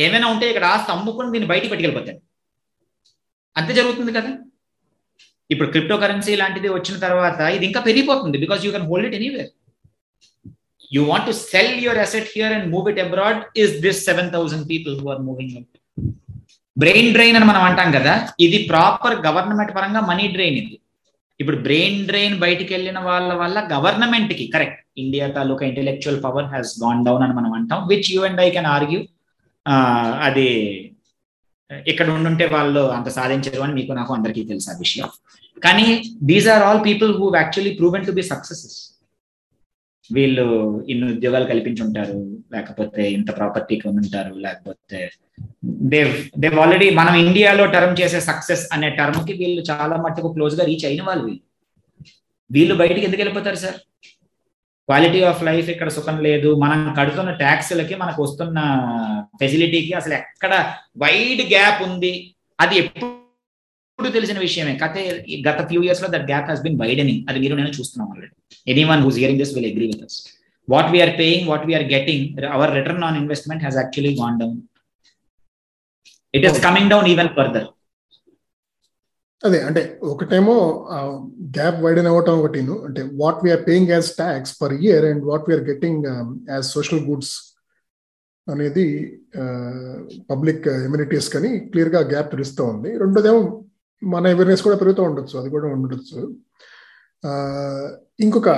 [0.00, 2.18] ఏమైనా ఉంటే ఇక్కడ ఆస్తి అమ్ముకుని దీన్ని బయటికి పట్టుకెళ్ళిపోతాడు.
[3.56, 4.38] అంతే జరుగుతుంది కదా?
[5.50, 9.50] ఇప్పుడు క్రిప్టో కరెన్సీ లాంటిది వచ్చిన తర్వాత ఇది ఇంకా పెరిగిపోతుంది because you can hold it anywhere
[10.94, 13.36] you want to sell your asset here and move it abroad?
[13.62, 15.70] Is this 7000 people who are moving out?
[16.76, 18.12] Brain drain అని మనం అంటాం కదా
[18.44, 20.76] ఇది ప్రాపర్ గవర్నమెంట్ పరంగా మనీ డ్రైన్ ఇది.
[21.40, 27.02] ఇప్పుడు బ్రెయిన్ డ్రైన్ బయటికి వెళ్ళిన వాళ్ళ వల్ల గవర్నమెంట్కి correct India taluka intellectual power has gone
[27.08, 29.00] down అని మనం అంటాం which you and I can argue
[30.28, 30.46] అది
[31.92, 35.10] ఇక్కడ ఉండుంటే వాళ్ళు అంత సాధించరు అని మీకు నాకు అందరికీ తెలుసు ఆ విషయం.
[35.66, 35.86] కానీ
[36.30, 38.78] these are all people who actually proven to be successes
[40.10, 45.10] వీళ్ళు ఇన్ని ఉద్యోగాలు కల్పించుంటారు లేకపోతే ఇంత ప్రాపర్టీ ఉంటారు లేకపోతే
[45.64, 50.84] దేవ్ దేవ్ ఆల్రెడీ మనం ఇండియాలో టర్మ్ చేసే సక్సెస్ అనే టర్మ్కి వీళ్ళు చాలా మట్టుకు క్లోజ్గా రీచ్
[50.84, 51.40] అయిన వాళ్ళు వీళ్ళు.
[52.52, 53.74] వీళ్ళు బయటికి ఎందుకు వెళ్ళిపోతారు సార్?
[54.88, 56.54] క్వాలిటీ ఆఫ్ లైఫ్ ఇక్కడ సుఖం లేదు.
[56.54, 58.58] మనం కడుతున్న ట్యాక్స్లకి మనకు వస్తున్న
[59.40, 62.34] ఫెసిలిటీకి అసలు ఎక్కడ వైడ్ గ్యాప్ ఉంది.
[62.60, 63.21] అది ఎప్పుడు
[63.92, 64.72] ఇప్పుడు తెలిసిన విషయమే.
[64.82, 64.94] కథ
[65.46, 68.32] గత ఫ్యూ ఇయర్స్లో that gap has been widening అది మీరు నేను చూస్తున్నాం already
[68.90, 70.16] anyone who's hearing this will agree with us
[70.68, 72.24] what we're paying what we're getting
[72.56, 74.58] our return on investment has actually gone down
[76.38, 77.68] it is coming down even further
[79.42, 79.82] అదే అంటే
[80.12, 80.54] ఒకటేమో
[81.56, 85.64] gap widen అవ్వటం ఒకటి అంటే what we're paying as tax per year and what we're
[85.72, 86.04] getting
[86.54, 87.34] as social goods
[88.46, 88.86] అనేది
[90.32, 92.90] public amenities కానీ క్లియర్గా gap తెలుస్తూ ఉంది.
[93.02, 93.42] రెండోదేమో
[94.12, 96.18] మన అవేర్నెస్ కూడా పెరుగుతూ ఉండొచ్చు అది కూడా ఉండొచ్చు.
[98.24, 98.48] ఇంకొక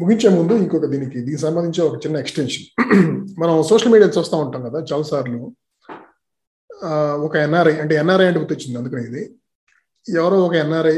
[0.00, 2.66] ముగించే ముందు ఇంకొక దీనికి దీనికి సంబంధించి ఒక చిన్న ఎక్స్టెన్షన్
[3.40, 5.40] మనం సోషల్ మీడియా చూస్తూ ఉంటాం కదా చాలాసార్లు.
[7.26, 9.22] ఒక ఎన్ఆర్ఐ అంటే ఎన్ఆర్ఐ అంటే గుర్తొచ్చింది అందుకని ఇది.
[10.06, 10.96] ఎవరో ఒక ఎన్ఆర్ఐ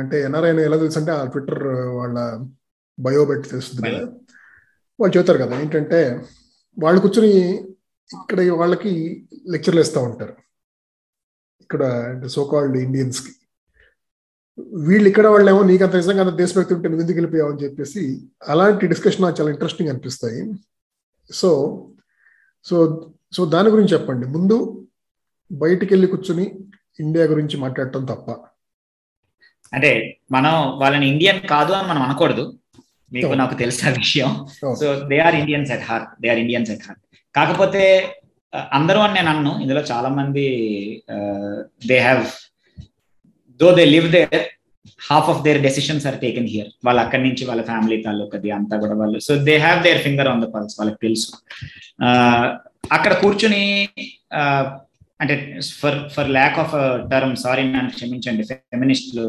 [0.00, 1.64] అంటే ఎన్ఆర్ఐ ఎలా తెలుసు అంటే ఆ ట్విట్టర్
[1.98, 2.18] వాళ్ళ
[2.98, 4.06] బయో పెట్టి తెలుస్తుంది కదా.
[5.00, 6.00] వాళ్ళు చెబుతారు కదా ఏంటంటే
[6.76, 7.32] వాళ్ళు కూర్చొని
[8.20, 8.92] ఇక్కడ వాళ్ళకి
[9.54, 10.34] లెక్చర్లు ఇస్తూ ఉంటారు.
[11.72, 13.32] ఇక్కడ అంటే సోకాల్డ్ ఇండియన్స్కి
[14.86, 18.02] వీళ్ళు ఇక్కడ వాళ్ళేమో నీకు అంత నిజంగా అంత దేశభక్తి ఉంటే నువ్వు ఎందుకు వెళ్ళిపోయావు అని చెప్పేసి
[18.48, 20.42] అలాంటి డిస్కషన్ నాకు చాలా ఇంట్రెస్టింగ్ అనిపిస్తాయి.
[21.30, 21.50] సో
[22.66, 22.76] సో
[23.36, 24.26] సో దాని గురించి చెప్పండి.
[24.26, 24.56] ముందు
[25.50, 26.46] బయటికి వెళ్ళి కూర్చుని
[27.00, 28.30] ఇండియా గురించి మాట్లాడటం తప్ప.
[29.72, 29.92] అంటే
[30.32, 32.44] మనం వాళ్ళని ఇండియన్ కాదు అని మనం అనకూడదు.
[33.12, 34.30] మీకు నాకు తెలిసిన విషయం.
[34.80, 37.02] So they are Indians at heart they are Indians at heart
[37.34, 37.84] కాకపోతే
[38.78, 39.52] అందరూ అని నేను అన్ను.
[39.62, 40.44] ఇందులో చాలా మంది
[41.90, 42.24] they have
[43.60, 44.42] though they live there
[45.10, 48.94] half of their decisions are taken here వాళ్ళు అక్కడి నుంచి వాళ్ళ ఫ్యామిలీ తాలూకది అంతా కూడా
[49.00, 51.28] వాళ్ళు so they have their finger on the pulse వాళ్ళకి తెలుసు.
[52.92, 53.64] అక్కడ కూర్చుని
[55.20, 55.34] అంటే
[55.80, 56.74] for for lack of
[57.12, 59.26] term sorry నన్ను క్షమించండి ఫెమినిస్టులు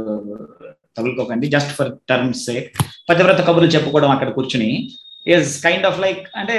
[0.97, 2.67] తగులుకోకండి జస్ట్ ఫర్ టర్మ్స్ సేక్
[3.09, 4.69] పతివ్రత కబుర్లు చెప్పుకోవడం అక్కడ కూర్చుని
[5.25, 6.57] ఈజ్ కైండ్ ఆఫ్ లైక్ అంటే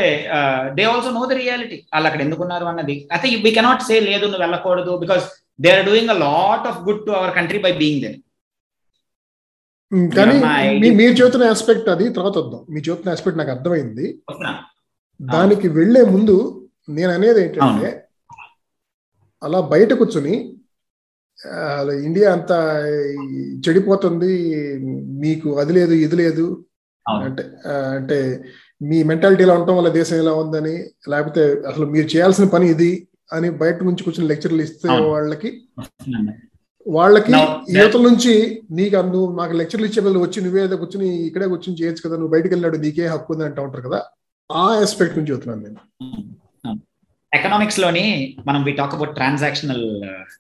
[0.77, 2.97] they also know the reality వాళ్ళు అక్కడ ఎందుకున్నారు అన్నది.
[3.15, 5.25] అయితే వీ కెనాట్ సే లేదు నువ్వు వెళ్ళకూడదు because
[5.65, 8.19] they are doing a lot of good to our country by being then
[10.17, 10.37] కానీ
[11.01, 12.63] మీరు చెబుతున్న ఆస్పెక్ట్ అది తర్వాత వద్దాం.
[12.73, 14.07] మీ చెబుతున్న ఆస్పెక్ట్ నాకు అర్థమైంది.
[15.21, 16.37] దానికి వెళ్ళే ముందు
[16.97, 17.91] నేను అనేది ఏంటంటే
[19.43, 20.35] అలా బయట కూర్చుని
[22.09, 22.59] ఇండియా అంతా
[23.65, 24.33] చెడిపోతుంది
[25.25, 26.45] మీకు అది లేదు ఇది లేదు
[27.25, 27.43] అంటే
[27.97, 28.19] అంటే
[28.81, 30.75] మీ మెంటాలిటీ ఇలా ఉండటం వల్ల దేశం ఇలా ఉందని
[31.13, 32.91] లేకపోతే అసలు మీరు చేయాల్సిన పని ఇది
[33.33, 35.51] అని బయట నుంచి కూర్చొని లెక్చర్లు ఇస్తే వాళ్ళకి
[36.87, 37.31] వాళ్ళకి
[37.77, 38.33] యువతల నుంచి
[38.79, 42.33] నీకు నువ్వు మాకు లెక్చర్లు ఇచ్చే బదులు వచ్చి నువ్వే ఏదో కూర్చొని ఇక్కడే కూర్చొని చేయొచ్చు కదా నువ్వు
[42.35, 44.01] బయటకు వెళ్ళాడు నీకే హక్కు ఉంది అంటూ ఉంటారు కదా
[44.51, 45.81] ఆ ఆస్పెక్ట్ నుంచి చెబుతున్నాను నేను.
[47.33, 48.05] ఎకనామిక్స్లోని
[48.47, 49.87] మనం we talk about transactional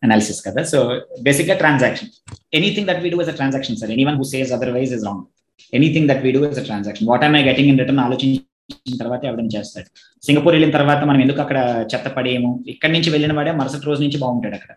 [0.04, 0.78] analysis కదా సో
[1.22, 2.10] బేసిక్గా transaction
[2.52, 5.24] anything that we do is a transaction sir anyone who says otherwise is wrong
[5.72, 9.22] anything that we do is a transaction what am I getting in return ఆలోచించిన తర్వాత
[9.30, 9.88] ఎవరైనా చేస్తాడు.
[10.26, 11.58] Singapore వెళ్ళిన తర్వాత మనం ఎందుకు అక్కడ
[11.92, 12.50] చెత్త పడేయము?
[12.72, 14.72] ఇక్కడి నుంచి వెళ్ళిన వాడే మరుసటి రోజు నుంచి బాగుంటాడు అక్కడ.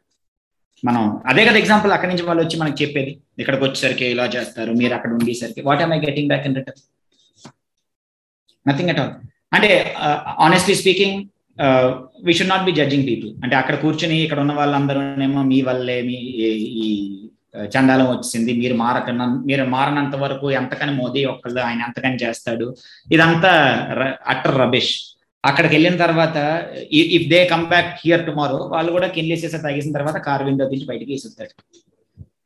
[0.83, 3.11] మనం అదే కదా ఎగ్జాంపుల్ అక్కడి నుంచి వాళ్ళు వచ్చి మనకి చెప్పేది.
[3.41, 5.61] ఇక్కడికి వచ్చేసరికి ఇలా చేస్తారు మీరు అక్కడ ఉండేసరికి.
[5.67, 6.83] What am I getting back in return
[8.65, 9.13] nothing at all
[9.55, 9.71] అంటే
[10.45, 11.17] honestly speaking
[12.27, 16.17] we should not be judging people అంటే అక్కడ కూర్చుని ఇక్కడ ఉన్న వాళ్ళందరూనేమో మీ వల్లే మీ
[16.83, 16.89] ఈ
[17.53, 18.51] చండాలం వచ్చింది.
[18.61, 22.67] మీరు మారకన్నా మీరు మారనంత వరకు ఎంతకని మోదీ ఒక్కళ్ళు ఆయన ఎంతకని చేస్తాడు?
[23.11, 23.51] ఇదంతా
[24.33, 24.93] అట్టర్ రబిష్.
[25.43, 26.37] అక్కడికి వెళ్ళిన తర్వాత
[27.17, 31.11] if they come back here tomorrow వాళ్ళు కూడా కిన్లేసేసే తాగేసిన తర్వాత కార్ విండో తీసి బయటికి
[31.13, 31.53] వేసేస్తాడు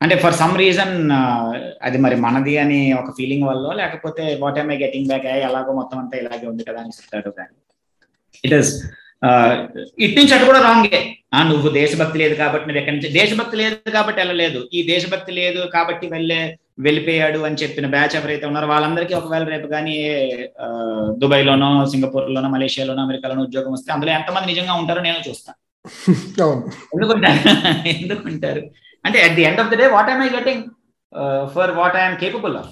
[0.02, 0.94] అంటే ఫర్ సమ్ రీజన్
[1.82, 6.16] అది మరి మనది అని ఒక ఫీలింగ్ వల్ల లేకపోతే వాట్ ఐ గెటింగ్ బ్యాక్ ఎలాగో మొత్తం అంతా
[6.18, 7.54] ఇలాగే ఉంది కదా అని చెప్తాడు కానీ.
[8.44, 8.72] ఇట్ ఇస్
[10.00, 11.00] ఇటు నుంచి అటు కూడా రాంగే
[11.50, 14.60] నువ్వు దేశభక్తి లేదు కాబట్టి నువ్వు ఎక్కడి నుంచి దేశభక్తి లేదు కాబట్టి వెళ్ళలేదు.
[14.72, 16.40] ఈ దేశభక్తి లేదు కాబట్టి వెళ్ళే
[16.78, 19.94] వెళ్ళిపోయాడు అని చెప్పిన బ్యాచ్ ఎవరైతే ఉన్నారో వాళ్ళందరికీ ఒకవేళ రేపు కానీ
[21.18, 25.58] దుబాయ్ లోనో సింగపూర్ లోనో మలేషియాలోనో అమెరికాలోనో ఉద్యోగం వస్తే అందులో ఎంతమంది నిజంగా ఉంటారో నేను చూస్తాను
[26.94, 27.40] ఎందుకుంటారు?
[27.94, 28.60] ఎందుకుంటారు?
[29.04, 30.62] అంటే at the end of the day what I'm I getting
[31.54, 32.70] for what I'm capable of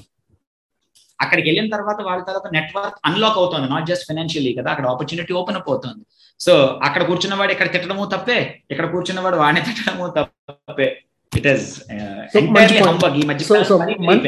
[1.24, 3.66] అక్కడికి వెళ్ళిన తర్వాత వాళ్ళ తర్వాత నెట్వర్క్ అన్లాక్ అవుతుంది.
[3.74, 6.02] నాట్ జస్ట్ ఫైనాన్షియలీ కదా అక్కడ ఆపర్చునిటీ ఓపెన్ అప్ అవుతుంది.
[6.40, 6.52] సో
[6.86, 8.38] అక్కడ కూర్చున్నవాడు ఇక్కడ తిట్టడము తప్పే
[8.72, 10.88] ఇక్కడ కూర్చున్నవాడు వాడిని తిట్టడము తప్పే.
[11.32, 11.66] ఇట్ ఈస్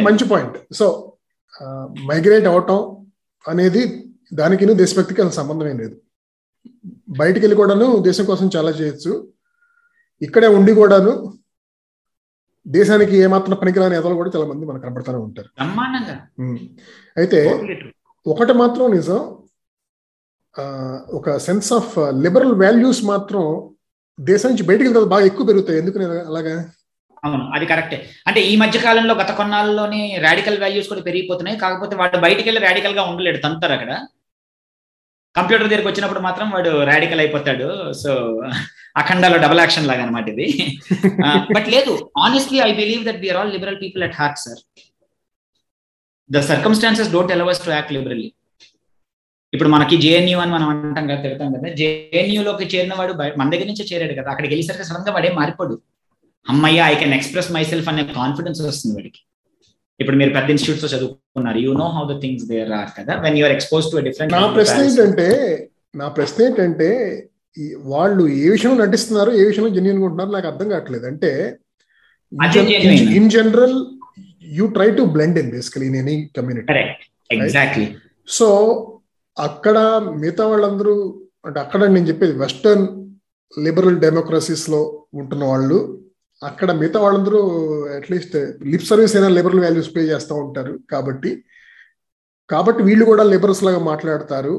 [0.09, 0.87] మంచి పాయింట్ సో
[2.11, 2.81] మైగ్రేట్ అవటం
[3.45, 3.83] అనేది
[4.41, 5.97] దానికి దేశభక్తికి అసలు సంబంధం ఏం లేదు.
[7.21, 9.13] బయటికి వెళ్ళి కూడాను దేశం కోసం చాలా చేయొచ్చు.
[10.27, 11.13] ఇక్కడే ఉండి కూడాను
[12.67, 15.49] దేశానికి ఏమాత్రం పనికిరాని ఎదలు కూడా చాలా మంది మనకు కనబడుతూనే ఉంటారు.
[17.17, 17.41] అయితే
[18.27, 19.21] ఒకటి మాత్రం నిజం
[21.19, 23.45] ఒక సెన్స్ ఆఫ్ లిబరల్ వాల్యూస్ మాత్రం
[24.21, 25.79] దేశం నుంచి బయటికి వెళ్తే బాగా ఎక్కువ పెరుగుతాయి.
[25.79, 25.99] ఎందుకు
[26.31, 26.55] అలాగా?
[27.25, 27.99] అవును అది కరెక్టే.
[28.27, 31.59] అంటే ఈ మధ్య కాలంలో గత కొన్నాళ్ళలోని రాడికల్ వాల్యూస్ కూడా పెరిగిపోతున్నాయి.
[31.59, 33.93] కాకపోతే వాడు బయటికి వెళ్ళి రాడికల్గా ఉండలేడు తంతారు అక్కడ.
[35.37, 37.93] కంప్యూటర్ దగ్గరికి వచ్చినప్పుడు మాత్రం వాడు రాడికల్ అయిపోతాడు.
[37.93, 38.13] సో
[38.97, 40.47] అఖండాలో డబల్ యాక్షన్ లాగా అనమాట ఇది.
[41.57, 41.93] బట్ లేదు
[42.25, 44.61] honestly I believe that we're all liberal people at heart sir
[46.31, 48.29] the circumstances don't allow us to act liberally
[49.53, 53.85] ఇప్పుడు మనకి జేఎన్యూ అని మనం అంటాం కదా తిడతాం కదా జేఎన్యూలోకి చేరిన వాడు మన దగ్గర నుంచే
[53.91, 55.75] చేరాడు కదా అక్కడికి వెళ్ళేసరికి సడన్గా వాడే మారిపోడు.
[56.47, 59.21] అమ్మయ్య I can express myself అనే కాన్ఫిడెన్స్ వస్తుంది వాడికి.
[60.01, 63.55] ఇప్పుడు మీరు పెద్ద ఇన్స్టిట్యూట్స్లో చదువుకున్నారు you know how the things there are కదా when you're
[63.57, 65.27] expose to different నా ప్రశ్న ఏంటంటే
[65.95, 66.89] నా ప్రశ్న ఏంటంటే
[67.93, 71.07] వాళ్ళు ఏ విషయంలో నటిస్తున్నారు ఏ విషయంలో జెన్యున్గా ఉంటున్నారు నాకు అర్థం కావట్లేదు.
[71.07, 71.31] అంటే
[73.19, 73.77] in general
[74.59, 76.67] you try to blend in basically in any community
[77.37, 77.87] exactly
[78.29, 78.49] so
[79.37, 79.79] అక్కడ
[80.23, 80.95] మిగతా వాళ్ళందరూ
[81.47, 82.87] అంటే అక్కడ నేను చెప్పేది వెస్టర్న్
[83.53, 84.81] లిబరల్ డెమోక్రసీస్లో
[85.21, 85.79] ఉంటున్న వాళ్ళు
[86.43, 87.41] అక్కడ మిగతా వాళ్ళందరూ
[87.97, 88.37] అట్లీస్ట్
[88.73, 91.31] లిప్ సర్వీస్ అయినా లిబరల్ వాల్యూస్ పే చేస్తూ ఉంటారు కాబట్టి
[92.51, 94.55] కాబట్టి వీళ్ళు కూడా లిబరల్స్ లాగా మాట్లాడతారు.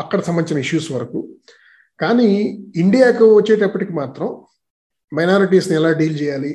[0.00, 1.20] అక్కడ సంబంధించిన ఇష్యూస్ వరకు.
[2.00, 2.28] కానీ
[2.82, 4.28] ఇండియాకు వచ్చేటప్పటికి మాత్రం
[5.12, 6.52] మైనారిటీస్ని ఎలా డీల్ చేయాలి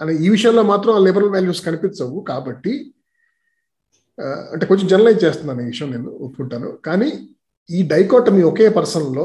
[0.00, 2.72] అని ఈ విషయంలో మాత్రం లిబరల్ వాల్యూస్ కనిపించవు కాబట్టి
[4.52, 6.68] అంటే కొంచెం జనరలైజ్ చేస్తున్నాను ఈ విషయం నేను ఒప్పుకుంటాను.
[6.86, 7.08] కానీ
[7.70, 9.24] ఈ డైకోటమీ ఒకే పర్సన్లో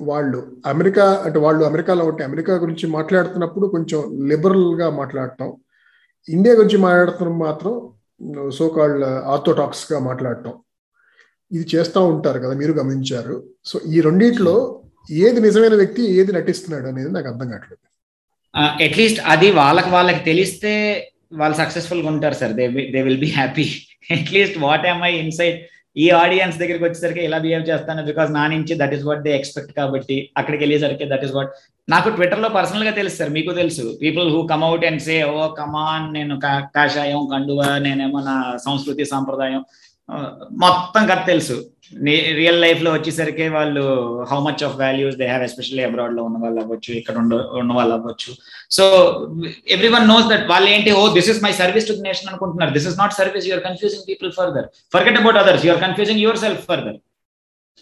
[0.00, 5.48] వాళ్ళు అమెరికా అంటే వాళ్ళు అమెరికాలో ఉంటే అమెరికా గురించి మాట్లాడుతున్నప్పుడు కొంచెం లిబరల్గా మాట్లాడటం
[6.28, 7.72] ఇండియా గురించి మాట్లాడుతున్న మాత్రం
[8.58, 10.52] సోకాల్డ్ ఆర్థోటాక్స్గా మాట్లాడటం
[11.56, 13.34] ఇది చేస్తూ ఉంటారు కదా మీరు గమనించారు.
[13.70, 14.54] సో ఈ రెండిట్లో
[15.24, 17.82] ఏది నిజమైన వ్యక్తి ఏది నటిస్తున్నాడు అనేది నాకు అర్థం కావట్లేదు.
[18.86, 20.72] అట్లీస్ట్ అది వాళ్ళకి వాళ్ళకి తెలిస్తే
[21.40, 22.54] వాళ్ళు సక్సెస్ఫుల్గా ఉంటారు sir.
[22.58, 23.66] They they will be happy
[24.16, 25.58] at least what am I inside
[25.96, 28.02] ఈ ఆడియన్స్ దగ్గరికి వచ్చేసరికి ఎలా బిహేవ్ చేస్తాను?
[28.10, 31.50] బికాస్ నా నుంచి that is what they expect కాబట్టి అక్కడికి వెళ్ళేసరికి దట్ ఈస్ వాట్
[31.88, 33.84] నాకు ట్విట్టర్లో పర్సనల్గా తెలుసు సార్ మీకు తెలుసు.
[34.02, 36.34] People who come at and say oh come on నేను
[36.76, 38.36] కాషాయం కండువా నేనేమో నా
[38.66, 39.62] సంస్కృతి సాంప్రదాయం
[40.64, 41.56] మొత్తం కథ తెలుసు.
[42.38, 43.82] రియల్ లైఫ్లో వచ్చేసరికి వాళ్ళు
[44.30, 47.94] how much of values they have especially అబ్రాడ్లో ఉన్న వాళ్ళు అవ్వచ్చు ఇక్కడ ఉండ ఉన్న వాళ్ళు
[47.98, 48.30] అవ్వచ్చు.
[48.76, 48.84] So
[49.76, 52.72] everyone knows that వాళ్ళు ఏంటి ఓ this is my service to nation అనుకుంటున్నారు.
[52.78, 56.98] This is not service you're confusing people further forget about others you're confusing yourself further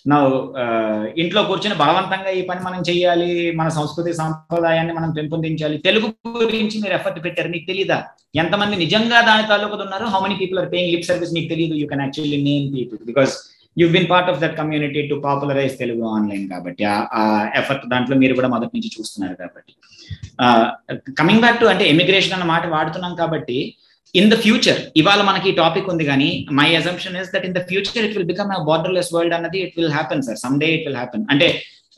[0.06, 0.18] నా
[0.60, 3.28] uh, ఇంట్లో కూర్చొని బలవంతంగా ఈ పని మనం చేయాలి
[3.58, 5.76] మన సంస్కృతి సాంప్రదాయాన్ని మనం పెంపొందించాలి.
[5.86, 6.08] తెలుగు
[6.42, 7.98] గురించి మీరు ఎఫర్ట్ పెట్టారు మీకు తెలియదా
[8.42, 10.06] ఎంతమంది నిజంగా దాని తాలూకు ఉన్నారు?
[10.14, 13.34] How many people are paying lip service మీకు తెలియదు you can actually name people because
[13.76, 16.84] you been part of that community to popularise Telugu online కాబట్టి
[17.20, 17.24] ఆ
[17.60, 19.72] ఎఫర్ట్ దాంట్లో మీరు కూడా మొదటి నుంచి చూస్తున్నారు కాబట్టి.
[21.20, 23.58] కమింగ్ బ్యాక్ టు అంటే ఎమిగ్రేషన్ అన్న మాట వాడుతున్నాం కాబట్టి
[24.14, 28.04] ఇన్ ద ఫ్యూచర్ ఇవాళ మనకి టాపిక్ ఉంది కానీ my assumption is that in the future
[28.06, 30.98] it will become a borderless world అన్నది it will happen sir some day it will
[31.00, 31.48] happen అంటే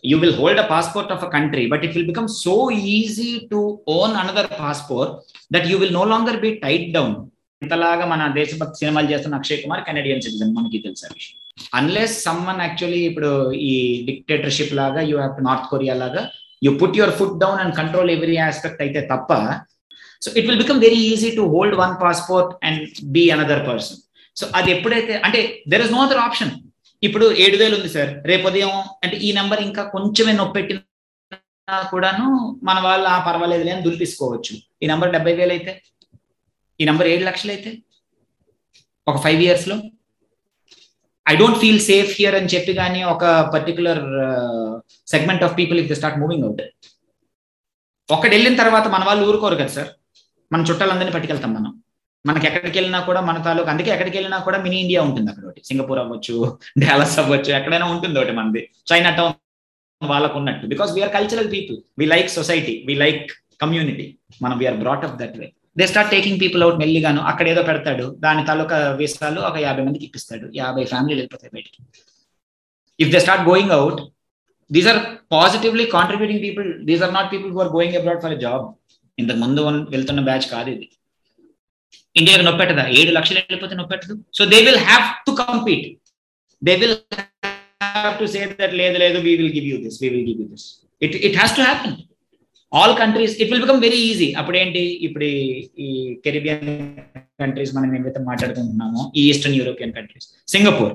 [0.05, 2.55] you will hold a passport of a country but it will become so
[2.95, 3.61] easy to
[3.97, 5.13] own another passport
[5.55, 7.15] that you will no longer be tied down
[7.63, 11.37] ఇంతలాగా మన దేశభక్తి సినిమాలు చేస్తున్న Akshay Kumar Canadian citizen మనకి తెలుసు విషయం.
[11.79, 13.31] Unless someone actually ఇప్పుడు
[13.65, 13.75] ఈ
[14.09, 16.23] dictatorship లాగా యూ హ్యావ్ నార్త్ కొరియా లాగా
[16.63, 19.31] you put your foot down and control every aspect అయితే తప్ప
[20.23, 22.83] so it will become very easy to hold one passport and
[23.15, 23.99] be another person
[24.37, 25.41] so అది ఎప్పుడైతే అంటే
[25.73, 26.53] there is no other option
[27.03, 28.11] ఇప్పుడు ఏడు వేలు ఉంది సార్.
[28.31, 32.27] రేపు ఉదయం అంటే ఈ నెంబర్ ఇంకా కొంచెమే నొప్పెట్టినా కూడాను
[32.69, 34.55] మన వాళ్ళు ఆ పర్వాలేదు లేని దులిపేసుకోవచ్చు.
[34.83, 35.73] ఈ నెంబర్ డెబ్బై వేలు అయితే?
[36.81, 37.71] ఈ నెంబర్ ఏడు లక్షలు అయితే?
[39.07, 39.77] ఒక ఫైవ్ ఇయర్స్లో?
[41.27, 44.03] I don't feel safe here అని చెప్పి కానీ ఒక particular
[45.15, 46.63] segment of people if the start moving out
[48.09, 49.91] ఒకటి వెళ్ళిన తర్వాత మన వాళ్ళు ఊరుకోరు కదా సార్.
[50.53, 51.73] మన చుట్టాలందరినీ పట్టుకెళ్తాం మనం.
[52.25, 55.63] మనకి ఎక్కడికి వెళ్ళినా కూడా మన తాలూకు అందుకే ఎక్కడికి వెళ్ళినా కూడా మినీ ఇండియా ఉంటుంది అక్కడ ఒకటి.
[55.69, 56.35] సింగపూర్ అవ్వచ్చు
[56.83, 58.63] డాలస్ అవ్వచ్చు ఎక్కడైనా ఉంటుంది ఒకటి మనది.
[58.91, 59.35] చైనా టౌన్
[60.03, 63.27] వాళ్ళకు ఉన్నట్టు because we're cultural people we like society we like
[63.63, 64.07] community
[64.43, 65.49] మనం we're brought up that way
[65.79, 67.21] they start taking people out మెల్లిగాను.
[67.31, 68.07] అక్కడ ఏదో పెడతాడు.
[68.25, 70.47] దాని తాలూకా వీసాలు ఒక యాభై మందికి ఇప్పిస్తాడు.
[70.63, 71.79] యాభై ఫ్యామిలీలు వెళ్ళిపోతాయి బయటికి.
[72.99, 74.01] If they start going out
[74.71, 75.01] these are
[75.33, 78.65] positively contributing people these are not people who are going abroad for job
[79.19, 79.63] ఇంతకు ముందు
[79.95, 80.87] వెళ్తున్న బ్యాచ్ కాదు ఇది.
[82.17, 82.85] ఇండియాకి నొప్పెట్టదా?
[82.99, 84.15] ఏడు లక్షలు వెళ్ళిపోతే నొప్పెట్టదు?
[84.37, 85.87] So they will have to compete
[86.63, 90.27] they will have to say that లేదు లేదు we will give you this we will
[90.29, 90.67] give you this
[91.03, 91.95] it it has to happen
[92.73, 95.27] all countries it will become very easy అప్పుడు ఏంటి ఇప్పుడు
[95.85, 95.89] ఈ
[96.25, 96.69] కెరిబియన్
[97.43, 100.95] countries మనం ఏవైతే మాట్లాడుకుంటున్నామో ఈ ఈస్టర్న్ యూరోపియన్ కంట్రీస్ సింగపూర్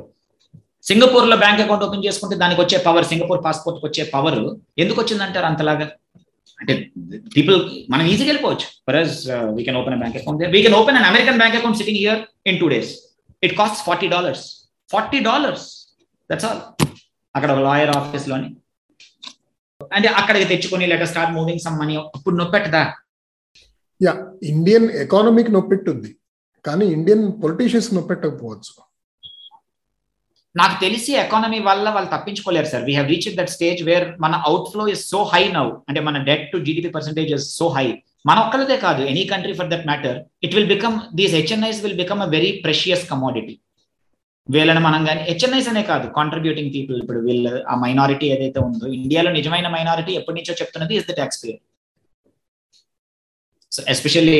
[0.85, 4.37] సింగపూర్లో బ్యాంక్ అకౌంట్ ఓపెన్ చేసుకుంటే దానికి వచ్చే పవర్ సింగపూర్ పాస్పోర్ట్ వచ్చే పవర్
[4.77, 5.85] ఎందుకు వచ్చిందంటారు అంతలాగా?
[6.59, 6.73] అంటే
[7.35, 7.57] పీపుల్
[7.93, 8.67] మనం ఈజీగా వెళ్ళిపోవచ్చు.
[8.87, 9.17] For us
[9.57, 12.59] we can open bank account we can open an American bank account sitting here in
[12.61, 12.91] two days
[13.47, 14.45] it cost forty dollars
[14.93, 15.67] forty dollars
[16.29, 16.61] that's all
[17.35, 18.49] అక్కడ ఒక లాయర్ ఆఫీస్లోని.
[19.95, 22.83] అంటే అక్కడికి తెచ్చుకొని letter start moving some money అప్పుడు నొప్పెట్టదా
[24.01, 24.13] yeah
[24.53, 26.09] Indian ఎకానమీకి నొప్పెట్టుంది
[26.65, 28.71] కానీ ఇండియన్ పొలిటీషియన్స్ నొప్పెట్టకపోవచ్చు.
[30.55, 32.83] నాకు తెలిసి ఎకానమీ వల్ల వాళ్ళు తప్పించుకోలేరు sir.
[32.87, 34.33] We have reach that stage where మన
[34.73, 37.85] outflow is so high now అంటే మన debt to GDP percentage is so high
[38.29, 42.21] మన ఒక్కళ్ళదే కాదు any country for that matter it will become these HNIs will become
[42.25, 43.55] a very precious commodity
[44.49, 49.31] వీళ్ళని మనం కానీ HNIs అనే కాదు కాంట్రిబ్యూటింగ్ పీపుల్ ఇప్పుడు వీళ్ళు ఆ మైనారిటీ ఏదైతే ఉందో ఇండియాలో
[49.37, 51.61] నిజమైన మైనారిటీ ఎప్పటి నుంచో చెప్తున్నది is the tax payer
[53.93, 54.37] especially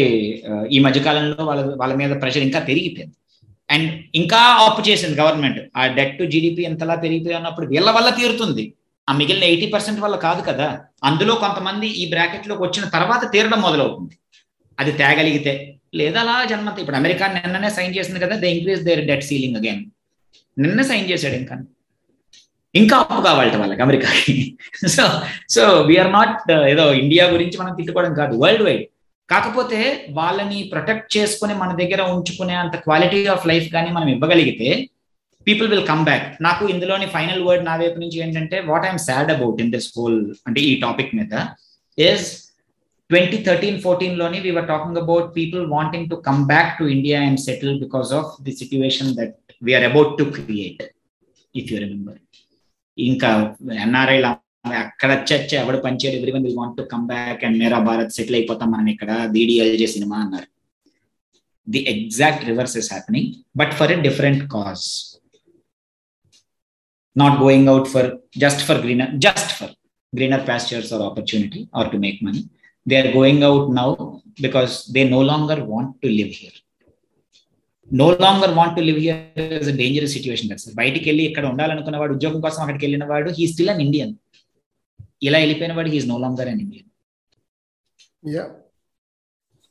[0.75, 3.15] ఈ మధ్యకాలంలో వాళ్ళ వాళ్ళ మీద ప్రెషర్ ఇంకా పెరిగిపోయింది.
[3.70, 8.65] అండ్ ఇంకా ఆపు చేసింది గవర్నమెంట్ ఆ డెట్ టు జీడిపి ఎంతలా పెరిగిపోయి అన్నప్పుడు వీళ్ళ వల్ల తీరుతుంది.
[9.09, 10.68] ఆ మిగిలిన ఎయిటీ పర్సెంట్ వల్ల కాదు కదా.
[11.03, 14.15] అందులో కొంతమంది ఈ బ్రాకెట్లోకి వచ్చిన తర్వాత తీరడం మొదలవుతుంది.
[14.80, 15.53] అది తేగలిగితే
[15.95, 19.82] లేదా అలా జన్మంత ఇప్పుడు అమెరికా నిన్ననే సైన్ చేసింది కదా they increase their debt ceiling again
[20.57, 21.55] నిన్న సైన్ చేశాడు ఇంకా.
[22.76, 24.34] ఇంకా అప్పు కావాలట వాళ్ళకి అమెరికాకి.
[24.95, 25.03] సో
[25.55, 28.34] సో వీఆర్ నాట్ ఏదో ఇండియా గురించి మనం తిట్టుకోవడం కాదు.
[28.43, 28.86] వరల్డ్ వైడ్
[29.30, 29.80] కాకపోతే
[30.13, 34.69] వాళ్ళని ప్రొటెక్ట్ చేసుకుని మన దగ్గర ఉంచుకునే అంత క్వాలిటీ ఆఫ్ లైఫ్ కానీ మనం ఇవ్వగలిగితే
[35.47, 39.32] పీపుల్ విల్ కమ్ బ్యాక్ నాకు ఇందులోని ఫైనల్ వర్డ్ నా వైపు నుంచి ఏంటంటే what I'm sad
[39.32, 41.34] about in this whole అంటే ఈ టాపిక్ మీద
[41.97, 42.25] is
[43.09, 47.75] twenty thirteen ఫోర్టీన్లోని we're talking about people wanting to come back to India and settle
[47.80, 50.84] because of the situation that we're about to create
[51.55, 52.19] if you remember
[52.97, 53.30] ఇంకా
[53.84, 54.19] NRI
[54.82, 58.70] అక్కడ చర్చ ఎవడు పనిచేయడు everyone will want to come back and Mera Bharat settle అయిపోతాం
[58.72, 59.11] మనం ఇక్కడ.
[59.36, 60.47] డిడిఎల్జే సినిమా అన్నారు.
[61.68, 64.86] The exact reverse is happening but for a different cause
[67.15, 69.74] not going out for just for greener just for
[70.13, 72.41] greener pastures or opportunity or to make money
[72.86, 73.89] they are going out now
[74.41, 76.57] because they no longer want to live here
[77.91, 79.20] no longer want to live here
[79.61, 83.30] is a dangerous situation sir బయటికి వెళ్ళి ఇక్కడ ఉండాలనుకున్న వాడు ఉద్యోగం కోసం అక్కడికి వెళ్ళిన వాడు
[83.38, 84.13] he still an Indian
[85.22, 86.63] ఇలా వెళ్ళిపోయిన వాడు he's no longer an
[88.30, 88.43] yeah.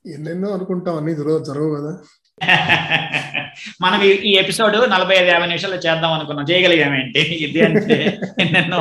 [0.04, 1.92] ఎన్నెన్నో అనుకుంటాం అన్ని జరగవు కదా.
[3.80, 6.46] మనం ఈ ఎపిసోడ్ నలభై ఐదు యాభై నిమిషాలు చేద్దాం అనుకున్నాం.
[6.50, 7.20] చేయగలిగామేంటి?
[7.20, 7.96] ఇది అంటే
[8.40, 8.80] ఎన్నెన్నో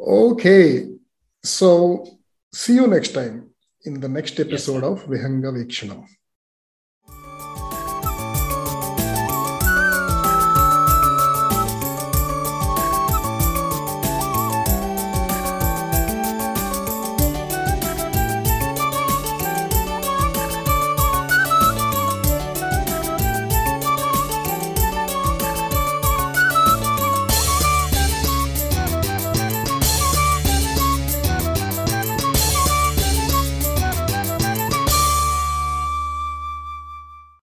[0.00, 0.56] okay.
[1.44, 1.68] So
[2.54, 3.32] see you next time
[3.84, 6.00] in the next episode of Vihanga Veekshanam